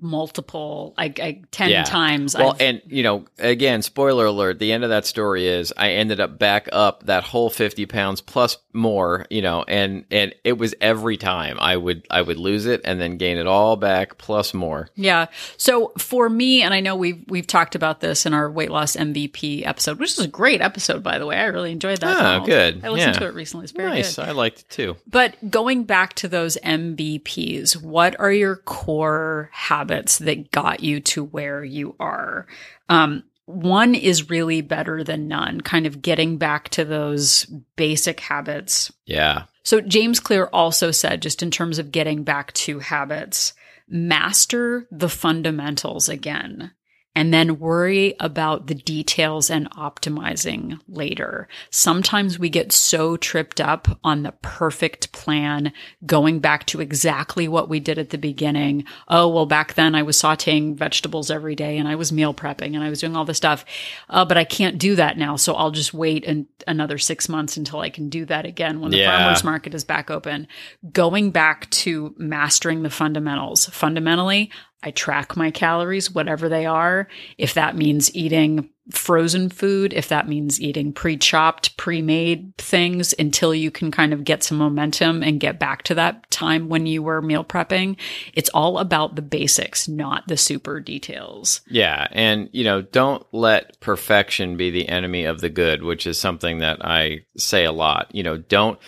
multiple, 0.00 0.94
like, 0.98 1.18
I, 1.20 1.42
10 1.50 1.70
Yeah. 1.70 1.82
times. 1.84 2.36
Well, 2.36 2.52
I've- 2.52 2.64
and 2.64 2.82
you 2.86 3.02
know, 3.02 3.24
again, 3.38 3.82
spoiler 3.82 4.26
alert. 4.26 4.58
The 4.58 4.72
end 4.72 4.84
of 4.84 4.90
that 4.90 5.06
story 5.06 5.46
is 5.46 5.72
I 5.76 5.92
ended 5.92 6.20
up 6.20 6.38
back 6.38 6.68
up 6.72 7.06
that 7.06 7.24
whole 7.24 7.50
fifty 7.50 7.86
pounds 7.86 8.20
plus 8.20 8.58
more. 8.72 9.26
You 9.30 9.42
know, 9.42 9.64
and 9.66 10.04
and 10.10 10.34
it 10.44 10.58
was 10.58 10.74
every 10.80 11.16
time 11.16 11.58
I 11.60 11.76
would 11.76 12.06
I 12.10 12.22
would 12.22 12.38
lose 12.38 12.66
it 12.66 12.80
and 12.84 13.00
then 13.00 13.16
gain 13.16 13.38
it 13.38 13.46
all 13.46 13.76
back 13.76 14.18
plus 14.18 14.52
more. 14.54 14.88
Yeah. 14.94 15.26
So 15.56 15.92
for 15.98 16.28
me, 16.28 16.62
and 16.62 16.72
I 16.74 16.80
know 16.80 16.96
we've 16.96 17.24
we've 17.28 17.46
talked 17.46 17.74
about 17.74 18.00
this 18.00 18.26
in 18.26 18.34
our 18.34 18.50
weight 18.50 18.70
loss 18.70 18.96
MVP 18.96 19.66
episode, 19.66 19.98
which 19.98 20.10
is 20.12 20.18
a 20.18 20.28
great 20.28 20.60
episode, 20.60 21.02
by 21.02 21.18
the 21.18 21.26
way. 21.26 21.36
I 21.36 21.44
really 21.46 21.72
enjoyed 21.72 22.00
that. 22.00 22.40
Oh, 22.42 22.44
good. 22.44 22.84
I 22.84 22.88
listened 22.90 23.14
Yeah. 23.14 23.20
to 23.20 23.26
it 23.26 23.34
recently. 23.34 23.64
It's 23.64 23.72
very 23.72 23.90
nice. 23.90 24.16
good. 24.16 24.28
I 24.28 24.32
liked 24.32 24.60
it 24.60 24.68
too. 24.70 24.96
But 25.08 25.50
going 25.50 25.84
back 25.84 26.14
to 26.14 26.28
those 26.28 26.56
MVPs, 26.62 27.80
what 27.80 28.18
are 28.20 28.32
your 28.32 28.56
core 28.56 29.50
habits 29.80 30.18
that 30.18 30.50
got 30.50 30.80
you 30.80 31.00
to 31.00 31.24
where 31.24 31.64
you 31.64 31.96
are? 31.98 32.46
Um, 32.88 33.24
one 33.46 33.94
is 33.94 34.30
really 34.30 34.60
better 34.60 35.02
than 35.02 35.26
none, 35.26 35.60
kind 35.60 35.86
of 35.86 36.02
getting 36.02 36.36
back 36.38 36.68
to 36.70 36.84
those 36.84 37.46
basic 37.76 38.20
habits 38.20 38.92
Yeah. 39.06 39.44
so 39.64 39.80
James 39.80 40.20
Clear 40.20 40.48
also 40.52 40.90
said, 40.90 41.22
just 41.22 41.42
in 41.42 41.50
terms 41.50 41.78
of 41.78 41.90
getting 41.90 42.22
back 42.22 42.52
to 42.52 42.78
habits, 42.78 43.54
master 43.88 44.86
the 44.92 45.08
fundamentals 45.08 46.08
again. 46.08 46.70
And 47.16 47.34
then 47.34 47.58
worry 47.58 48.14
about 48.20 48.68
the 48.68 48.74
details 48.74 49.50
and 49.50 49.68
optimizing 49.72 50.78
later. 50.86 51.48
Sometimes 51.68 52.38
we 52.38 52.48
get 52.48 52.70
so 52.72 53.16
tripped 53.16 53.60
up 53.60 53.98
on 54.04 54.22
the 54.22 54.30
perfect 54.42 55.10
plan, 55.10 55.72
going 56.06 56.38
back 56.38 56.66
to 56.66 56.80
exactly 56.80 57.48
what 57.48 57.68
we 57.68 57.80
did 57.80 57.98
at 57.98 58.10
the 58.10 58.16
beginning. 58.18 58.84
Oh, 59.08 59.26
well, 59.28 59.44
back 59.44 59.74
then 59.74 59.96
I 59.96 60.02
was 60.02 60.16
sauteing 60.16 60.76
vegetables 60.76 61.32
every 61.32 61.56
day 61.56 61.78
and 61.78 61.88
I 61.88 61.96
was 61.96 62.12
meal 62.12 62.32
prepping 62.32 62.74
and 62.76 62.84
I 62.84 62.90
was 62.90 63.00
doing 63.00 63.16
all 63.16 63.24
this 63.24 63.36
stuff. 63.38 63.64
Uh, 64.08 64.24
but 64.24 64.38
I 64.38 64.44
can't 64.44 64.78
do 64.78 64.94
that 64.94 65.18
now. 65.18 65.34
So 65.34 65.54
I'll 65.54 65.72
just 65.72 65.92
wait 65.92 66.24
an, 66.24 66.46
another 66.68 66.96
six 66.96 67.28
months 67.28 67.56
until 67.56 67.80
I 67.80 67.90
can 67.90 68.08
do 68.08 68.24
that 68.26 68.46
again 68.46 68.80
when 68.80 68.92
the 68.92 68.98
Yeah. 68.98 69.18
farmer's 69.18 69.42
market 69.42 69.74
is 69.74 69.82
back 69.82 70.12
open. 70.12 70.46
Going 70.92 71.32
back 71.32 71.68
to 71.70 72.14
mastering 72.18 72.82
the 72.84 72.90
fundamentals. 72.90 73.66
Fundamentally, 73.66 74.52
I 74.82 74.90
track 74.90 75.36
my 75.36 75.50
calories, 75.50 76.10
whatever 76.10 76.48
they 76.48 76.66
are. 76.66 77.08
If 77.36 77.54
that 77.54 77.76
means 77.76 78.14
eating 78.14 78.70
frozen 78.90 79.48
food, 79.48 79.92
if 79.92 80.08
that 80.08 80.28
means 80.28 80.60
eating 80.60 80.92
pre 80.92 81.16
chopped, 81.16 81.76
pre 81.76 82.02
made 82.02 82.56
things 82.56 83.14
until 83.18 83.54
you 83.54 83.70
can 83.70 83.90
kind 83.90 84.12
of 84.12 84.24
get 84.24 84.42
some 84.42 84.58
momentum 84.58 85.22
and 85.22 85.40
get 85.40 85.58
back 85.58 85.82
to 85.82 85.94
that 85.94 86.28
time 86.30 86.68
when 86.68 86.86
you 86.86 87.02
were 87.02 87.20
meal 87.22 87.44
prepping, 87.44 87.96
it's 88.34 88.50
all 88.50 88.78
about 88.78 89.16
the 89.16 89.22
basics, 89.22 89.86
not 89.86 90.26
the 90.28 90.36
super 90.36 90.80
details. 90.80 91.60
Yeah. 91.66 92.06
And, 92.10 92.48
you 92.52 92.64
know, 92.64 92.82
don't 92.82 93.24
let 93.32 93.78
perfection 93.80 94.56
be 94.56 94.70
the 94.70 94.88
enemy 94.88 95.24
of 95.24 95.40
the 95.40 95.50
good, 95.50 95.82
which 95.82 96.06
is 96.06 96.18
something 96.18 96.58
that 96.58 96.84
I 96.84 97.20
say 97.36 97.64
a 97.64 97.72
lot. 97.72 98.14
You 98.14 98.22
know, 98.22 98.38
don't. 98.38 98.78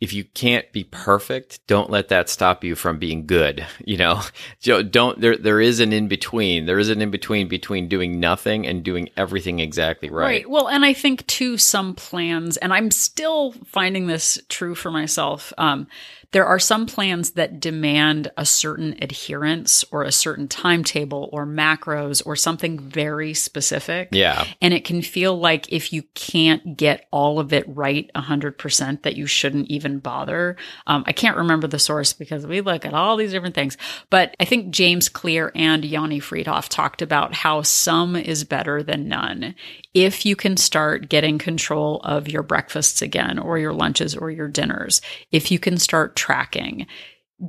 If 0.00 0.14
you 0.14 0.24
can't 0.24 0.70
be 0.72 0.84
perfect, 0.84 1.66
don't 1.66 1.90
let 1.90 2.08
that 2.08 2.30
stop 2.30 2.64
you 2.64 2.74
from 2.74 2.98
being 2.98 3.26
good. 3.26 3.66
You 3.90 3.96
know, 3.96 4.22
don't 4.62 5.20
there. 5.20 5.36
There 5.36 5.60
is 5.60 5.80
an 5.80 5.92
in 5.92 6.06
between. 6.06 6.66
There 6.66 6.78
is 6.78 6.90
an 6.90 7.02
in 7.02 7.10
between 7.10 7.48
between 7.48 7.88
doing 7.88 8.20
nothing 8.20 8.64
and 8.64 8.84
doing 8.84 9.08
everything 9.16 9.58
exactly 9.58 10.10
right. 10.10 10.26
Right. 10.26 10.50
Well, 10.50 10.68
and 10.68 10.84
I 10.84 10.92
think 10.92 11.26
too, 11.26 11.58
some 11.58 11.94
plans, 11.94 12.56
and 12.58 12.72
I'm 12.72 12.92
still 12.92 13.52
finding 13.64 14.06
this 14.06 14.38
true 14.48 14.76
for 14.76 14.92
myself. 14.92 15.52
Um, 15.58 15.88
there 16.32 16.46
are 16.46 16.58
some 16.58 16.86
plans 16.86 17.32
that 17.32 17.58
demand 17.58 18.30
a 18.36 18.46
certain 18.46 18.96
adherence 19.02 19.84
or 19.90 20.04
a 20.04 20.12
certain 20.12 20.46
timetable 20.46 21.28
or 21.32 21.44
macros 21.44 22.24
or 22.24 22.36
something 22.36 22.78
very 22.78 23.34
specific. 23.34 24.08
Yeah. 24.12 24.46
And 24.60 24.72
it 24.72 24.84
can 24.84 25.02
feel 25.02 25.36
like 25.36 25.72
if 25.72 25.92
you 25.92 26.02
can't 26.14 26.76
get 26.76 27.06
all 27.10 27.40
of 27.40 27.52
it 27.52 27.64
right 27.66 28.10
100%, 28.14 29.02
that 29.02 29.16
you 29.16 29.26
shouldn't 29.26 29.68
even 29.68 29.98
bother. 29.98 30.56
Um, 30.86 31.02
I 31.06 31.12
can't 31.12 31.36
remember 31.36 31.66
the 31.66 31.78
source 31.78 32.12
because 32.12 32.46
we 32.46 32.60
look 32.60 32.84
at 32.84 32.94
all 32.94 33.16
these 33.16 33.32
different 33.32 33.54
things. 33.54 33.76
But 34.08 34.36
I 34.38 34.44
think 34.44 34.70
James 34.70 35.08
Clear 35.08 35.50
and 35.54 35.84
Yoni 35.84 36.20
Freedhoff 36.20 36.68
talked 36.68 37.02
about 37.02 37.34
how 37.34 37.62
some 37.62 38.14
is 38.14 38.44
better 38.44 38.82
than 38.82 39.08
none. 39.08 39.54
If 39.94 40.24
you 40.24 40.36
can 40.36 40.56
start 40.56 41.08
getting 41.08 41.38
control 41.38 42.00
of 42.04 42.28
your 42.28 42.44
breakfasts 42.44 43.02
again, 43.02 43.38
or 43.40 43.58
your 43.58 43.72
lunches, 43.72 44.14
or 44.14 44.30
your 44.30 44.46
dinners, 44.46 45.00
if 45.32 45.50
you 45.50 45.58
can 45.58 45.78
start 45.78 46.14
tracking, 46.20 46.86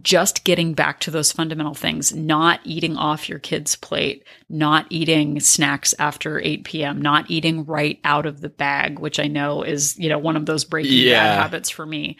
just 0.01 0.45
getting 0.45 0.73
back 0.73 1.01
to 1.01 1.11
those 1.11 1.33
fundamental 1.33 1.73
things, 1.73 2.15
not 2.15 2.61
eating 2.63 2.95
off 2.95 3.27
your 3.27 3.39
kid's 3.39 3.75
plate, 3.75 4.23
not 4.49 4.85
eating 4.89 5.41
snacks 5.41 5.93
after 5.99 6.39
8 6.39 6.63
p.m., 6.63 7.01
not 7.01 7.29
eating 7.29 7.65
right 7.65 7.99
out 8.05 8.25
of 8.25 8.39
the 8.39 8.47
bag, 8.49 8.99
which 8.99 9.19
I 9.19 9.27
know 9.27 9.63
is, 9.63 9.99
you 9.99 10.07
know, 10.07 10.17
one 10.17 10.37
of 10.37 10.45
those 10.45 10.63
breaking 10.63 10.93
Yeah. 10.93 11.09
bad 11.09 11.41
habits 11.41 11.69
for 11.69 11.85
me. 11.85 12.15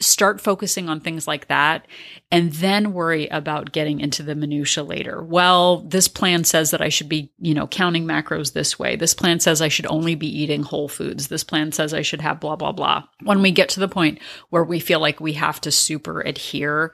Start 0.00 0.40
focusing 0.40 0.88
on 0.88 1.00
things 1.00 1.26
like 1.26 1.48
that 1.48 1.86
and 2.30 2.52
then 2.52 2.92
worry 2.92 3.28
about 3.28 3.72
getting 3.72 4.00
into 4.00 4.22
the 4.22 4.34
minutia 4.34 4.82
later. 4.82 5.22
Well, 5.22 5.78
this 5.82 6.08
plan 6.08 6.44
says 6.44 6.70
that 6.70 6.82
I 6.82 6.88
should 6.88 7.08
be, 7.08 7.32
you 7.38 7.54
know, 7.54 7.66
counting 7.66 8.04
macros 8.04 8.52
this 8.52 8.78
way. 8.78 8.96
This 8.96 9.14
plan 9.14 9.40
says 9.40 9.62
I 9.62 9.68
should 9.68 9.86
only 9.86 10.14
be 10.14 10.28
eating 10.28 10.62
whole 10.62 10.88
foods. 10.88 11.28
This 11.28 11.44
plan 11.44 11.72
says 11.72 11.94
I 11.94 12.02
should 12.02 12.20
have 12.20 12.40
blah 12.40 12.56
blah 12.56 12.72
blah. 12.72 13.04
When 13.22 13.42
we 13.42 13.50
get 13.50 13.68
to 13.70 13.80
the 13.80 13.88
point 13.88 14.18
where 14.50 14.64
we 14.64 14.80
feel 14.80 15.00
like 15.00 15.20
we 15.20 15.34
have 15.34 15.60
to 15.62 15.70
super 15.70 16.20
adhere 16.20 16.92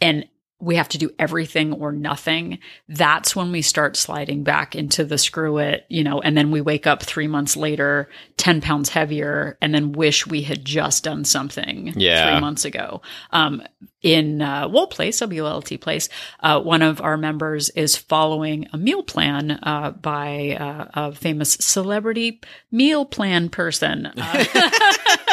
and 0.00 0.26
we 0.60 0.74
have 0.76 0.88
to 0.88 0.98
do 0.98 1.10
everything 1.18 1.72
or 1.72 1.92
nothing, 1.92 2.58
that's 2.88 3.36
when 3.36 3.52
we 3.52 3.62
start 3.62 3.96
sliding 3.96 4.42
back 4.42 4.74
into 4.74 5.04
the 5.04 5.16
screw 5.18 5.58
it, 5.58 5.86
you 5.88 6.02
know, 6.02 6.20
and 6.20 6.36
then 6.36 6.50
we 6.50 6.60
wake 6.60 6.86
up 6.86 7.02
three 7.02 7.28
months 7.28 7.56
later, 7.56 8.08
10 8.38 8.60
pounds 8.60 8.88
heavier, 8.88 9.56
and 9.62 9.72
then 9.72 9.92
wish 9.92 10.26
we 10.26 10.42
had 10.42 10.64
just 10.64 11.04
done 11.04 11.24
something 11.24 11.92
Yeah. 11.96 12.32
three 12.32 12.40
months 12.40 12.64
ago. 12.64 13.02
Um, 13.30 13.62
in 14.02 14.42
uh, 14.42 14.68
Wool 14.68 14.86
Place, 14.88 15.20
WLT 15.20 15.80
Place, 15.80 16.08
uh, 16.40 16.60
one 16.60 16.82
of 16.82 17.00
our 17.00 17.16
members 17.16 17.70
is 17.70 17.96
following 17.96 18.66
a 18.72 18.78
meal 18.78 19.02
plan 19.02 19.52
uh, 19.62 19.90
by 19.92 20.56
uh, 20.58 21.08
a 21.08 21.12
famous 21.12 21.52
celebrity 21.54 22.40
meal 22.70 23.04
plan 23.04 23.48
person. 23.48 24.12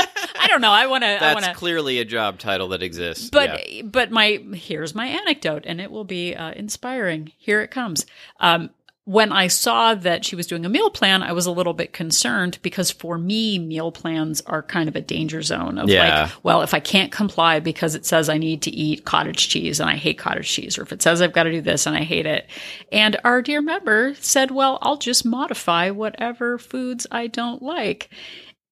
I 0.55 0.57
don't 0.57 0.61
know. 0.61 0.71
I 0.71 0.87
want 0.87 1.03
to. 1.03 1.07
I 1.07 1.19
That's 1.19 1.33
want 1.35 1.45
to. 1.45 1.53
clearly 1.53 1.99
a 1.99 2.05
job 2.05 2.39
title 2.39 2.69
that 2.69 2.81
exists. 2.81 3.29
But 3.29 3.69
Yeah. 3.73 3.81
but 3.83 4.09
my 4.11 4.39
here's 4.53 4.95
my 4.95 5.07
anecdote, 5.07 5.63
and 5.67 5.81
it 5.81 5.91
will 5.91 6.05
be 6.05 6.33
uh, 6.33 6.51
inspiring. 6.53 7.31
Here 7.37 7.61
it 7.61 7.71
comes. 7.71 8.05
Um, 8.39 8.69
when 9.07 9.31
I 9.31 9.45
saw 9.47 9.93
that 9.93 10.25
she 10.25 10.35
was 10.35 10.47
doing 10.47 10.65
a 10.65 10.69
meal 10.69 10.89
plan, 10.89 11.21
I 11.21 11.31
was 11.33 11.45
a 11.45 11.51
little 11.51 11.73
bit 11.73 11.93
concerned 11.93 12.57
because 12.63 12.89
for 12.89 13.19
me, 13.19 13.59
meal 13.59 13.91
plans 13.91 14.41
are 14.47 14.63
kind 14.63 14.89
of 14.89 14.95
a 14.95 15.01
danger 15.01 15.43
zone 15.43 15.77
of 15.77 15.87
Yeah. 15.89 16.23
like, 16.23 16.31
well, 16.43 16.63
if 16.63 16.73
I 16.73 16.79
can't 16.79 17.11
comply 17.11 17.59
because 17.59 17.93
it 17.93 18.03
says 18.03 18.29
I 18.29 18.39
need 18.39 18.63
to 18.63 18.71
eat 18.71 19.05
cottage 19.05 19.47
cheese 19.47 19.79
and 19.79 19.87
I 19.91 19.95
hate 19.95 20.17
cottage 20.17 20.49
cheese, 20.49 20.79
or 20.79 20.81
if 20.81 20.91
it 20.91 21.03
says 21.03 21.21
I've 21.21 21.33
got 21.33 21.43
to 21.43 21.51
do 21.51 21.61
this 21.61 21.85
and 21.85 21.95
I 21.95 22.01
hate 22.03 22.25
it. 22.25 22.49
And 22.91 23.15
our 23.23 23.43
dear 23.43 23.61
member 23.61 24.15
said, 24.15 24.49
well, 24.49 24.79
I'll 24.81 24.97
just 24.97 25.23
modify 25.23 25.91
whatever 25.91 26.57
foods 26.57 27.05
I 27.11 27.27
don't 27.27 27.61
like 27.61 28.09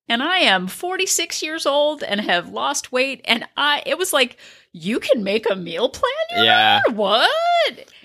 and 0.08 0.22
I 0.22 0.39
am 0.39 0.68
46 0.68 1.42
years 1.42 1.66
old 1.66 2.04
and 2.04 2.22
have 2.22 2.50
lost 2.50 2.92
weight. 2.92 3.22
And 3.26 3.48
I, 3.56 3.84
it 3.86 3.98
was 3.98 4.13
like, 4.13 4.38
you 4.74 5.00
can 5.00 5.24
make 5.24 5.50
a 5.50 5.56
meal 5.56 5.88
plan? 5.90 6.44
yeah. 6.44 6.82
What? 6.94 7.32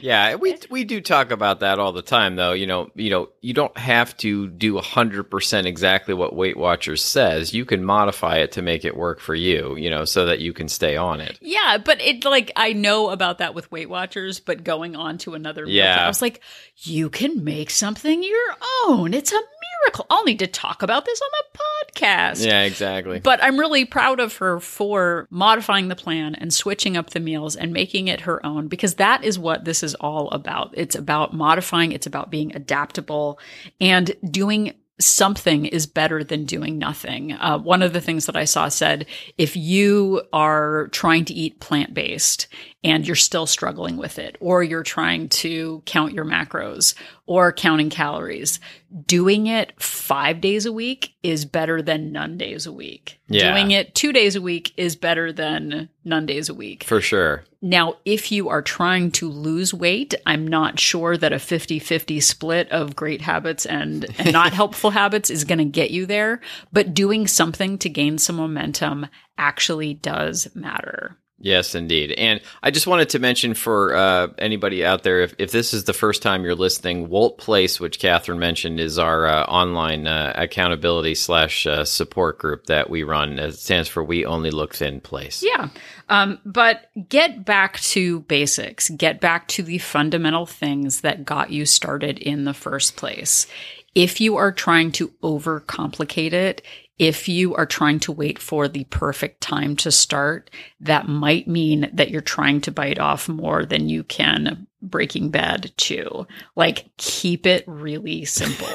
Yeah, 0.01 0.37
we 0.37 0.57
we 0.71 0.85
do 0.85 1.01
talk 1.01 1.33
about 1.33 1.59
that 1.61 1.81
all 1.81 1.91
the 1.93 2.03
time, 2.03 2.37
though. 2.37 2.53
You 2.53 2.67
know, 2.69 2.89
you 2.95 3.11
know, 3.11 3.31
you 3.41 3.53
don't 3.53 3.77
have 3.77 4.17
to 4.19 4.47
do 4.47 4.79
hundred 4.79 5.25
percent 5.25 5.67
exactly 5.67 6.15
what 6.15 6.37
Weight 6.37 6.57
Watchers 6.57 7.03
says. 7.03 7.53
You 7.53 7.65
can 7.65 7.83
modify 7.85 8.37
it 8.37 8.53
to 8.53 8.63
make 8.63 8.85
it 8.85 8.97
work 8.97 9.19
for 9.19 9.35
you. 9.35 9.75
You 9.77 9.91
know, 9.91 10.05
so 10.05 10.27
that 10.27 10.39
you 10.39 10.53
can 10.53 10.69
stay 10.69 10.97
on 10.97 11.21
it. 11.21 11.39
Yeah, 11.41 11.79
but 11.85 12.01
it 12.01 12.25
like 12.25 12.53
I 12.55 12.73
know 12.75 13.11
about 13.11 13.39
that 13.39 13.55
with 13.57 13.73
Weight 13.73 13.89
Watchers, 13.89 14.39
but 14.39 14.63
going 14.63 14.95
on 14.95 15.19
to 15.19 15.35
another 15.35 15.67
meal 15.67 15.75
Yeah. 15.75 15.95
plan, 15.97 16.05
I 16.05 16.09
was 16.09 16.23
like, 16.23 16.41
you 16.83 17.11
can 17.11 17.43
make 17.43 17.71
something 17.71 18.23
your 18.23 18.55
own. 18.87 19.15
It's 19.15 19.33
a 19.33 19.41
miracle. 19.83 20.07
I'll 20.11 20.25
need 20.25 20.39
to 20.41 20.47
talk 20.47 20.83
about 20.85 21.05
this 21.07 21.21
on 21.21 21.29
the 21.33 21.59
podcast. 22.01 22.47
Yeah, 22.47 22.63
exactly. 22.63 23.19
But 23.19 23.43
I'm 23.43 23.59
really 23.59 23.85
proud 23.85 24.21
of 24.21 24.37
her 24.37 24.61
for 24.61 25.27
modifying 25.31 25.89
the 25.89 25.97
plan 25.97 26.37
and 26.37 26.53
switching 26.59 26.97
up 26.97 27.11
the 27.11 27.21
meals 27.21 27.57
and 27.57 27.73
making 27.73 28.09
it 28.09 28.23
her 28.23 28.45
own 28.45 28.69
because 28.69 28.95
that 28.97 29.25
is 29.25 29.39
what 29.39 29.65
this 29.65 29.83
is 29.83 29.95
all 29.97 30.29
about. 30.31 30.75
It's 30.75 30.97
about 30.97 31.33
modifying, 31.33 31.93
it's 31.93 32.07
about 32.07 32.31
being 32.31 32.55
adaptable 32.55 33.39
and 33.81 34.15
doing 34.29 34.75
something 35.01 35.67
is 35.67 35.87
better 35.87 36.25
than 36.25 36.45
doing 36.45 36.79
nothing. 36.79 37.33
Uh, 37.33 37.59
one 37.59 37.83
of 37.83 37.93
the 37.93 38.01
things 38.01 38.27
that 38.27 38.37
I 38.37 38.45
saw 38.45 38.69
said 38.69 39.07
if 39.37 39.57
you 39.57 40.23
are 40.33 40.89
trying 40.89 41.25
to 41.27 41.35
eat 41.35 41.61
plant 41.61 41.95
based 41.95 42.49
and 42.85 43.07
you're 43.07 43.17
still 43.17 43.47
struggling 43.47 43.97
with 43.97 44.19
it, 44.19 44.37
or 44.41 44.63
you're 44.63 44.83
trying 44.83 45.29
to 45.29 45.83
count 45.85 46.13
your 46.15 46.25
macros 46.25 46.95
or 47.27 47.53
counting 47.53 47.91
calories, 47.91 48.61
doing 49.07 49.47
it 49.47 49.81
five 49.81 50.41
days 50.41 50.67
a 50.67 50.73
week 50.73 51.15
is 51.23 51.45
better 51.45 51.83
than 51.83 52.13
none 52.13 52.39
days 52.39 52.67
a 52.67 52.73
week. 52.73 53.21
Yeah. 53.29 53.53
Doing 53.53 53.71
it 53.71 53.95
two 53.95 54.13
days 54.13 54.37
a 54.37 54.41
week 54.41 54.73
is 54.77 54.97
better 54.97 55.33
than 55.33 55.89
none 56.05 56.27
days 56.27 56.49
a 56.49 56.55
week. 56.55 56.85
for 56.85 57.01
sure. 57.01 57.45
Now, 57.61 57.97
if 58.05 58.31
you 58.31 58.49
are 58.49 58.63
trying 58.63 59.11
to 59.13 59.29
lose 59.29 59.75
weight, 59.75 60.15
I'm 60.25 60.47
not 60.47 60.79
sure 60.79 61.17
that 61.17 61.33
a 61.33 61.41
50 61.41 61.81
50 61.81 62.21
split 62.21 62.71
of 62.71 62.95
great 62.95 63.21
habits 63.21 63.67
and, 63.67 64.07
and 64.19 64.33
not 64.33 64.53
helpful 64.53 64.91
habits 64.91 65.29
is 65.29 65.45
going 65.45 65.59
to 65.59 65.65
get 65.65 65.91
you 65.91 66.07
there. 66.07 66.41
But 66.73 66.95
doing 66.95 67.27
something 67.27 67.77
to 67.79 67.89
gain 67.89 68.19
some 68.19 68.37
momentum 68.37 69.07
actually 69.37 69.95
does 69.95 70.49
matter. 70.55 71.19
Yes, 71.41 71.77
indeed. 71.77 72.11
And 72.13 72.41
I 72.65 72.73
just 72.73 72.89
wanted 72.89 73.11
to 73.11 73.21
mention 73.21 73.55
for 73.55 73.95
uh, 73.95 74.29
anybody 74.39 74.85
out 74.85 75.05
there, 75.05 75.21
if, 75.21 75.35
if 75.39 75.53
this 75.53 75.73
is 75.73 75.85
the 75.85 75.93
first 75.93 76.21
time 76.21 76.43
you're 76.43 76.57
listening, 76.57 77.09
Walt 77.09 77.39
Place, 77.39 77.79
which 77.79 78.01
Catherine 78.01 78.41
mentioned, 78.41 78.81
is 78.81 78.99
our 78.99 79.25
uh, 79.27 79.45
online 79.45 80.09
uh, 80.09 80.33
accountability 80.35 81.15
slash 81.15 81.65
uh, 81.65 81.85
support 81.85 82.39
group 82.39 82.67
that 82.67 82.91
we 82.91 83.05
run. 83.05 83.39
It 83.39 83.53
stands 83.53 83.89
for 83.89 84.03
We 84.03 84.27
Only 84.27 84.51
Look 84.51 84.75
Thin 84.75 85.01
Place. 85.01 85.45
Yeah. 85.47 85.69
Um, 86.09 86.41
but 86.45 86.91
get 87.09 87.45
back 87.45 87.79
to 87.81 88.21
basics, 88.21 88.91
get 88.91 89.21
back 89.21 89.47
to 89.49 89.63
the 89.63 89.79
fundamental 89.79 90.47
things 90.47 91.03
that 91.03 91.25
got 91.25 91.51
you 91.51 91.67
started 91.67 92.19
in 92.19 92.47
the 92.47 92.55
first 92.55 92.97
place. 92.97 93.47
If 93.95 94.21
you 94.21 94.37
are 94.37 94.53
trying 94.53 94.91
to 94.93 95.09
overcomplicate 95.23 96.33
it, 96.33 96.63
if 96.99 97.29
you 97.29 97.55
are 97.55 97.67
trying 97.67 98.01
to 98.01 98.13
wait 98.13 98.39
for 98.39 98.69
the 98.69 98.85
perfect 98.85 99.41
time 99.41 99.77
to 99.77 99.91
start, 99.91 100.51
that 100.81 101.09
might 101.09 101.49
mean 101.49 101.91
that 101.93 102.11
you're 102.11 102.21
trying 102.21 102.61
to 102.63 102.73
bite 102.73 102.99
off 102.99 103.29
more 103.29 103.65
than 103.65 103.89
you 103.89 104.05
can 104.05 104.68
breaking 104.81 105.31
bad 105.31 105.73
chew. 105.77 106.27
Like 106.57 106.87
keep 106.97 107.47
it 107.47 107.65
really 107.67 108.25
simple. 108.25 108.69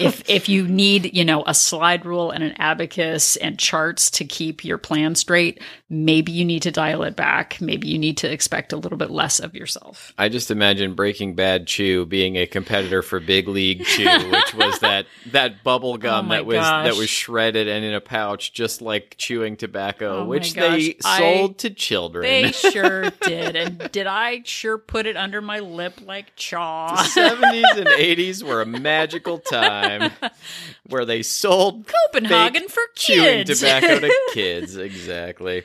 if 0.00 0.28
if 0.28 0.48
you 0.48 0.66
need, 0.66 1.14
you 1.14 1.24
know, 1.24 1.44
a 1.46 1.54
slide 1.54 2.04
rule 2.04 2.30
and 2.30 2.42
an 2.42 2.54
abacus 2.58 3.36
and 3.36 3.58
charts 3.58 4.10
to 4.12 4.24
keep 4.24 4.64
your 4.64 4.78
plan 4.78 5.14
straight, 5.14 5.60
maybe 5.88 6.32
you 6.32 6.44
need 6.44 6.62
to 6.62 6.70
dial 6.70 7.02
it 7.04 7.16
back. 7.16 7.60
Maybe 7.60 7.88
you 7.88 7.98
need 7.98 8.16
to 8.18 8.30
expect 8.30 8.72
a 8.72 8.76
little 8.76 8.98
bit 8.98 9.10
less 9.10 9.38
of 9.40 9.54
yourself. 9.54 10.12
I 10.18 10.28
just 10.28 10.50
imagine 10.50 10.94
Breaking 10.94 11.34
Bad 11.34 11.66
Chew 11.66 12.04
being 12.06 12.36
a 12.36 12.46
competitor 12.46 13.02
for 13.02 13.20
Big 13.20 13.46
League 13.48 13.84
Chew, 13.84 14.08
which 14.30 14.54
was 14.54 14.80
that 14.80 15.06
that 15.32 15.62
bubble 15.62 15.92
oh 15.94 15.98
gum 15.98 16.26
Oh 16.26 16.34
that 16.34 16.46
was 16.46 16.56
gosh. 16.56 16.86
that 16.86 16.96
was 16.98 17.08
shredded 17.08 17.68
and 17.68 17.84
in 17.84 17.94
a 17.94 18.00
pouch, 18.00 18.52
just 18.52 18.82
like 18.82 19.14
chewing 19.18 19.56
tobacco, 19.56 20.20
Oh 20.20 20.24
which 20.24 20.54
they. 20.54 20.96
I- 21.04 21.18
sold 21.18 21.58
to 21.58 21.70
children. 21.70 22.22
They 22.24 22.50
sure 22.52 23.10
did. 23.22 23.54
And 23.56 23.90
did 23.92 24.06
I 24.06 24.42
sure 24.44 24.78
put 24.78 25.06
it 25.06 25.16
under 25.16 25.40
my 25.44 25.60
lip 25.60 26.00
like 26.04 26.34
chaw? 26.36 26.96
70s 26.96 27.76
and 27.76 27.86
80s 27.86 28.42
were 28.42 28.62
a 28.62 28.66
magical 28.66 29.38
time 29.38 30.12
where 30.88 31.04
they 31.04 31.22
sold 31.22 31.86
Copenhagen 31.86 32.68
for 32.68 32.82
chewing 32.94 33.44
tobacco 33.44 34.00
to 34.00 34.14
kids. 34.32 34.76
Exactly. 34.76 35.64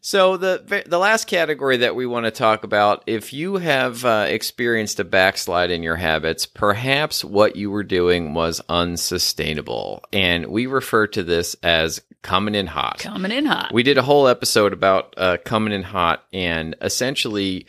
So 0.00 0.36
the 0.36 0.84
the 0.86 0.98
last 0.98 1.26
category 1.26 1.78
that 1.78 1.96
we 1.96 2.06
want 2.06 2.26
to 2.26 2.30
talk 2.30 2.64
about, 2.64 3.02
if 3.06 3.32
you 3.32 3.56
have 3.56 4.04
uh, 4.04 4.26
experienced 4.28 5.00
a 5.00 5.04
backslide 5.04 5.70
in 5.70 5.82
your 5.82 5.96
habits, 5.96 6.46
perhaps 6.46 7.24
what 7.24 7.56
you 7.56 7.70
were 7.70 7.84
doing 7.84 8.34
was 8.34 8.60
unsustainable, 8.68 10.02
and 10.12 10.46
we 10.46 10.66
refer 10.66 11.06
to 11.08 11.22
this 11.22 11.56
as 11.62 12.02
coming 12.22 12.54
in 12.54 12.66
hot. 12.66 12.98
Coming 12.98 13.32
in 13.32 13.46
hot. 13.46 13.72
We 13.72 13.82
did 13.82 13.98
a 13.98 14.02
whole 14.02 14.28
episode 14.28 14.72
about 14.72 15.14
uh, 15.16 15.38
coming 15.44 15.72
in 15.72 15.82
hot, 15.82 16.24
and 16.32 16.76
essentially 16.80 17.66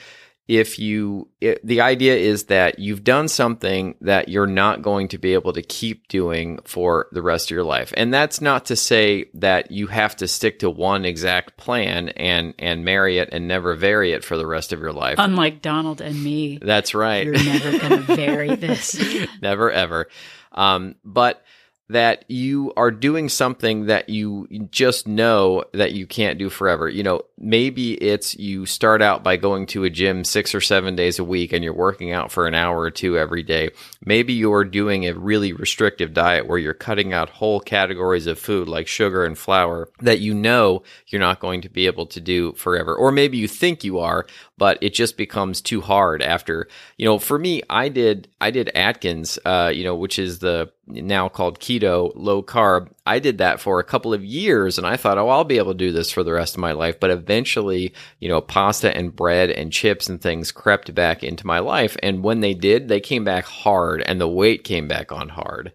if 0.47 0.79
you 0.79 1.27
it, 1.41 1.65
the 1.65 1.81
idea 1.81 2.15
is 2.15 2.45
that 2.45 2.79
you've 2.79 3.03
done 3.03 3.27
something 3.27 3.95
that 4.01 4.29
you're 4.29 4.47
not 4.47 4.81
going 4.81 5.09
to 5.09 5.17
be 5.17 5.33
able 5.33 5.51
to 5.53 5.61
keep 5.61 6.07
doing 6.07 6.59
for 6.63 7.07
the 7.11 7.21
rest 7.21 7.51
of 7.51 7.55
your 7.55 7.65
life. 7.65 7.93
And 7.97 8.13
that's 8.13 8.39
not 8.39 8.65
to 8.67 8.75
say 8.75 9.25
that 9.35 9.71
you 9.71 9.87
have 9.87 10.15
to 10.17 10.27
stick 10.27 10.59
to 10.59 10.69
one 10.69 11.03
exact 11.03 11.57
plan 11.57 12.09
and 12.09 12.53
and 12.57 12.85
marry 12.85 13.17
it 13.17 13.29
and 13.31 13.47
never 13.47 13.75
vary 13.75 14.13
it 14.13 14.23
for 14.23 14.37
the 14.37 14.47
rest 14.47 14.71
of 14.71 14.79
your 14.79 14.93
life. 14.93 15.15
Unlike 15.19 15.61
donald 15.61 15.99
and 15.99 16.23
me. 16.23 16.59
That's 16.61 16.95
right. 16.95 17.25
You're 17.25 17.33
never 17.33 17.77
going 17.77 18.05
to 18.05 18.15
vary 18.15 18.55
this. 18.55 18.97
Never 19.41 19.71
ever. 19.71 20.07
Um, 20.51 20.95
but 21.03 21.43
that 21.89 22.25
you 22.27 22.73
are 22.75 22.91
doing 22.91 23.29
something 23.29 23.85
that 23.85 24.09
you 24.09 24.47
just 24.71 25.07
know 25.07 25.63
that 25.73 25.93
you 25.93 26.05
can't 26.05 26.37
do 26.37 26.49
forever. 26.49 26.89
You 26.89 27.03
know, 27.03 27.21
maybe 27.37 27.93
it's 27.93 28.35
you 28.35 28.65
start 28.65 29.01
out 29.01 29.23
by 29.23 29.37
going 29.37 29.67
to 29.67 29.85
a 29.85 29.89
gym 29.89 30.25
six 30.25 30.53
or 30.53 30.59
seven 30.59 30.97
days 30.97 31.17
a 31.17 31.23
week 31.23 31.53
and 31.53 31.63
you're 31.63 31.73
working 31.73 32.11
out 32.11 32.29
for 32.29 32.45
an 32.45 32.53
hour 32.53 32.79
or 32.79 32.91
two 32.91 33.17
every 33.17 33.41
day. 33.41 33.69
Maybe 34.03 34.33
you're 34.33 34.65
doing 34.65 35.05
a 35.05 35.13
really 35.13 35.53
restrictive 35.53 36.13
diet 36.13 36.45
where 36.45 36.57
you're 36.57 36.73
cutting 36.73 37.13
out 37.13 37.29
whole 37.29 37.61
categories 37.61 38.27
of 38.27 38.37
food 38.37 38.67
like 38.67 38.87
sugar 38.87 39.23
and 39.23 39.37
flour 39.37 39.89
that 40.01 40.19
you 40.19 40.33
know 40.33 40.83
you're 41.07 41.21
not 41.21 41.39
going 41.39 41.61
to 41.61 41.69
be 41.69 41.85
able 41.85 42.07
to 42.07 42.19
do 42.19 42.51
forever. 42.53 42.95
Or 42.95 43.13
maybe 43.13 43.37
you 43.37 43.47
think 43.47 43.85
you 43.85 43.99
are, 43.99 44.25
but 44.57 44.77
it 44.81 44.93
just 44.93 45.15
becomes 45.15 45.61
too 45.61 45.79
hard 45.79 46.21
after, 46.21 46.67
you 46.97 47.05
know, 47.05 47.17
for 47.17 47.39
me, 47.39 47.61
I 47.69 47.87
did, 47.87 48.27
I 48.41 48.51
did 48.51 48.71
Atkins, 48.75 49.39
uh, 49.45 49.71
you 49.73 49.85
know, 49.85 49.95
which 49.95 50.19
is 50.19 50.39
the 50.39 50.71
now 50.87 51.29
called 51.29 51.59
keto, 51.59 52.11
low 52.15 52.41
carb. 52.41 52.89
I 53.05 53.19
did 53.19 53.39
that 53.39 53.59
for 53.59 53.79
a 53.79 53.83
couple 53.83 54.13
of 54.13 54.23
years 54.23 54.77
and 54.77 54.87
I 54.87 54.97
thought, 54.97 55.17
oh, 55.17 55.29
I'll 55.29 55.43
be 55.43 55.57
able 55.57 55.73
to 55.73 55.77
do 55.77 55.91
this 55.91 56.11
for 56.11 56.23
the 56.23 56.33
rest 56.33 56.55
of 56.55 56.61
my 56.61 56.71
life. 56.71 56.99
But 56.99 57.11
eventually, 57.11 57.93
you 58.19 58.29
know, 58.29 58.41
pasta 58.41 58.95
and 58.95 59.15
bread 59.15 59.49
and 59.49 59.71
chips 59.71 60.07
and 60.07 60.21
things 60.21 60.51
crept 60.51 60.93
back 60.95 61.23
into 61.23 61.45
my 61.45 61.59
life. 61.59 61.97
And 62.01 62.23
when 62.23 62.39
they 62.39 62.53
did, 62.53 62.87
they 62.87 62.99
came 62.99 63.23
back 63.23 63.45
hard 63.45 64.01
and 64.01 64.19
the 64.19 64.27
weight 64.27 64.63
came 64.63 64.87
back 64.87 65.11
on 65.11 65.29
hard. 65.29 65.73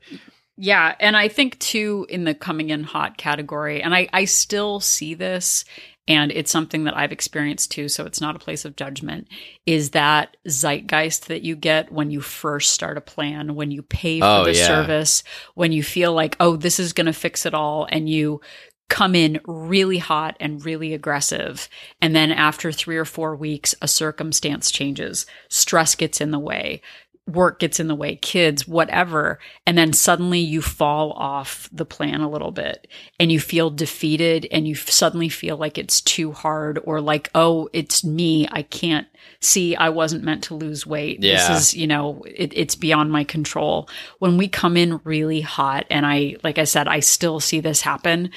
Yeah. 0.56 0.94
And 1.00 1.16
I 1.16 1.28
think 1.28 1.58
too, 1.58 2.06
in 2.08 2.24
the 2.24 2.34
coming 2.34 2.70
in 2.70 2.84
hot 2.84 3.16
category, 3.16 3.82
and 3.82 3.94
I, 3.94 4.08
I 4.12 4.26
still 4.26 4.80
see 4.80 5.14
this 5.14 5.64
and 6.08 6.32
it's 6.32 6.50
something 6.50 6.84
that 6.84 6.96
I've 6.96 7.12
experienced 7.12 7.70
too, 7.70 7.88
so 7.88 8.04
it's 8.04 8.20
not 8.20 8.34
a 8.34 8.40
place 8.40 8.64
of 8.64 8.76
judgment, 8.76 9.28
is 9.66 9.90
that 9.90 10.36
zeitgeist 10.48 11.28
that 11.28 11.42
you 11.42 11.54
get 11.54 11.92
when 11.92 12.10
you 12.10 12.20
first 12.20 12.72
start 12.72 12.98
a 12.98 13.02
plan, 13.02 13.54
when 13.54 13.70
you 13.70 13.82
pay 13.82 14.20
for 14.20 14.26
Oh, 14.26 14.44
the 14.44 14.54
yeah. 14.54 14.66
service, 14.66 15.22
when 15.54 15.72
you 15.72 15.82
feel 15.82 16.12
like, 16.12 16.36
oh, 16.40 16.56
this 16.56 16.80
is 16.80 16.92
going 16.92 17.06
to 17.06 17.12
fix 17.12 17.46
it 17.46 17.54
all, 17.54 17.86
and 17.90 18.08
you 18.08 18.40
come 18.88 19.14
in 19.14 19.40
really 19.46 19.96
hot 19.96 20.36
and 20.38 20.64
really 20.66 20.92
aggressive. 20.92 21.66
And 22.02 22.14
then 22.14 22.30
after 22.30 22.70
three 22.70 22.98
or 22.98 23.06
four 23.06 23.34
weeks, 23.34 23.74
a 23.80 23.88
circumstance 23.88 24.70
changes, 24.70 25.24
stress 25.48 25.94
gets 25.94 26.20
in 26.20 26.30
the 26.30 26.38
way. 26.38 26.82
Work 27.28 27.60
gets 27.60 27.78
in 27.78 27.86
the 27.86 27.94
way, 27.94 28.16
kids, 28.16 28.66
whatever. 28.66 29.38
And 29.64 29.78
then 29.78 29.92
suddenly 29.92 30.40
you 30.40 30.60
fall 30.60 31.12
off 31.12 31.68
the 31.72 31.84
plan 31.84 32.20
a 32.20 32.28
little 32.28 32.50
bit 32.50 32.88
and 33.20 33.30
you 33.30 33.38
feel 33.38 33.70
defeated 33.70 34.48
and 34.50 34.66
you 34.66 34.74
suddenly 34.74 35.28
feel 35.28 35.56
like 35.56 35.78
it's 35.78 36.00
too 36.00 36.32
hard 36.32 36.80
or 36.84 37.00
like, 37.00 37.30
oh, 37.34 37.68
it's 37.72 38.02
me. 38.02 38.48
I 38.50 38.62
can't 38.62 39.06
see. 39.40 39.76
I 39.76 39.90
wasn't 39.90 40.24
meant 40.24 40.42
to 40.44 40.56
lose 40.56 40.84
weight. 40.84 41.22
Yeah. 41.22 41.36
This 41.36 41.68
is, 41.68 41.74
you 41.74 41.86
know, 41.86 42.24
it, 42.26 42.52
it's 42.56 42.74
beyond 42.74 43.12
my 43.12 43.22
control. 43.22 43.88
When 44.18 44.36
we 44.36 44.48
come 44.48 44.76
in 44.76 45.00
really 45.04 45.42
hot, 45.42 45.86
and 45.90 46.04
I, 46.04 46.36
like 46.42 46.58
I 46.58 46.64
said, 46.64 46.88
I 46.88 46.98
still 47.00 47.38
see 47.38 47.60
this 47.60 47.82
happen, 47.82 48.30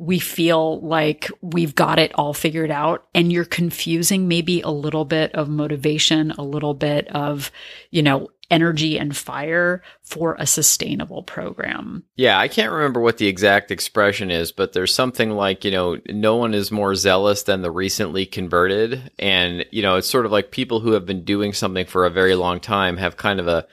we 0.00 0.18
feel 0.18 0.80
like 0.80 1.30
we've 1.42 1.74
got 1.74 1.98
it 1.98 2.10
all 2.14 2.32
figured 2.32 2.70
out 2.70 3.06
and 3.14 3.30
you're 3.30 3.44
confusing 3.44 4.28
maybe 4.28 4.62
a 4.62 4.70
little 4.70 5.04
bit 5.04 5.30
of 5.34 5.50
motivation, 5.50 6.30
a 6.32 6.42
little 6.42 6.72
bit 6.72 7.06
of, 7.08 7.52
you 7.90 8.02
know, 8.02 8.28
energy 8.50 8.98
and 8.98 9.14
fire 9.14 9.82
for 10.00 10.36
a 10.38 10.46
sustainable 10.46 11.22
program. 11.22 12.02
Yeah, 12.16 12.38
I 12.38 12.48
can't 12.48 12.72
remember 12.72 13.00
what 13.00 13.18
the 13.18 13.26
exact 13.26 13.70
expression 13.70 14.30
is, 14.30 14.52
but 14.52 14.72
there's 14.72 14.94
something 14.94 15.32
like, 15.32 15.66
you 15.66 15.70
know, 15.70 15.98
no 16.08 16.34
one 16.36 16.54
is 16.54 16.72
more 16.72 16.94
zealous 16.94 17.42
than 17.42 17.60
the 17.60 17.70
recently 17.70 18.24
converted. 18.24 19.12
And, 19.18 19.66
you 19.70 19.82
know, 19.82 19.96
it's 19.96 20.08
sort 20.08 20.24
of 20.24 20.32
like 20.32 20.50
people 20.50 20.80
who 20.80 20.92
have 20.92 21.04
been 21.04 21.24
doing 21.24 21.52
something 21.52 21.84
for 21.84 22.06
a 22.06 22.10
very 22.10 22.34
long 22.34 22.58
time 22.58 22.96
have 22.96 23.18
kind 23.18 23.38
of 23.38 23.46
a 23.46 23.66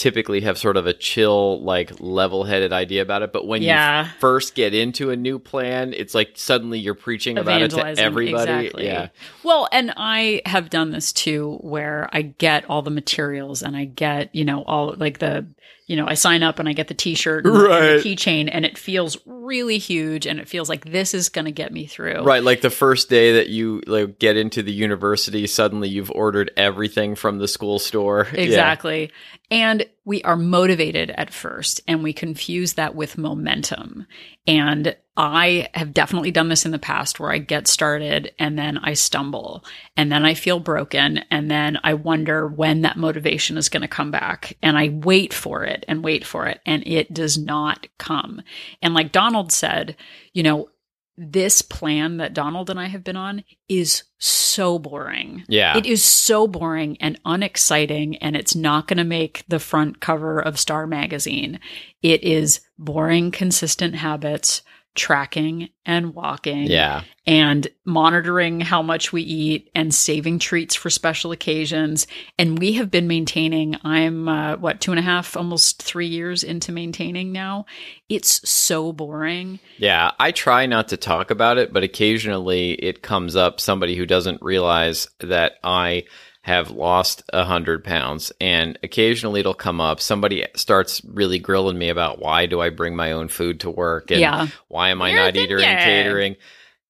typically 0.00 0.40
have 0.40 0.56
sort 0.56 0.76
of 0.78 0.86
a 0.86 0.94
chill, 0.94 1.60
like 1.62 1.92
level 2.00 2.44
headed 2.44 2.72
idea 2.72 3.02
about 3.02 3.20
it. 3.22 3.32
But 3.32 3.46
when 3.46 3.60
Yeah. 3.62 4.04
you 4.06 4.10
first 4.18 4.54
get 4.54 4.72
into 4.74 5.10
a 5.10 5.16
new 5.16 5.38
plan, 5.38 5.92
it's 5.94 6.14
like 6.14 6.30
suddenly 6.36 6.78
you're 6.78 6.94
preaching 6.94 7.36
about 7.36 7.60
it 7.60 7.70
to 7.72 7.86
everybody. 7.98 8.50
exactly. 8.66 8.86
Yeah. 8.86 9.08
Well, 9.42 9.68
and 9.70 9.92
I 9.98 10.40
have 10.46 10.70
done 10.70 10.90
this 10.90 11.12
too, 11.12 11.58
where 11.60 12.08
I 12.12 12.22
get 12.22 12.64
all 12.70 12.80
the 12.80 12.90
materials 12.90 13.62
and 13.62 13.76
I 13.76 13.84
get, 13.84 14.34
you 14.34 14.44
know, 14.44 14.62
all 14.64 14.94
like 14.96 15.18
the, 15.18 15.46
you 15.90 15.96
know, 15.96 16.06
I 16.06 16.14
sign 16.14 16.44
up 16.44 16.60
and 16.60 16.68
I 16.68 16.72
get 16.72 16.86
the 16.86 16.94
T-shirt 16.94 17.44
and, 17.44 17.52
Right. 17.52 17.82
and 17.82 18.00
the 18.00 18.04
keychain, 18.04 18.48
and 18.52 18.64
it 18.64 18.78
feels 18.78 19.18
really 19.26 19.78
huge, 19.78 20.24
and 20.24 20.38
it 20.38 20.48
feels 20.48 20.68
like 20.68 20.84
this 20.84 21.14
is 21.14 21.28
going 21.28 21.46
to 21.46 21.50
get 21.50 21.72
me 21.72 21.86
through. 21.86 22.22
Right, 22.22 22.44
like 22.44 22.60
the 22.60 22.70
first 22.70 23.10
day 23.10 23.32
that 23.32 23.48
you 23.48 23.82
like 23.88 24.20
get 24.20 24.36
into 24.36 24.62
the 24.62 24.70
university, 24.70 25.48
suddenly 25.48 25.88
you've 25.88 26.12
ordered 26.12 26.52
everything 26.56 27.16
from 27.16 27.38
the 27.38 27.48
school 27.48 27.80
store. 27.80 28.28
Yeah. 28.32 28.40
Exactly. 28.40 29.10
And 29.50 29.84
we 30.10 30.20
are 30.24 30.36
motivated 30.36 31.12
at 31.12 31.32
first 31.32 31.80
and 31.86 32.02
we 32.02 32.12
confuse 32.12 32.72
that 32.72 32.96
with 32.96 33.16
momentum. 33.16 34.08
And 34.44 34.96
I 35.16 35.68
have 35.72 35.94
definitely 35.94 36.32
done 36.32 36.48
this 36.48 36.66
in 36.66 36.72
the 36.72 36.80
past 36.80 37.20
where 37.20 37.30
I 37.30 37.38
get 37.38 37.68
started 37.68 38.32
and 38.36 38.58
then 38.58 38.76
I 38.78 38.94
stumble 38.94 39.64
and 39.96 40.10
then 40.10 40.24
I 40.24 40.34
feel 40.34 40.58
broken 40.58 41.18
and 41.30 41.48
then 41.48 41.78
I 41.84 41.94
wonder 41.94 42.48
when 42.48 42.80
that 42.80 42.96
motivation 42.96 43.56
is 43.56 43.68
going 43.68 43.82
to 43.82 43.88
come 43.88 44.10
back 44.10 44.56
and 44.64 44.76
I 44.76 44.88
wait 44.88 45.32
for 45.32 45.62
it 45.62 45.84
and 45.86 46.02
wait 46.02 46.26
for 46.26 46.48
it 46.48 46.60
and 46.66 46.84
it 46.88 47.14
does 47.14 47.38
not 47.38 47.86
come. 47.96 48.42
And 48.82 48.94
like 48.94 49.12
Donald 49.12 49.52
said, 49.52 49.94
you 50.32 50.42
know, 50.42 50.70
this 51.16 51.60
plan 51.62 52.16
that 52.16 52.34
Donald 52.34 52.70
and 52.70 52.80
I 52.80 52.86
have 52.86 53.04
been 53.04 53.16
on 53.16 53.44
is 53.68 54.04
so 54.18 54.78
boring. 54.78 55.44
Yeah. 55.48 55.76
It 55.76 55.86
is 55.86 56.02
so 56.02 56.46
boring 56.46 56.96
and 57.00 57.20
unexciting, 57.24 58.16
and 58.16 58.36
it's 58.36 58.54
not 58.54 58.88
going 58.88 58.98
to 58.98 59.04
make 59.04 59.44
the 59.48 59.58
front 59.58 60.00
cover 60.00 60.40
of 60.40 60.58
Star 60.58 60.86
Magazine. 60.86 61.60
It 62.02 62.22
is 62.24 62.60
boring, 62.78 63.30
consistent 63.30 63.96
habits, 63.96 64.62
tracking 64.94 65.68
and 65.86 66.14
walking, 66.14 66.64
Yeah. 66.64 67.02
and 67.26 67.68
monitoring 67.84 68.60
how 68.60 68.82
much 68.82 69.12
we 69.12 69.22
eat 69.22 69.70
and 69.74 69.94
saving 69.94 70.38
treats 70.40 70.74
for 70.74 70.90
special 70.90 71.32
occasions. 71.32 72.06
And 72.38 72.58
we 72.58 72.72
have 72.74 72.90
been 72.90 73.06
maintaining, 73.06 73.76
I'm 73.84 74.28
uh, 74.28 74.56
what, 74.56 74.80
two 74.80 74.90
and 74.92 74.98
a 74.98 75.02
half, 75.02 75.36
almost 75.36 75.82
three 75.82 76.06
years 76.08 76.42
into 76.42 76.72
maintaining 76.72 77.32
now. 77.32 77.66
It's 78.08 78.48
so 78.48 78.92
boring. 78.92 79.60
Yeah, 79.78 80.10
I 80.18 80.32
try 80.32 80.66
not 80.66 80.88
to 80.88 80.96
talk 80.96 81.30
about 81.30 81.56
it, 81.58 81.72
but 81.72 81.84
occasionally 81.84 82.72
it 82.72 83.02
comes 83.02 83.36
up 83.36 83.60
somebody 83.60 83.96
who 83.96 84.06
doesn't 84.06 84.42
realize 84.42 85.08
that 85.20 85.54
I 85.62 86.04
have 86.42 86.70
lost 86.70 87.22
a 87.32 87.44
hundred 87.44 87.84
pounds. 87.84 88.32
And 88.40 88.78
occasionally 88.82 89.40
it'll 89.40 89.52
come 89.54 89.80
up. 89.80 90.00
Somebody 90.00 90.46
starts 90.56 91.02
really 91.04 91.38
grilling 91.38 91.78
me 91.78 91.90
about 91.90 92.18
why 92.18 92.46
do 92.46 92.60
i 92.60 92.70
bring 92.70 92.96
my 92.96 93.12
own 93.12 93.28
food 93.28 93.60
to 93.60 93.70
work 93.70 94.10
and 94.10 94.20
Yeah. 94.20 94.46
why 94.68 94.88
am 94.88 95.02
i 95.02 95.10
You're 95.10 95.18
not 95.20 95.36
eating 95.36 95.58
catering? 95.58 96.36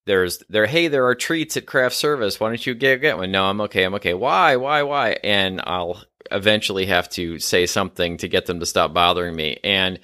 There's 0.06 0.38
there 0.48 0.66
hey 0.66 0.88
there 0.88 1.06
are 1.06 1.14
treats 1.14 1.56
at 1.56 1.66
craft 1.66 1.94
service. 1.96 2.38
Why 2.40 2.48
don't 2.48 2.64
you 2.66 2.74
get 2.74 3.00
get 3.00 3.16
one? 3.18 3.32
No 3.32 3.44
i'm 3.44 3.60
okay 3.62 3.84
i'm 3.84 3.94
okay. 3.94 4.14
Why 4.14 4.56
why 4.56 4.82
why? 4.82 5.16
And 5.24 5.60
i'll 5.64 6.02
eventually 6.30 6.86
have 6.86 7.08
to 7.10 7.38
say 7.40 7.66
something 7.66 8.16
to 8.18 8.28
get 8.28 8.46
them 8.46 8.60
to 8.60 8.66
stop 8.66 8.94
bothering 8.94 9.34
me. 9.34 9.58
And 9.64 9.98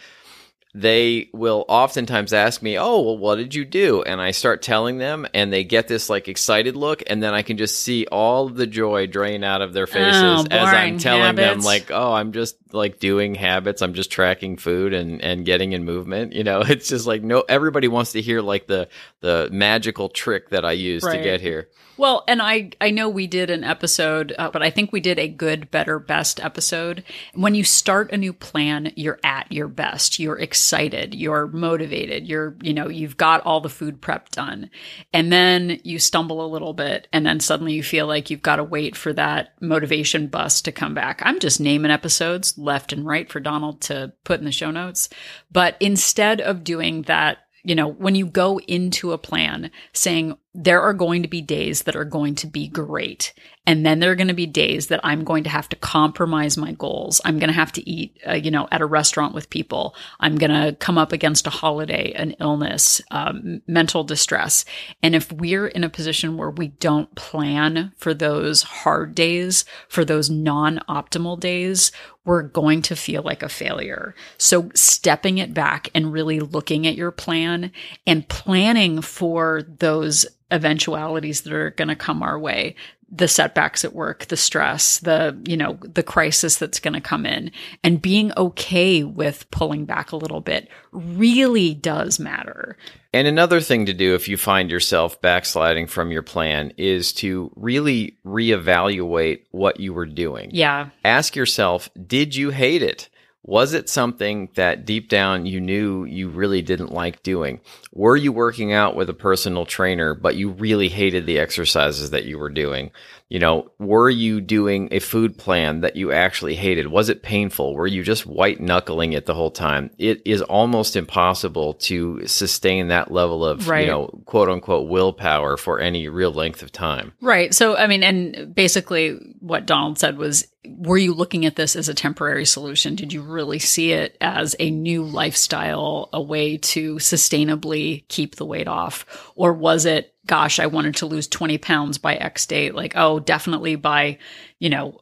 they 0.78 1.30
will 1.32 1.64
oftentimes 1.68 2.34
ask 2.34 2.60
me, 2.60 2.78
"Oh, 2.78 3.00
well, 3.00 3.16
what 3.16 3.36
did 3.36 3.54
you 3.54 3.64
do?" 3.64 4.02
And 4.02 4.20
I 4.20 4.30
start 4.30 4.60
telling 4.60 4.98
them, 4.98 5.26
and 5.32 5.50
they 5.50 5.64
get 5.64 5.88
this 5.88 6.10
like 6.10 6.28
excited 6.28 6.76
look, 6.76 7.02
and 7.06 7.22
then 7.22 7.32
I 7.32 7.40
can 7.40 7.56
just 7.56 7.80
see 7.80 8.06
all 8.12 8.50
the 8.50 8.66
joy 8.66 9.06
drain 9.06 9.42
out 9.42 9.62
of 9.62 9.72
their 9.72 9.86
faces 9.86 10.44
Oh, 10.44 10.46
as 10.50 10.68
I'm 10.74 10.98
telling 10.98 11.34
them, 11.34 11.60
like, 11.60 11.90
"Oh, 11.90 12.12
I'm 12.12 12.32
just 12.32 12.56
like 12.74 12.98
doing 12.98 13.34
habits. 13.34 13.80
I'm 13.80 13.94
just 13.94 14.10
tracking 14.10 14.58
food 14.58 14.92
and 14.92 15.22
and 15.22 15.46
getting 15.46 15.72
in 15.72 15.86
movement." 15.86 16.34
You 16.34 16.44
know, 16.44 16.60
it's 16.68 16.90
just 16.90 17.06
like 17.06 17.22
no, 17.22 17.42
everybody 17.48 17.88
wants 17.88 18.12
to 18.12 18.20
hear 18.20 18.42
like 18.42 18.66
the 18.66 18.88
the 19.20 19.48
magical 19.50 20.10
trick 20.10 20.50
that 20.50 20.66
I 20.66 20.72
use 20.72 21.02
to 21.04 21.22
get 21.22 21.40
here. 21.40 21.70
Well, 21.96 22.24
and 22.28 22.42
I 22.42 22.72
I 22.80 22.90
know 22.90 23.08
we 23.08 23.26
did 23.26 23.48
an 23.48 23.64
episode, 23.64 24.34
uh, 24.38 24.50
but 24.50 24.62
I 24.62 24.68
think 24.68 24.92
we 24.92 25.00
did 25.00 25.18
a 25.18 25.28
good, 25.28 25.70
better, 25.70 25.98
best 25.98 26.38
episode. 26.40 27.02
When 27.34 27.54
you 27.54 27.64
start 27.64 28.12
a 28.12 28.18
new 28.18 28.34
plan, 28.34 28.92
you're 28.96 29.18
at 29.24 29.50
your 29.50 29.68
best. 29.68 30.18
You're 30.18 30.38
excited. 30.38 30.65
Excited, 30.66 31.14
you're 31.14 31.46
motivated, 31.46 32.26
you're, 32.26 32.56
you 32.60 32.74
know, 32.74 32.88
you've 32.88 33.16
got 33.16 33.40
all 33.46 33.60
the 33.60 33.68
food 33.68 34.00
prep 34.00 34.30
done. 34.30 34.68
And 35.12 35.32
then 35.32 35.78
you 35.84 36.00
stumble 36.00 36.44
a 36.44 36.50
little 36.50 36.72
bit 36.72 37.06
and 37.12 37.24
then 37.24 37.38
suddenly 37.38 37.72
you 37.72 37.84
feel 37.84 38.08
like 38.08 38.30
you've 38.30 38.42
got 38.42 38.56
to 38.56 38.64
wait 38.64 38.96
for 38.96 39.12
that 39.12 39.54
motivation 39.60 40.26
bus 40.26 40.60
to 40.62 40.72
come 40.72 40.92
back. 40.92 41.22
I'm 41.24 41.38
just 41.38 41.60
naming 41.60 41.92
episodes 41.92 42.58
left 42.58 42.92
and 42.92 43.06
right 43.06 43.30
for 43.30 43.38
Donald 43.38 43.80
to 43.82 44.12
put 44.24 44.40
in 44.40 44.44
the 44.44 44.50
show 44.50 44.72
notes. 44.72 45.08
But 45.52 45.76
instead 45.78 46.40
of 46.40 46.64
doing 46.64 47.02
that, 47.02 47.38
you 47.62 47.76
know, 47.76 47.86
when 47.86 48.16
you 48.16 48.26
go 48.26 48.58
into 48.58 49.12
a 49.12 49.18
plan 49.18 49.70
saying, 49.92 50.36
there 50.56 50.80
are 50.80 50.94
going 50.94 51.22
to 51.22 51.28
be 51.28 51.42
days 51.42 51.82
that 51.82 51.94
are 51.94 52.04
going 52.04 52.34
to 52.36 52.46
be 52.46 52.66
great. 52.66 53.34
And 53.66 53.84
then 53.84 53.98
there 53.98 54.10
are 54.12 54.16
going 54.16 54.28
to 54.28 54.34
be 54.34 54.46
days 54.46 54.86
that 54.86 55.00
I'm 55.02 55.24
going 55.24 55.44
to 55.44 55.50
have 55.50 55.68
to 55.70 55.76
compromise 55.76 56.56
my 56.56 56.72
goals. 56.72 57.20
I'm 57.24 57.38
going 57.38 57.48
to 57.48 57.54
have 57.54 57.72
to 57.72 57.88
eat, 57.88 58.18
uh, 58.26 58.34
you 58.34 58.50
know, 58.50 58.68
at 58.70 58.80
a 58.80 58.86
restaurant 58.86 59.34
with 59.34 59.50
people. 59.50 59.94
I'm 60.20 60.36
going 60.36 60.52
to 60.52 60.74
come 60.76 60.96
up 60.96 61.12
against 61.12 61.46
a 61.46 61.50
holiday, 61.50 62.12
an 62.12 62.36
illness, 62.40 63.02
um, 63.10 63.60
mental 63.66 64.04
distress. 64.04 64.64
And 65.02 65.14
if 65.14 65.30
we're 65.32 65.66
in 65.66 65.84
a 65.84 65.90
position 65.90 66.36
where 66.36 66.50
we 66.50 66.68
don't 66.68 67.12
plan 67.16 67.92
for 67.98 68.14
those 68.14 68.62
hard 68.62 69.14
days, 69.14 69.64
for 69.88 70.04
those 70.04 70.30
non 70.30 70.78
optimal 70.88 71.38
days, 71.38 71.90
we're 72.24 72.42
going 72.42 72.82
to 72.82 72.96
feel 72.96 73.22
like 73.22 73.42
a 73.42 73.48
failure. 73.48 74.14
So 74.38 74.70
stepping 74.74 75.38
it 75.38 75.54
back 75.54 75.88
and 75.94 76.12
really 76.12 76.40
looking 76.40 76.86
at 76.86 76.96
your 76.96 77.12
plan 77.12 77.72
and 78.06 78.28
planning 78.28 79.00
for 79.00 79.62
those 79.62 80.26
eventualities 80.50 81.42
that 81.42 81.52
are 81.52 81.70
going 81.70 81.88
to 81.88 81.96
come 81.96 82.22
our 82.22 82.38
way. 82.38 82.76
The 83.08 83.28
setbacks 83.28 83.84
at 83.84 83.94
work 83.94 84.26
the 84.26 84.36
stress 84.36 84.98
the 84.98 85.40
you 85.46 85.56
know 85.56 85.78
the 85.82 86.02
crisis 86.02 86.56
that's 86.56 86.80
going 86.80 86.94
to 86.94 87.00
come 87.00 87.24
in. 87.24 87.52
And 87.84 88.02
being 88.02 88.32
okay 88.36 89.04
with 89.04 89.48
pulling 89.52 89.84
back 89.84 90.10
a 90.10 90.16
little 90.16 90.40
bit 90.40 90.68
really 90.90 91.72
does 91.72 92.18
matter. 92.18 92.76
And 93.12 93.28
another 93.28 93.60
thing 93.60 93.86
to 93.86 93.94
do 93.94 94.16
if 94.16 94.28
you 94.28 94.36
find 94.36 94.70
yourself 94.70 95.20
backsliding 95.20 95.86
from 95.86 96.10
your 96.10 96.22
plan 96.22 96.72
is 96.76 97.12
to 97.14 97.52
really 97.54 98.18
reevaluate 98.26 99.42
what 99.52 99.78
you 99.78 99.94
were 99.94 100.06
doing. 100.06 100.50
Yeah. 100.52 100.90
Ask 101.04 101.36
yourself 101.36 101.88
did 102.08 102.34
you 102.34 102.50
hate 102.50 102.82
it 102.82 103.08
was 103.46 103.74
it 103.74 103.88
something 103.88 104.48
that 104.56 104.84
deep 104.84 105.08
down 105.08 105.46
you 105.46 105.60
knew 105.60 106.04
you 106.04 106.28
really 106.28 106.62
didn't 106.62 106.92
like 106.92 107.22
doing? 107.22 107.60
Were 107.92 108.16
you 108.16 108.32
working 108.32 108.72
out 108.72 108.96
with 108.96 109.08
a 109.08 109.14
personal 109.14 109.64
trainer, 109.64 110.14
but 110.14 110.34
you 110.34 110.50
really 110.50 110.88
hated 110.88 111.26
the 111.26 111.38
exercises 111.38 112.10
that 112.10 112.24
you 112.24 112.38
were 112.38 112.50
doing? 112.50 112.90
You 113.28 113.40
know, 113.40 113.72
were 113.78 114.08
you 114.08 114.40
doing 114.40 114.88
a 114.92 115.00
food 115.00 115.36
plan 115.36 115.80
that 115.80 115.96
you 115.96 116.12
actually 116.12 116.54
hated? 116.54 116.86
Was 116.88 117.08
it 117.08 117.24
painful? 117.24 117.74
Were 117.74 117.86
you 117.86 118.04
just 118.04 118.24
white 118.24 118.60
knuckling 118.60 119.14
it 119.14 119.26
the 119.26 119.34
whole 119.34 119.50
time? 119.50 119.90
It 119.98 120.22
is 120.24 120.42
almost 120.42 120.94
impossible 120.94 121.74
to 121.74 122.24
sustain 122.26 122.88
that 122.88 123.10
level 123.10 123.44
of, 123.44 123.68
right. 123.68 123.84
you 123.84 123.90
know, 123.90 124.06
quote 124.26 124.48
unquote 124.48 124.88
willpower 124.88 125.56
for 125.56 125.80
any 125.80 126.08
real 126.08 126.32
length 126.32 126.62
of 126.62 126.70
time. 126.70 127.14
Right. 127.20 127.52
So, 127.52 127.76
I 127.76 127.88
mean, 127.88 128.04
and 128.04 128.54
basically 128.54 129.18
what 129.40 129.66
Donald 129.66 129.98
said 129.98 130.18
was, 130.18 130.46
were 130.64 130.98
you 130.98 131.14
looking 131.14 131.46
at 131.46 131.56
this 131.56 131.76
as 131.76 131.88
a 131.88 131.94
temporary 131.94 132.44
solution? 132.44 132.94
Did 132.94 133.12
you 133.12 133.22
really 133.22 133.58
see 133.58 133.92
it 133.92 134.16
as 134.20 134.56
a 134.58 134.70
new 134.70 135.04
lifestyle, 135.04 136.08
a 136.12 136.20
way 136.20 136.58
to 136.58 136.96
sustainably 136.96 138.06
keep 138.08 138.36
the 138.36 138.44
weight 138.44 138.68
off? 138.68 139.32
Or 139.36 139.52
was 139.52 139.84
it 139.84 140.12
gosh, 140.26 140.58
I 140.58 140.66
wanted 140.66 140.96
to 140.96 141.06
lose 141.06 141.28
20 141.28 141.58
pounds 141.58 141.98
by 141.98 142.16
X 142.16 142.46
date. 142.46 142.74
Like, 142.74 142.94
oh, 142.96 143.20
definitely 143.20 143.76
by, 143.76 144.18
you 144.58 144.68
know, 144.68 145.00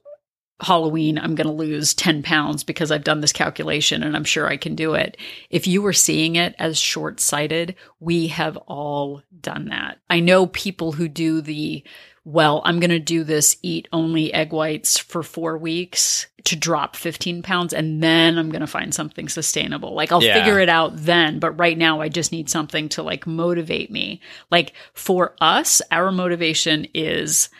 Halloween, 0.64 1.18
I'm 1.18 1.34
going 1.34 1.46
to 1.46 1.52
lose 1.52 1.94
10 1.94 2.22
pounds 2.22 2.64
because 2.64 2.90
I've 2.90 3.04
done 3.04 3.20
this 3.20 3.32
calculation 3.32 4.02
and 4.02 4.16
I'm 4.16 4.24
sure 4.24 4.48
I 4.48 4.56
can 4.56 4.74
do 4.74 4.94
it. 4.94 5.16
If 5.50 5.66
you 5.66 5.82
were 5.82 5.92
seeing 5.92 6.36
it 6.36 6.54
as 6.58 6.78
short 6.78 7.20
sighted, 7.20 7.76
we 8.00 8.28
have 8.28 8.56
all 8.56 9.22
done 9.40 9.66
that. 9.66 9.98
I 10.10 10.20
know 10.20 10.46
people 10.46 10.92
who 10.92 11.08
do 11.08 11.40
the 11.40 11.84
well, 12.26 12.62
I'm 12.64 12.80
going 12.80 12.90
to 12.90 12.98
do 12.98 13.22
this 13.22 13.58
eat 13.60 13.86
only 13.92 14.32
egg 14.32 14.50
whites 14.50 14.96
for 14.96 15.22
four 15.22 15.58
weeks 15.58 16.26
to 16.44 16.56
drop 16.56 16.96
15 16.96 17.42
pounds 17.42 17.74
and 17.74 18.02
then 18.02 18.38
I'm 18.38 18.50
going 18.50 18.62
to 18.62 18.66
find 18.66 18.94
something 18.94 19.28
sustainable. 19.28 19.94
Like 19.94 20.10
I'll 20.10 20.22
yeah. 20.22 20.34
figure 20.34 20.58
it 20.58 20.70
out 20.70 20.92
then, 20.94 21.38
but 21.38 21.52
right 21.52 21.76
now 21.76 22.00
I 22.00 22.08
just 22.08 22.32
need 22.32 22.48
something 22.48 22.88
to 22.90 23.02
like 23.02 23.26
motivate 23.26 23.90
me. 23.90 24.22
Like 24.50 24.72
for 24.94 25.34
us, 25.40 25.82
our 25.90 26.10
motivation 26.10 26.86
is 26.94 27.50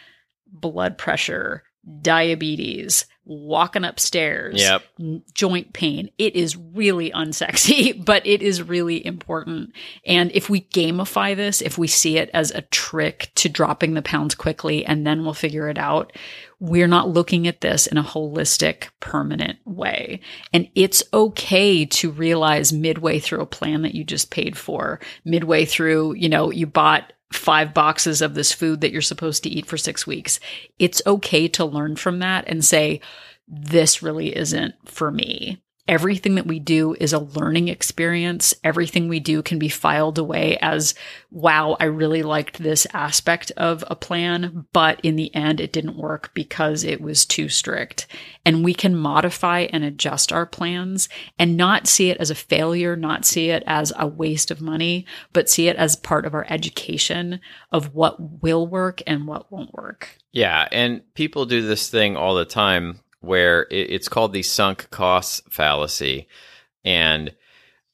blood 0.47 0.97
pressure, 0.97 1.63
diabetes, 2.03 3.07
walking 3.27 3.85
upstairs, 3.85 4.61
yep. 4.61 4.83
joint 5.33 5.73
pain. 5.73 6.11
It 6.19 6.37
is 6.37 6.57
really 6.57 7.11
unsexy, 7.11 8.05
but 8.05 8.27
it 8.27 8.43
is 8.43 8.63
really 8.63 9.05
important. 9.05 9.73
And 10.05 10.31
if 10.33 10.51
we 10.51 10.63
gamify 10.63 11.35
this, 11.35 11.63
if 11.63 11.79
we 11.79 11.87
see 11.87 12.19
it 12.19 12.31
as 12.35 12.51
a 12.51 12.63
trick 12.63 13.31
to 13.37 13.49
dropping 13.49 13.95
the 13.95 14.03
pounds 14.03 14.35
quickly 14.35 14.85
and 14.85 15.07
then 15.07 15.25
we'll 15.25 15.35
figure 15.35 15.69
it 15.69 15.79
out, 15.79 16.13
we're 16.61 16.89
not 16.89 17.09
looking 17.09 17.47
at 17.47 17.61
this 17.61 17.87
in 17.87 17.99
a 17.99 18.03
holistic, 18.03 18.89
permanent 19.01 19.59
way. 19.65 20.21
And 20.53 20.69
it's 20.75 21.03
okay 21.13 21.85
to 21.87 22.11
realize 22.11 22.73
midway 22.73 23.19
through 23.19 23.41
a 23.41 23.47
plan 23.47 23.83
that 23.83 23.95
you 23.95 24.05
just 24.05 24.31
paid 24.31 24.57
for, 24.57 25.01
midway 25.25 25.65
through, 25.65 26.15
you 26.15 26.29
know, 26.29 26.51
you 26.51 26.67
bought 26.67 27.13
five 27.37 27.75
boxes 27.75 28.23
of 28.23 28.35
this 28.35 28.53
food 28.53 28.81
that 28.81 28.93
you're 28.93 29.03
supposed 29.03 29.43
to 29.43 29.51
eat 29.51 29.67
for 29.67 29.77
six 29.77 30.07
weeks. 30.07 30.41
It's 30.79 31.03
okay 31.07 31.49
to 31.49 31.65
learn 31.65 31.97
from 31.97 32.21
that 32.21 32.45
and 32.47 32.65
say, 32.65 33.01
this 33.47 34.03
really 34.03 34.35
isn't 34.35 34.75
for 34.89 35.11
me. 35.11 35.63
Everything 35.87 36.37
that 36.37 36.47
we 36.47 36.59
do 36.59 36.95
is 36.99 37.13
a 37.13 37.19
learning 37.19 37.69
experience. 37.69 38.55
Everything 38.65 39.07
we 39.07 39.21
do 39.21 39.43
can 39.43 39.59
be 39.59 39.69
filed 39.69 40.19
away 40.19 40.57
as, 40.63 40.95
wow, 41.31 41.77
I 41.79 41.85
really 41.85 42.23
liked 42.23 42.57
this 42.57 42.87
aspect 42.95 43.53
of 43.59 43.85
a 43.89 43.95
plan, 43.95 44.67
but 44.73 44.99
in 45.03 45.17
the 45.17 45.35
end, 45.35 45.61
it 45.61 45.75
didn't 45.75 45.99
work 45.99 46.31
because 46.33 46.85
it 46.85 47.03
was 47.03 47.27
too 47.27 47.51
strict. 47.51 48.07
And 48.47 48.65
we 48.65 48.73
can 48.73 48.97
modify 48.97 49.67
and 49.71 49.85
adjust 49.85 50.33
our 50.33 50.47
plans 50.47 51.11
and 51.39 51.55
not 51.55 51.87
see 51.87 52.09
it 52.09 52.17
as 52.17 52.31
a 52.31 52.35
failure, 52.35 52.97
not 52.97 53.27
see 53.27 53.51
it 53.51 53.63
as 53.67 53.93
a 53.99 54.07
waste 54.07 54.51
of 54.51 54.63
money, 54.63 55.05
but 55.35 55.51
see 55.51 55.69
it 55.69 55.77
as 55.77 55.97
part 55.97 56.25
of 56.25 56.33
our 56.33 56.47
education 56.49 57.41
of 57.73 57.95
what 57.95 58.43
will 58.43 58.67
work 58.67 59.03
and 59.07 59.27
what 59.27 59.53
won't 59.53 59.75
work. 59.75 60.17
Yeah. 60.33 60.67
And 60.73 61.03
people 61.15 61.45
do 61.45 61.67
this 61.67 61.91
thing 61.91 62.17
all 62.17 62.35
the 62.35 62.47
time 62.47 63.01
where 63.25 63.67
it's 63.71 64.09
called 64.09 64.33
the 64.33 64.43
sunk 64.43 64.91
costs 64.91 65.43
fallacy. 65.51 66.29
And 66.85 67.35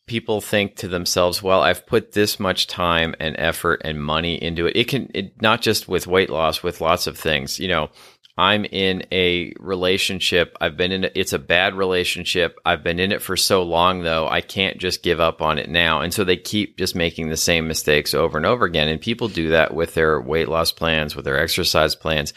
people 0.07 0.41
think 0.41 0.75
to 0.77 0.89
themselves, 0.89 1.43
well, 1.43 1.63
I've 1.63 1.87
put 1.87 2.13
this 2.13 2.41
much 2.41 2.67
time 2.67 3.15
and 3.21 3.37
effort 3.39 3.83
and 3.85 4.03
money 4.03 4.35
into 4.43 4.67
it. 4.67 4.77
It 4.77 4.89
can, 4.89 5.11
it, 5.15 5.41
not 5.41 5.61
just 5.63 5.89
with 5.89 6.07
weight 6.07 6.31
loss, 6.31 6.63
with 6.63 6.81
lots 6.81 7.07
of 7.07 7.17
things. 7.17 7.61
You 7.61 7.69
know, 7.69 7.91
I'm 8.37 8.65
in 8.65 9.05
a 9.13 9.53
relationship. 9.61 10.57
I've 10.61 10.77
been 10.77 10.93
in 10.93 11.05
it. 11.05 11.13
It's 11.15 11.33
a 11.33 11.39
bad 11.39 11.75
relationship. 11.75 12.59
I've 12.65 12.83
been 12.83 12.99
in 12.99 13.13
it 13.13 13.23
for 13.23 13.37
so 13.37 13.63
long, 13.63 14.03
though. 14.03 14.27
I 14.27 14.41
can't 14.41 14.79
just 14.79 15.03
give 15.03 15.21
up 15.21 15.43
on 15.43 15.59
it 15.59 15.69
now. 15.69 16.01
And 16.01 16.13
so 16.13 16.25
they 16.25 16.39
keep 16.39 16.79
just 16.79 16.95
making 16.97 17.29
the 17.29 17.37
same 17.37 17.69
mistakes 17.69 18.15
over 18.15 18.37
and 18.37 18.47
over 18.47 18.65
again. 18.65 18.89
And 18.89 19.01
people 19.01 19.29
do 19.29 19.51
that 19.51 19.75
with 19.75 19.95
their 19.95 20.21
weight 20.21 20.49
loss 20.49 20.73
plans, 20.73 21.15
with 21.15 21.27
their 21.27 21.39
exercise 21.39 21.95
plans. 21.95 22.33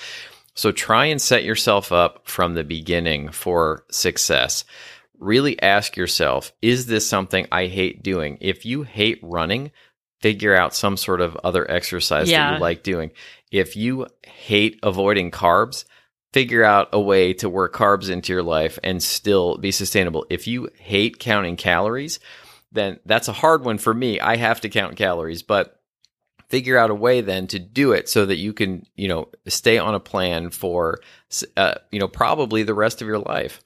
So 0.56 0.72
try 0.72 1.06
and 1.06 1.22
set 1.22 1.44
yourself 1.44 1.92
up 1.92 2.28
from 2.28 2.54
the 2.54 2.64
beginning 2.64 3.32
for 3.32 3.86
success. 3.90 4.66
Really 5.18 5.62
ask 5.62 5.98
yourself, 5.98 6.52
is 6.62 6.86
this 6.86 7.08
something 7.08 7.48
I 7.52 7.68
hate 7.68 8.04
doing? 8.04 8.38
If 8.42 8.66
you 8.66 8.84
hate 8.84 9.20
running, 9.24 9.72
figure 10.22 10.56
out 10.56 10.76
some 10.76 10.98
sort 10.98 11.22
of 11.22 11.36
other 11.38 11.70
exercise 11.70 12.30
yeah. 12.30 12.52
that 12.52 12.56
you 12.56 12.62
like 12.62 12.84
doing. 12.84 13.12
If 13.52 13.76
you 13.76 14.08
hate 14.24 14.80
avoiding 14.84 15.32
carbs, 15.32 15.86
figure 16.34 16.64
out 16.64 16.90
a 16.94 17.00
way 17.00 17.34
to 17.34 17.50
work 17.50 17.74
carbs 17.76 18.10
into 18.10 18.34
your 18.34 18.44
life 18.44 18.80
and 18.84 19.02
still 19.02 19.58
be 19.58 19.72
sustainable. 19.72 20.26
If 20.30 20.48
you 20.48 20.70
hate 20.78 21.20
counting 21.20 21.56
calories, 21.56 22.20
then 22.72 23.00
that's 23.06 23.28
a 23.28 23.34
hard 23.34 23.64
one 23.64 23.78
for 23.78 23.94
me. 23.94 24.20
I 24.20 24.36
have 24.38 24.62
to 24.62 24.70
count 24.70 24.98
calories, 24.98 25.44
but 25.44 25.80
figure 26.54 26.78
out 26.78 26.92
a 26.92 26.94
way 26.96 27.20
then 27.20 27.48
to 27.48 27.58
do 27.58 27.94
it 27.94 28.08
so 28.08 28.28
that 28.28 28.38
you 28.38 28.54
can, 28.54 28.86
you 28.96 29.08
know, 29.08 29.28
stay 29.48 29.80
on 29.80 29.96
a 29.96 30.00
plan 30.00 30.52
for, 30.52 31.00
uh, 31.58 31.74
you 31.92 31.98
know, 32.00 32.08
probably 32.08 32.62
the 32.62 32.76
rest 32.76 33.02
of 33.02 33.08
your 33.08 33.18
life. 33.18 33.60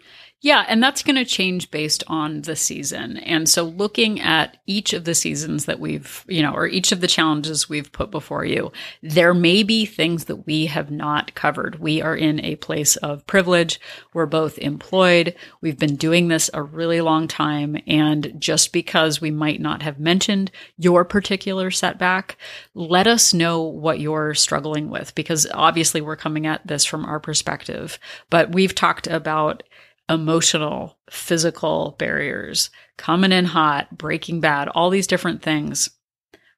Yeah, 0.48 0.64
and 0.70 0.82
that's 0.82 1.04
going 1.04 1.18
to 1.18 1.26
change 1.26 1.72
based 1.72 2.06
on 2.08 2.44
the 2.44 2.56
season. 2.56 3.18
And 3.18 3.50
so 3.50 3.64
looking 3.64 4.22
at 4.22 4.56
each 4.66 4.94
of 4.94 5.04
the 5.04 5.14
seasons 5.14 5.66
that 5.66 5.82
we've, 5.82 6.24
you 6.30 6.42
know, 6.42 6.54
or 6.54 6.68
each 6.68 6.94
of 6.94 7.02
the 7.02 7.08
challenges 7.08 7.68
we've 7.68 7.92
put 7.92 8.12
before 8.12 8.46
you, 8.46 8.72
there 9.04 9.34
may 9.34 9.62
be 9.64 9.86
things 9.86 10.24
that 10.24 10.46
we 10.48 10.68
have 10.68 10.90
not 10.90 11.36
covered. 11.36 11.80
We 11.80 12.02
are 12.02 12.16
in 12.16 12.40
a 12.46 12.56
place 12.56 12.96
of 12.96 13.28
privilege. 13.28 13.82
We're 14.14 14.26
both 14.26 14.58
employed. 14.60 15.36
We've 15.60 15.78
been 15.78 15.98
doing 15.98 16.30
this 16.30 16.50
a 16.54 16.64
really 16.64 17.02
long 17.02 17.28
time. 17.28 17.76
And 17.86 18.34
just 18.40 18.72
because 18.72 19.20
we 19.20 19.32
might 19.32 19.60
not 19.60 19.82
have 19.82 20.00
mentioned 20.00 20.50
your 20.78 21.04
particular 21.04 21.72
setback, 21.72 22.38
let 22.74 23.06
us 23.06 23.34
know 23.34 23.64
what 23.64 24.00
you're 24.00 24.34
struggling 24.34 24.90
with 24.90 25.14
because 25.14 25.46
obviously 25.54 26.00
we're 26.00 26.16
coming 26.16 26.48
at 26.48 26.66
this 26.66 26.86
from 26.86 27.04
our 27.04 27.20
perspective. 27.20 28.00
But 28.30 28.54
we've 28.54 28.74
talked 28.74 29.08
about 29.08 29.64
emotional, 30.10 30.98
physical 31.10 31.96
barriers, 31.98 32.70
coming 32.98 33.32
in 33.32 33.46
hot, 33.46 33.98
breaking 33.98 34.42
bad, 34.42 34.68
all 34.70 34.90
these 34.90 35.08
different 35.08 35.42
things. 35.42 35.90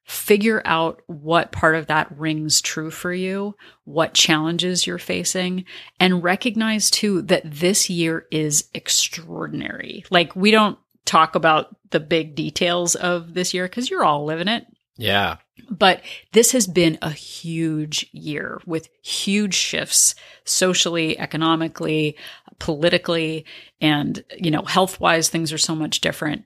Figure 0.04 0.60
out 0.64 1.02
what 1.06 1.52
part 1.52 1.76
of 1.76 1.86
that 1.86 2.10
rings 2.18 2.60
true 2.60 2.90
for 2.90 3.12
you, 3.12 3.54
what 3.84 4.12
challenges 4.14 4.86
you're 4.86 4.98
facing, 4.98 5.64
and 6.00 6.24
recognize 6.24 6.90
too 6.90 7.22
that 7.22 7.42
this 7.44 7.88
year 7.88 8.26
is 8.32 8.68
extraordinary. 8.74 10.04
Like, 10.10 10.34
we 10.34 10.50
don't 10.50 10.78
talk 11.04 11.34
about 11.34 11.76
the 11.90 12.00
big 12.00 12.34
details 12.34 12.94
of 12.94 13.34
this 13.34 13.54
year 13.54 13.66
because 13.66 13.88
you're 13.88 14.04
all 14.04 14.24
living 14.24 14.48
it. 14.48 14.66
Yeah. 14.96 15.36
But 15.68 16.02
this 16.32 16.52
has 16.52 16.66
been 16.66 16.98
a 17.02 17.10
huge 17.10 18.08
year 18.12 18.60
with 18.66 18.88
huge 19.02 19.54
shifts 19.54 20.14
socially, 20.44 21.18
economically, 21.18 22.16
politically, 22.58 23.44
and, 23.80 24.22
you 24.36 24.50
know, 24.50 24.62
health 24.62 25.00
wise, 25.00 25.28
things 25.28 25.52
are 25.52 25.58
so 25.58 25.74
much 25.74 26.00
different. 26.00 26.44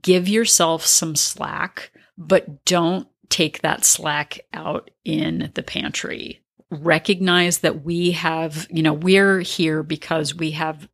Give 0.00 0.28
yourself 0.28 0.86
some 0.86 1.16
slack, 1.16 1.90
but 2.16 2.64
don't 2.64 3.08
take 3.28 3.62
that 3.62 3.84
slack 3.84 4.40
out 4.54 4.90
in 5.04 5.50
the 5.54 5.62
pantry. 5.62 6.40
Recognize 6.70 7.58
that 7.58 7.84
we 7.84 8.12
have, 8.12 8.66
you 8.70 8.82
know, 8.82 8.92
we're 8.92 9.40
here 9.40 9.82
because 9.82 10.34
we 10.34 10.52
have 10.52 10.88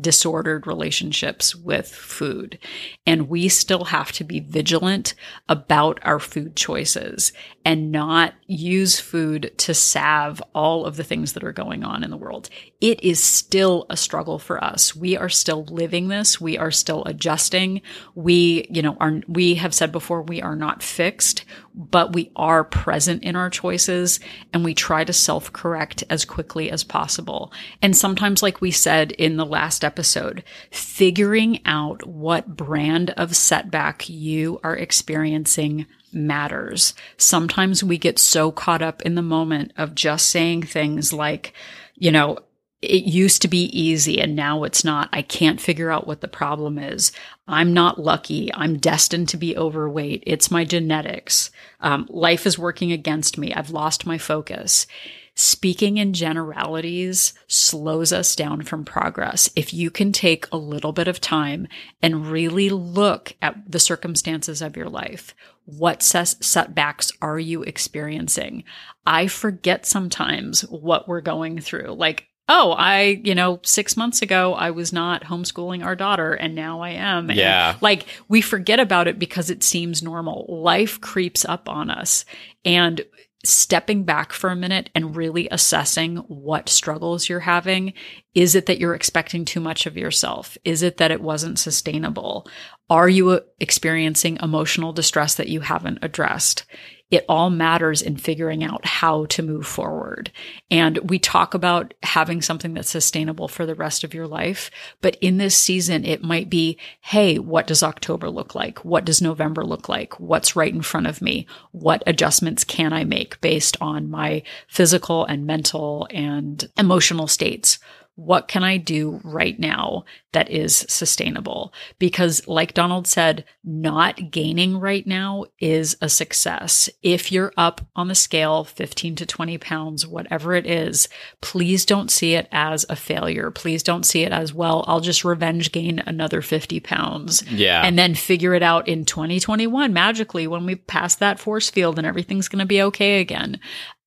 disordered 0.00 0.66
relationships 0.66 1.54
with 1.54 1.88
food. 1.88 2.58
And 3.06 3.28
we 3.28 3.48
still 3.48 3.84
have 3.84 4.10
to 4.12 4.24
be 4.24 4.40
vigilant 4.40 5.14
about 5.48 5.98
our 6.02 6.18
food 6.18 6.56
choices 6.56 7.32
and 7.64 7.92
not 7.92 8.34
use 8.46 8.98
food 8.98 9.52
to 9.56 9.74
salve 9.74 10.42
all 10.54 10.86
of 10.86 10.96
the 10.96 11.04
things 11.04 11.34
that 11.34 11.44
are 11.44 11.52
going 11.52 11.84
on 11.84 12.02
in 12.02 12.10
the 12.10 12.16
world. 12.16 12.48
It 12.80 13.02
is 13.04 13.22
still 13.22 13.86
a 13.90 13.96
struggle 13.96 14.38
for 14.38 14.62
us. 14.62 14.96
We 14.96 15.16
are 15.16 15.28
still 15.28 15.64
living 15.64 16.08
this. 16.08 16.40
We 16.40 16.58
are 16.58 16.70
still 16.70 17.04
adjusting. 17.04 17.82
We, 18.14 18.66
you 18.70 18.82
know, 18.82 18.96
are, 18.98 19.20
we 19.28 19.54
have 19.56 19.74
said 19.74 19.92
before, 19.92 20.22
we 20.22 20.42
are 20.42 20.56
not 20.56 20.82
fixed, 20.82 21.44
but 21.74 22.12
we 22.14 22.30
are 22.34 22.64
present 22.64 23.22
in 23.22 23.36
our 23.36 23.50
choices 23.50 24.20
and 24.52 24.64
we 24.64 24.74
try 24.74 25.04
to 25.04 25.12
self 25.12 25.52
correct 25.52 26.02
as 26.10 26.24
quickly 26.24 26.70
as 26.70 26.82
possible. 26.82 27.52
And 27.80 27.96
sometimes, 27.96 28.42
like 28.42 28.60
we 28.60 28.70
said 28.70 29.12
in 29.12 29.36
the 29.36 29.46
last 29.46 29.81
episode, 29.84 30.44
figuring 30.70 31.60
out 31.64 32.06
what 32.06 32.56
brand 32.56 33.10
of 33.10 33.36
setback 33.36 34.08
you 34.08 34.60
are 34.62 34.76
experiencing 34.76 35.86
matters. 36.12 36.94
Sometimes 37.16 37.82
we 37.82 37.98
get 37.98 38.18
so 38.18 38.52
caught 38.52 38.82
up 38.82 39.02
in 39.02 39.14
the 39.14 39.22
moment 39.22 39.72
of 39.76 39.94
just 39.94 40.28
saying 40.28 40.62
things 40.62 41.12
like, 41.12 41.54
you 41.94 42.10
know, 42.10 42.38
it 42.82 43.04
used 43.04 43.42
to 43.42 43.48
be 43.48 43.64
easy 43.66 44.20
and 44.20 44.34
now 44.34 44.64
it's 44.64 44.84
not. 44.84 45.08
I 45.12 45.22
can't 45.22 45.60
figure 45.60 45.90
out 45.90 46.06
what 46.06 46.20
the 46.20 46.28
problem 46.28 46.78
is. 46.78 47.12
I'm 47.46 47.72
not 47.72 48.00
lucky. 48.00 48.52
I'm 48.52 48.78
destined 48.78 49.28
to 49.30 49.36
be 49.36 49.56
overweight. 49.56 50.24
It's 50.26 50.50
my 50.50 50.64
genetics. 50.64 51.52
Um, 51.80 52.06
life 52.10 52.44
is 52.44 52.58
working 52.58 52.90
against 52.90 53.38
me. 53.38 53.54
I've 53.54 53.70
lost 53.70 54.04
my 54.04 54.18
focus. 54.18 54.88
Speaking 55.34 55.96
in 55.96 56.12
generalities 56.12 57.32
slows 57.46 58.12
us 58.12 58.36
down 58.36 58.62
from 58.62 58.84
progress. 58.84 59.48
If 59.56 59.72
you 59.72 59.90
can 59.90 60.12
take 60.12 60.46
a 60.52 60.58
little 60.58 60.92
bit 60.92 61.08
of 61.08 61.20
time 61.20 61.68
and 62.02 62.26
really 62.26 62.68
look 62.68 63.34
at 63.40 63.70
the 63.70 63.80
circumstances 63.80 64.60
of 64.60 64.76
your 64.76 64.90
life, 64.90 65.34
what 65.64 66.02
setbacks 66.02 67.12
are 67.22 67.38
you 67.38 67.62
experiencing? 67.62 68.64
I 69.06 69.26
forget 69.26 69.86
sometimes 69.86 70.62
what 70.62 71.08
we're 71.08 71.22
going 71.22 71.60
through. 71.60 71.94
Like, 71.94 72.28
oh, 72.48 72.72
I, 72.72 73.20
you 73.24 73.34
know, 73.34 73.60
six 73.62 73.96
months 73.96 74.20
ago, 74.20 74.52
I 74.52 74.70
was 74.70 74.92
not 74.92 75.24
homeschooling 75.24 75.82
our 75.82 75.96
daughter 75.96 76.34
and 76.34 76.54
now 76.54 76.80
I 76.80 76.90
am. 76.90 77.30
And 77.30 77.38
yeah. 77.38 77.76
Like 77.80 78.06
we 78.28 78.42
forget 78.42 78.80
about 78.80 79.08
it 79.08 79.18
because 79.18 79.48
it 79.48 79.62
seems 79.62 80.02
normal. 80.02 80.44
Life 80.48 81.00
creeps 81.00 81.46
up 81.46 81.70
on 81.70 81.88
us 81.88 82.26
and 82.64 83.00
stepping 83.44 84.04
back 84.04 84.32
for 84.32 84.50
a 84.50 84.56
minute 84.56 84.90
and 84.94 85.16
really 85.16 85.48
assessing 85.50 86.16
what 86.28 86.68
struggles 86.68 87.28
you're 87.28 87.40
having. 87.40 87.92
Is 88.34 88.54
it 88.54 88.66
that 88.66 88.78
you're 88.78 88.94
expecting 88.94 89.44
too 89.44 89.60
much 89.60 89.86
of 89.86 89.96
yourself? 89.96 90.56
Is 90.64 90.82
it 90.82 90.98
that 90.98 91.10
it 91.10 91.20
wasn't 91.20 91.58
sustainable? 91.58 92.46
Are 92.88 93.08
you 93.08 93.40
experiencing 93.58 94.38
emotional 94.42 94.92
distress 94.92 95.34
that 95.34 95.48
you 95.48 95.60
haven't 95.60 95.98
addressed? 96.02 96.64
It 97.12 97.26
all 97.28 97.50
matters 97.50 98.00
in 98.00 98.16
figuring 98.16 98.64
out 98.64 98.86
how 98.86 99.26
to 99.26 99.42
move 99.42 99.66
forward. 99.66 100.32
And 100.70 101.10
we 101.10 101.18
talk 101.18 101.52
about 101.52 101.92
having 102.02 102.40
something 102.40 102.72
that's 102.72 102.88
sustainable 102.88 103.48
for 103.48 103.66
the 103.66 103.74
rest 103.74 104.02
of 104.02 104.14
your 104.14 104.26
life. 104.26 104.70
But 105.02 105.18
in 105.20 105.36
this 105.36 105.54
season, 105.54 106.06
it 106.06 106.24
might 106.24 106.48
be, 106.48 106.78
Hey, 107.02 107.38
what 107.38 107.66
does 107.66 107.82
October 107.82 108.30
look 108.30 108.54
like? 108.54 108.82
What 108.82 109.04
does 109.04 109.20
November 109.20 109.62
look 109.62 109.90
like? 109.90 110.18
What's 110.18 110.56
right 110.56 110.72
in 110.72 110.80
front 110.80 111.06
of 111.06 111.20
me? 111.20 111.46
What 111.72 112.02
adjustments 112.06 112.64
can 112.64 112.94
I 112.94 113.04
make 113.04 113.38
based 113.42 113.76
on 113.78 114.10
my 114.10 114.42
physical 114.66 115.26
and 115.26 115.46
mental 115.46 116.08
and 116.10 116.66
emotional 116.78 117.26
states? 117.26 117.78
what 118.14 118.46
can 118.46 118.62
I 118.62 118.76
do 118.76 119.20
right 119.24 119.58
now 119.58 120.04
that 120.32 120.50
is 120.50 120.86
sustainable? 120.88 121.72
Because, 121.98 122.46
like 122.48 122.74
Donald 122.74 123.06
said, 123.06 123.44
not 123.64 124.30
gaining 124.30 124.78
right 124.78 125.06
now 125.06 125.44
is 125.58 125.96
a 126.00 126.08
success. 126.08 126.88
If 127.02 127.30
you're 127.30 127.52
up 127.56 127.80
on 127.94 128.08
the 128.08 128.14
scale 128.14 128.64
15 128.64 129.16
to 129.16 129.26
20 129.26 129.58
pounds, 129.58 130.06
whatever 130.06 130.54
it 130.54 130.66
is, 130.66 131.08
please 131.40 131.84
don't 131.84 132.10
see 132.10 132.34
it 132.34 132.48
as 132.50 132.84
a 132.88 132.96
failure. 132.96 133.50
Please 133.50 133.82
don't 133.82 134.04
see 134.04 134.22
it 134.22 134.32
as, 134.32 134.52
well, 134.52 134.84
I'll 134.86 135.00
just 135.00 135.24
revenge 135.24 135.72
gain 135.72 136.02
another 136.06 136.42
50 136.42 136.80
pounds. 136.80 137.42
Yeah. 137.50 137.82
And 137.82 137.98
then 137.98 138.14
figure 138.14 138.54
it 138.54 138.62
out 138.62 138.88
in 138.88 139.04
2021 139.04 139.92
magically 139.92 140.46
when 140.46 140.66
we 140.66 140.74
pass 140.74 141.16
that 141.16 141.38
force 141.38 141.70
field 141.70 141.98
and 141.98 142.06
everything's 142.06 142.48
going 142.48 142.60
to 142.60 142.66
be 142.66 142.82
okay 142.82 143.20
again 143.20 143.60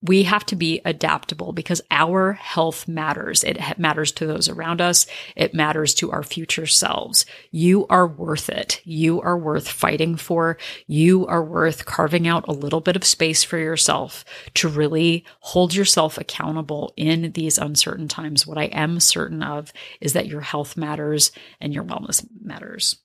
we 0.05 0.23
have 0.23 0.45
to 0.45 0.55
be 0.55 0.81
adaptable 0.85 1.51
because 1.51 1.81
our 1.89 2.33
health 2.33 2.87
matters. 2.87 3.43
It 3.43 3.59
matters 3.79 4.11
to 4.13 4.27
those 4.27 4.47
around 4.47 4.81
us. 4.81 5.07
It 5.35 5.53
matters 5.53 5.93
to 5.95 6.11
our 6.15 6.23
future 6.23 6.65
selves. 6.65 7.25
You 7.51 7.85
are 7.87 8.07
worth 8.07 8.49
it. 8.49 8.81
You 8.85 9.21
are 9.21 9.37
worth 9.37 9.67
fighting 9.67 10.15
for. 10.15 10.57
You 10.87 11.27
are 11.27 11.43
worth 11.43 11.85
carving 11.85 12.25
out 12.25 12.47
a 12.47 12.53
little 12.53 12.79
bit 12.79 12.95
of 12.95 13.03
space 13.03 13.43
for 13.43 13.57
yourself 13.57 14.23
to 14.55 14.69
really 14.69 15.25
hold 15.41 15.75
yourself 15.75 16.17
accountable 16.17 16.93
in 16.95 17.33
these 17.33 17.57
uncertain 17.57 18.07
times. 18.07 18.47
What 18.47 18.57
I 18.57 18.65
am 18.65 19.01
certain 19.01 19.43
of 19.43 19.73
is 19.99 20.13
that 20.13 20.27
your 20.27 20.41
health 20.41 20.77
matters 20.77 21.33
and 21.59 21.73
your 21.73 21.83
wellness 21.83 22.25
matters. 22.41 22.95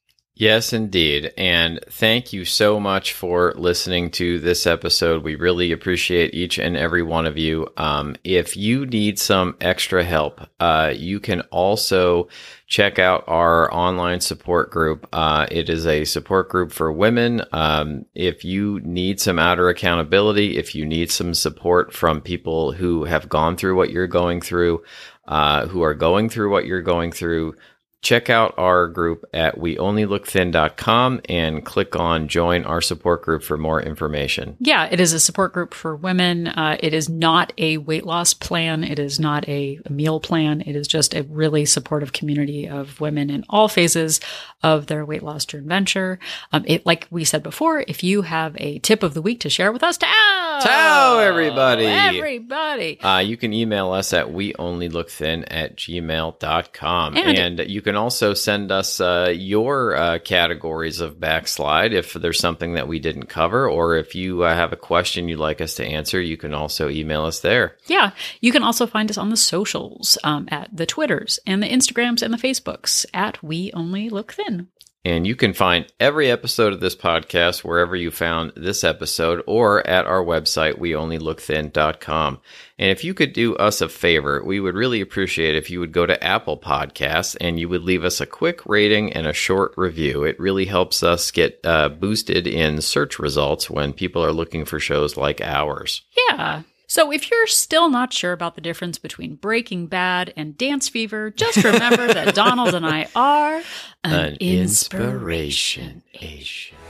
Yes, 0.41 0.72
indeed. 0.72 1.34
And 1.36 1.80
thank 1.91 2.32
you 2.32 2.47
so 2.47 2.80
much 2.80 3.12
for 3.12 3.53
listening 3.59 4.11
to 4.12 4.38
this 4.38 4.66
episode. 4.66 5.22
We 5.22 5.34
really 5.34 5.70
appreciate 5.70 6.32
each 6.32 6.59
and 6.59 6.78
every 6.78 7.03
one 7.03 7.26
of 7.26 7.36
you. 7.36 7.68
Um, 7.76 8.16
if 8.24 8.57
you 8.57 8.86
need 8.86 9.18
some 9.18 9.55
extra 9.61 10.03
help, 10.03 10.41
uh, 10.59 10.95
you 10.97 11.20
can 11.20 11.43
also 11.51 12.28
check 12.66 12.99
out 12.99 13.24
our 13.26 13.70
online 13.70 14.22
support 14.22 14.70
group. 14.70 15.07
Uh, 15.12 15.47
it 15.51 15.68
is 15.68 15.86
a 15.86 16.07
support 16.07 16.49
group 16.49 16.72
for 16.72 16.91
women. 16.91 17.43
Um, 17.53 18.07
if 18.14 18.43
you 18.43 18.80
need 18.80 19.20
some 19.20 19.38
outer 19.38 19.68
accountability, 19.68 20.57
if 20.57 20.74
you 20.74 20.86
need 20.86 21.11
some 21.11 21.34
support 21.34 21.93
from 21.93 22.22
people 22.22 22.72
who 22.72 23.05
have 23.05 23.28
gone 23.28 23.59
through 23.59 23.76
what 23.76 23.91
you're 23.91 24.07
going 24.07 24.41
through, 24.41 24.84
uh, 25.28 25.66
who 25.66 25.82
are 25.82 25.93
going 25.93 26.30
through 26.30 26.51
what 26.51 26.64
you're 26.64 26.80
going 26.80 27.12
through, 27.12 27.57
check 28.03 28.31
out 28.31 28.55
our 28.57 28.87
group 28.87 29.25
at 29.35 29.57
weonlylookthin.com 29.57 31.21
and 31.29 31.65
click 31.65 31.97
on 31.97 32.29
join 32.29 32.65
our 32.65 32.81
support 32.81 33.23
group 33.23 33.43
for 33.43 33.59
more 33.59 33.81
information. 33.83 34.57
Yeah, 34.59 34.89
it 34.91 35.01
is 35.01 35.13
a 35.13 35.21
support 35.21 35.53
group 35.53 35.75
for 35.75 35.95
women. 35.95 36.49
Uh, 36.49 36.79
it 36.81 36.95
is 36.95 37.09
not 37.09 37.53
a 37.59 37.77
weight 37.77 38.07
loss 38.07 38.33
plan. 38.33 38.85
It 38.85 38.99
is 38.99 39.21
not 39.21 39.49
a, 39.49 39.79
meal 39.91 40.21
plan. 40.21 40.63
It 40.63 40.77
is 40.77 40.87
just 40.87 41.15
a 41.15 41.25
really 41.25 41.65
supportive 41.65 42.13
community 42.13 42.69
of 42.69 43.01
women 43.01 43.29
in 43.29 43.45
all 43.49 43.69
phases 43.69 44.21
of 44.63 44.87
their 44.87 45.05
weight 45.05 45.23
loss 45.23 45.45
journey 45.45 45.67
venture. 45.67 46.19
Um, 46.53 46.65
it, 46.67 46.87
like 46.87 47.07
we 47.11 47.25
said 47.25 47.43
before, 47.43 47.85
if 47.89 48.03
you 48.05 48.23
have 48.23 48.55
a 48.59 48.79
tip 48.79 49.03
of 49.03 49.15
the 49.15 49.21
week 49.23 49.41
to 49.41 49.51
share 49.51 49.73
with 49.73 49.83
us, 49.83 49.99
tell, 49.99 50.61
tell 50.63 51.21
everybody. 51.21 51.87
Everybody. 51.87 53.01
Uh, 53.01 53.19
you 53.19 53.37
can 53.37 53.53
email 53.53 53.93
us 53.93 54.13
at 54.13 54.27
weonlylookthin 54.29 55.45
at 55.49 55.77
gmail.com. 55.77 57.17
And, 57.17 57.59
and 57.61 57.71
you 57.71 57.83
can 57.83 57.89
can 57.91 57.97
also 57.97 58.34
send 58.34 58.70
us 58.70 59.01
uh, 59.01 59.34
your 59.36 59.97
uh, 59.97 60.18
categories 60.20 61.01
of 61.01 61.18
backslide 61.18 61.93
if 61.93 62.12
there's 62.12 62.38
something 62.38 62.74
that 62.74 62.86
we 62.86 63.01
didn't 63.01 63.26
cover, 63.26 63.68
or 63.68 63.97
if 63.97 64.14
you 64.14 64.45
uh, 64.45 64.55
have 64.55 64.72
a 64.72 64.76
question 64.76 65.28
you'd 65.28 65.41
like 65.41 65.61
us 65.61 65.74
to 65.74 65.84
answer, 65.84 66.20
you 66.20 66.36
can 66.36 66.55
also 66.55 66.88
email 66.88 67.24
us 67.24 67.41
there. 67.41 67.76
Yeah. 67.88 68.12
You 68.41 68.53
can 68.53 68.62
also 68.62 68.86
find 68.86 69.11
us 69.11 69.18
on 69.18 69.30
the 69.30 69.36
socials 69.36 70.16
um, 70.22 70.49
at 70.53 70.68
the 70.72 70.86
Twitters 70.86 71.41
and 71.49 71.61
the 71.61 71.68
Instagrams 71.68 72.22
and 72.22 72.32
the 72.32 72.38
Facebooks 72.38 73.07
at 73.12 73.43
We 73.43 73.72
Only 73.72 74.09
Look 74.09 74.34
Thin. 74.34 74.68
And 75.03 75.27
you 75.27 75.35
can 75.35 75.55
find 75.55 75.91
every 75.99 76.31
episode 76.31 76.75
of 76.75 76.81
this 76.81 76.95
podcast 76.95 77.65
wherever 77.65 77.97
you 77.97 78.11
found 78.11 78.53
this 78.55 78.85
episode 78.85 79.43
or 79.47 79.87
at 79.87 80.05
our 80.05 80.23
website, 80.23 80.79
weonlylookthin.com. 80.79 82.41
And 82.79 82.91
if 82.91 83.03
you 83.03 83.15
could 83.15 83.33
do 83.33 83.57
us 83.57 83.81
a 83.81 83.89
favor, 83.89 84.45
we 84.45 84.61
would 84.61 84.75
really 84.75 85.01
appreciate 85.01 85.57
if 85.57 85.71
you 85.71 85.81
would 85.81 85.93
go 85.93 86.05
to 86.05 86.23
Apple 86.23 86.59
Podcasts 86.59 87.35
and 87.41 87.59
you 87.59 87.69
would 87.71 87.83
leave 87.83 88.05
us 88.05 88.21
a 88.21 88.27
quick 88.27 88.65
rating 88.67 89.11
and 89.15 89.27
a 89.27 89.33
short 89.33 89.73
review. 89.79 90.25
It 90.25 90.39
really 90.39 90.67
helps 90.67 91.03
us 91.03 91.31
get 91.31 91.61
uh, 91.65 91.89
boosted 91.89 92.47
in 92.47 92.83
search 92.83 93.19
results 93.19 93.71
when 93.71 93.95
people 93.95 94.23
are 94.23 94.33
looking 94.33 94.67
for 94.67 94.79
shows 94.79 95.17
like 95.17 95.41
ours. 95.41 96.03
Yeah. 96.29 96.63
So 96.91 97.12
if 97.12 97.30
you're 97.30 97.47
still 97.47 97.88
not 97.88 98.12
sure 98.12 98.32
about 98.32 98.57
the 98.57 98.61
difference 98.61 98.99
between 98.99 99.36
Breaking 99.36 99.86
Bad 99.86 100.32
and 100.36 100.59
Dance 100.59 100.88
Fever, 100.88 101.30
just 101.30 101.62
remember 101.62 102.12
that 102.12 102.34
Donald 102.34 102.74
and 102.74 102.84
I 102.84 103.07
are 103.14 103.62
an, 104.03 104.12
An 104.12 104.36
inspiration. 104.41 106.03
inspiration. 106.12 106.80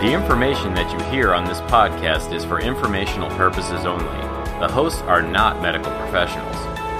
The 0.00 0.12
information 0.12 0.74
that 0.74 0.92
you 0.92 1.04
hear 1.10 1.32
on 1.32 1.46
this 1.46 1.60
podcast 1.62 2.32
is 2.34 2.44
for 2.44 2.60
informational 2.60 3.30
purposes 3.30 3.86
only. 3.86 4.04
The 4.60 4.68
hosts 4.68 5.00
are 5.02 5.22
not 5.22 5.62
medical 5.62 5.90
professionals. 5.92 6.54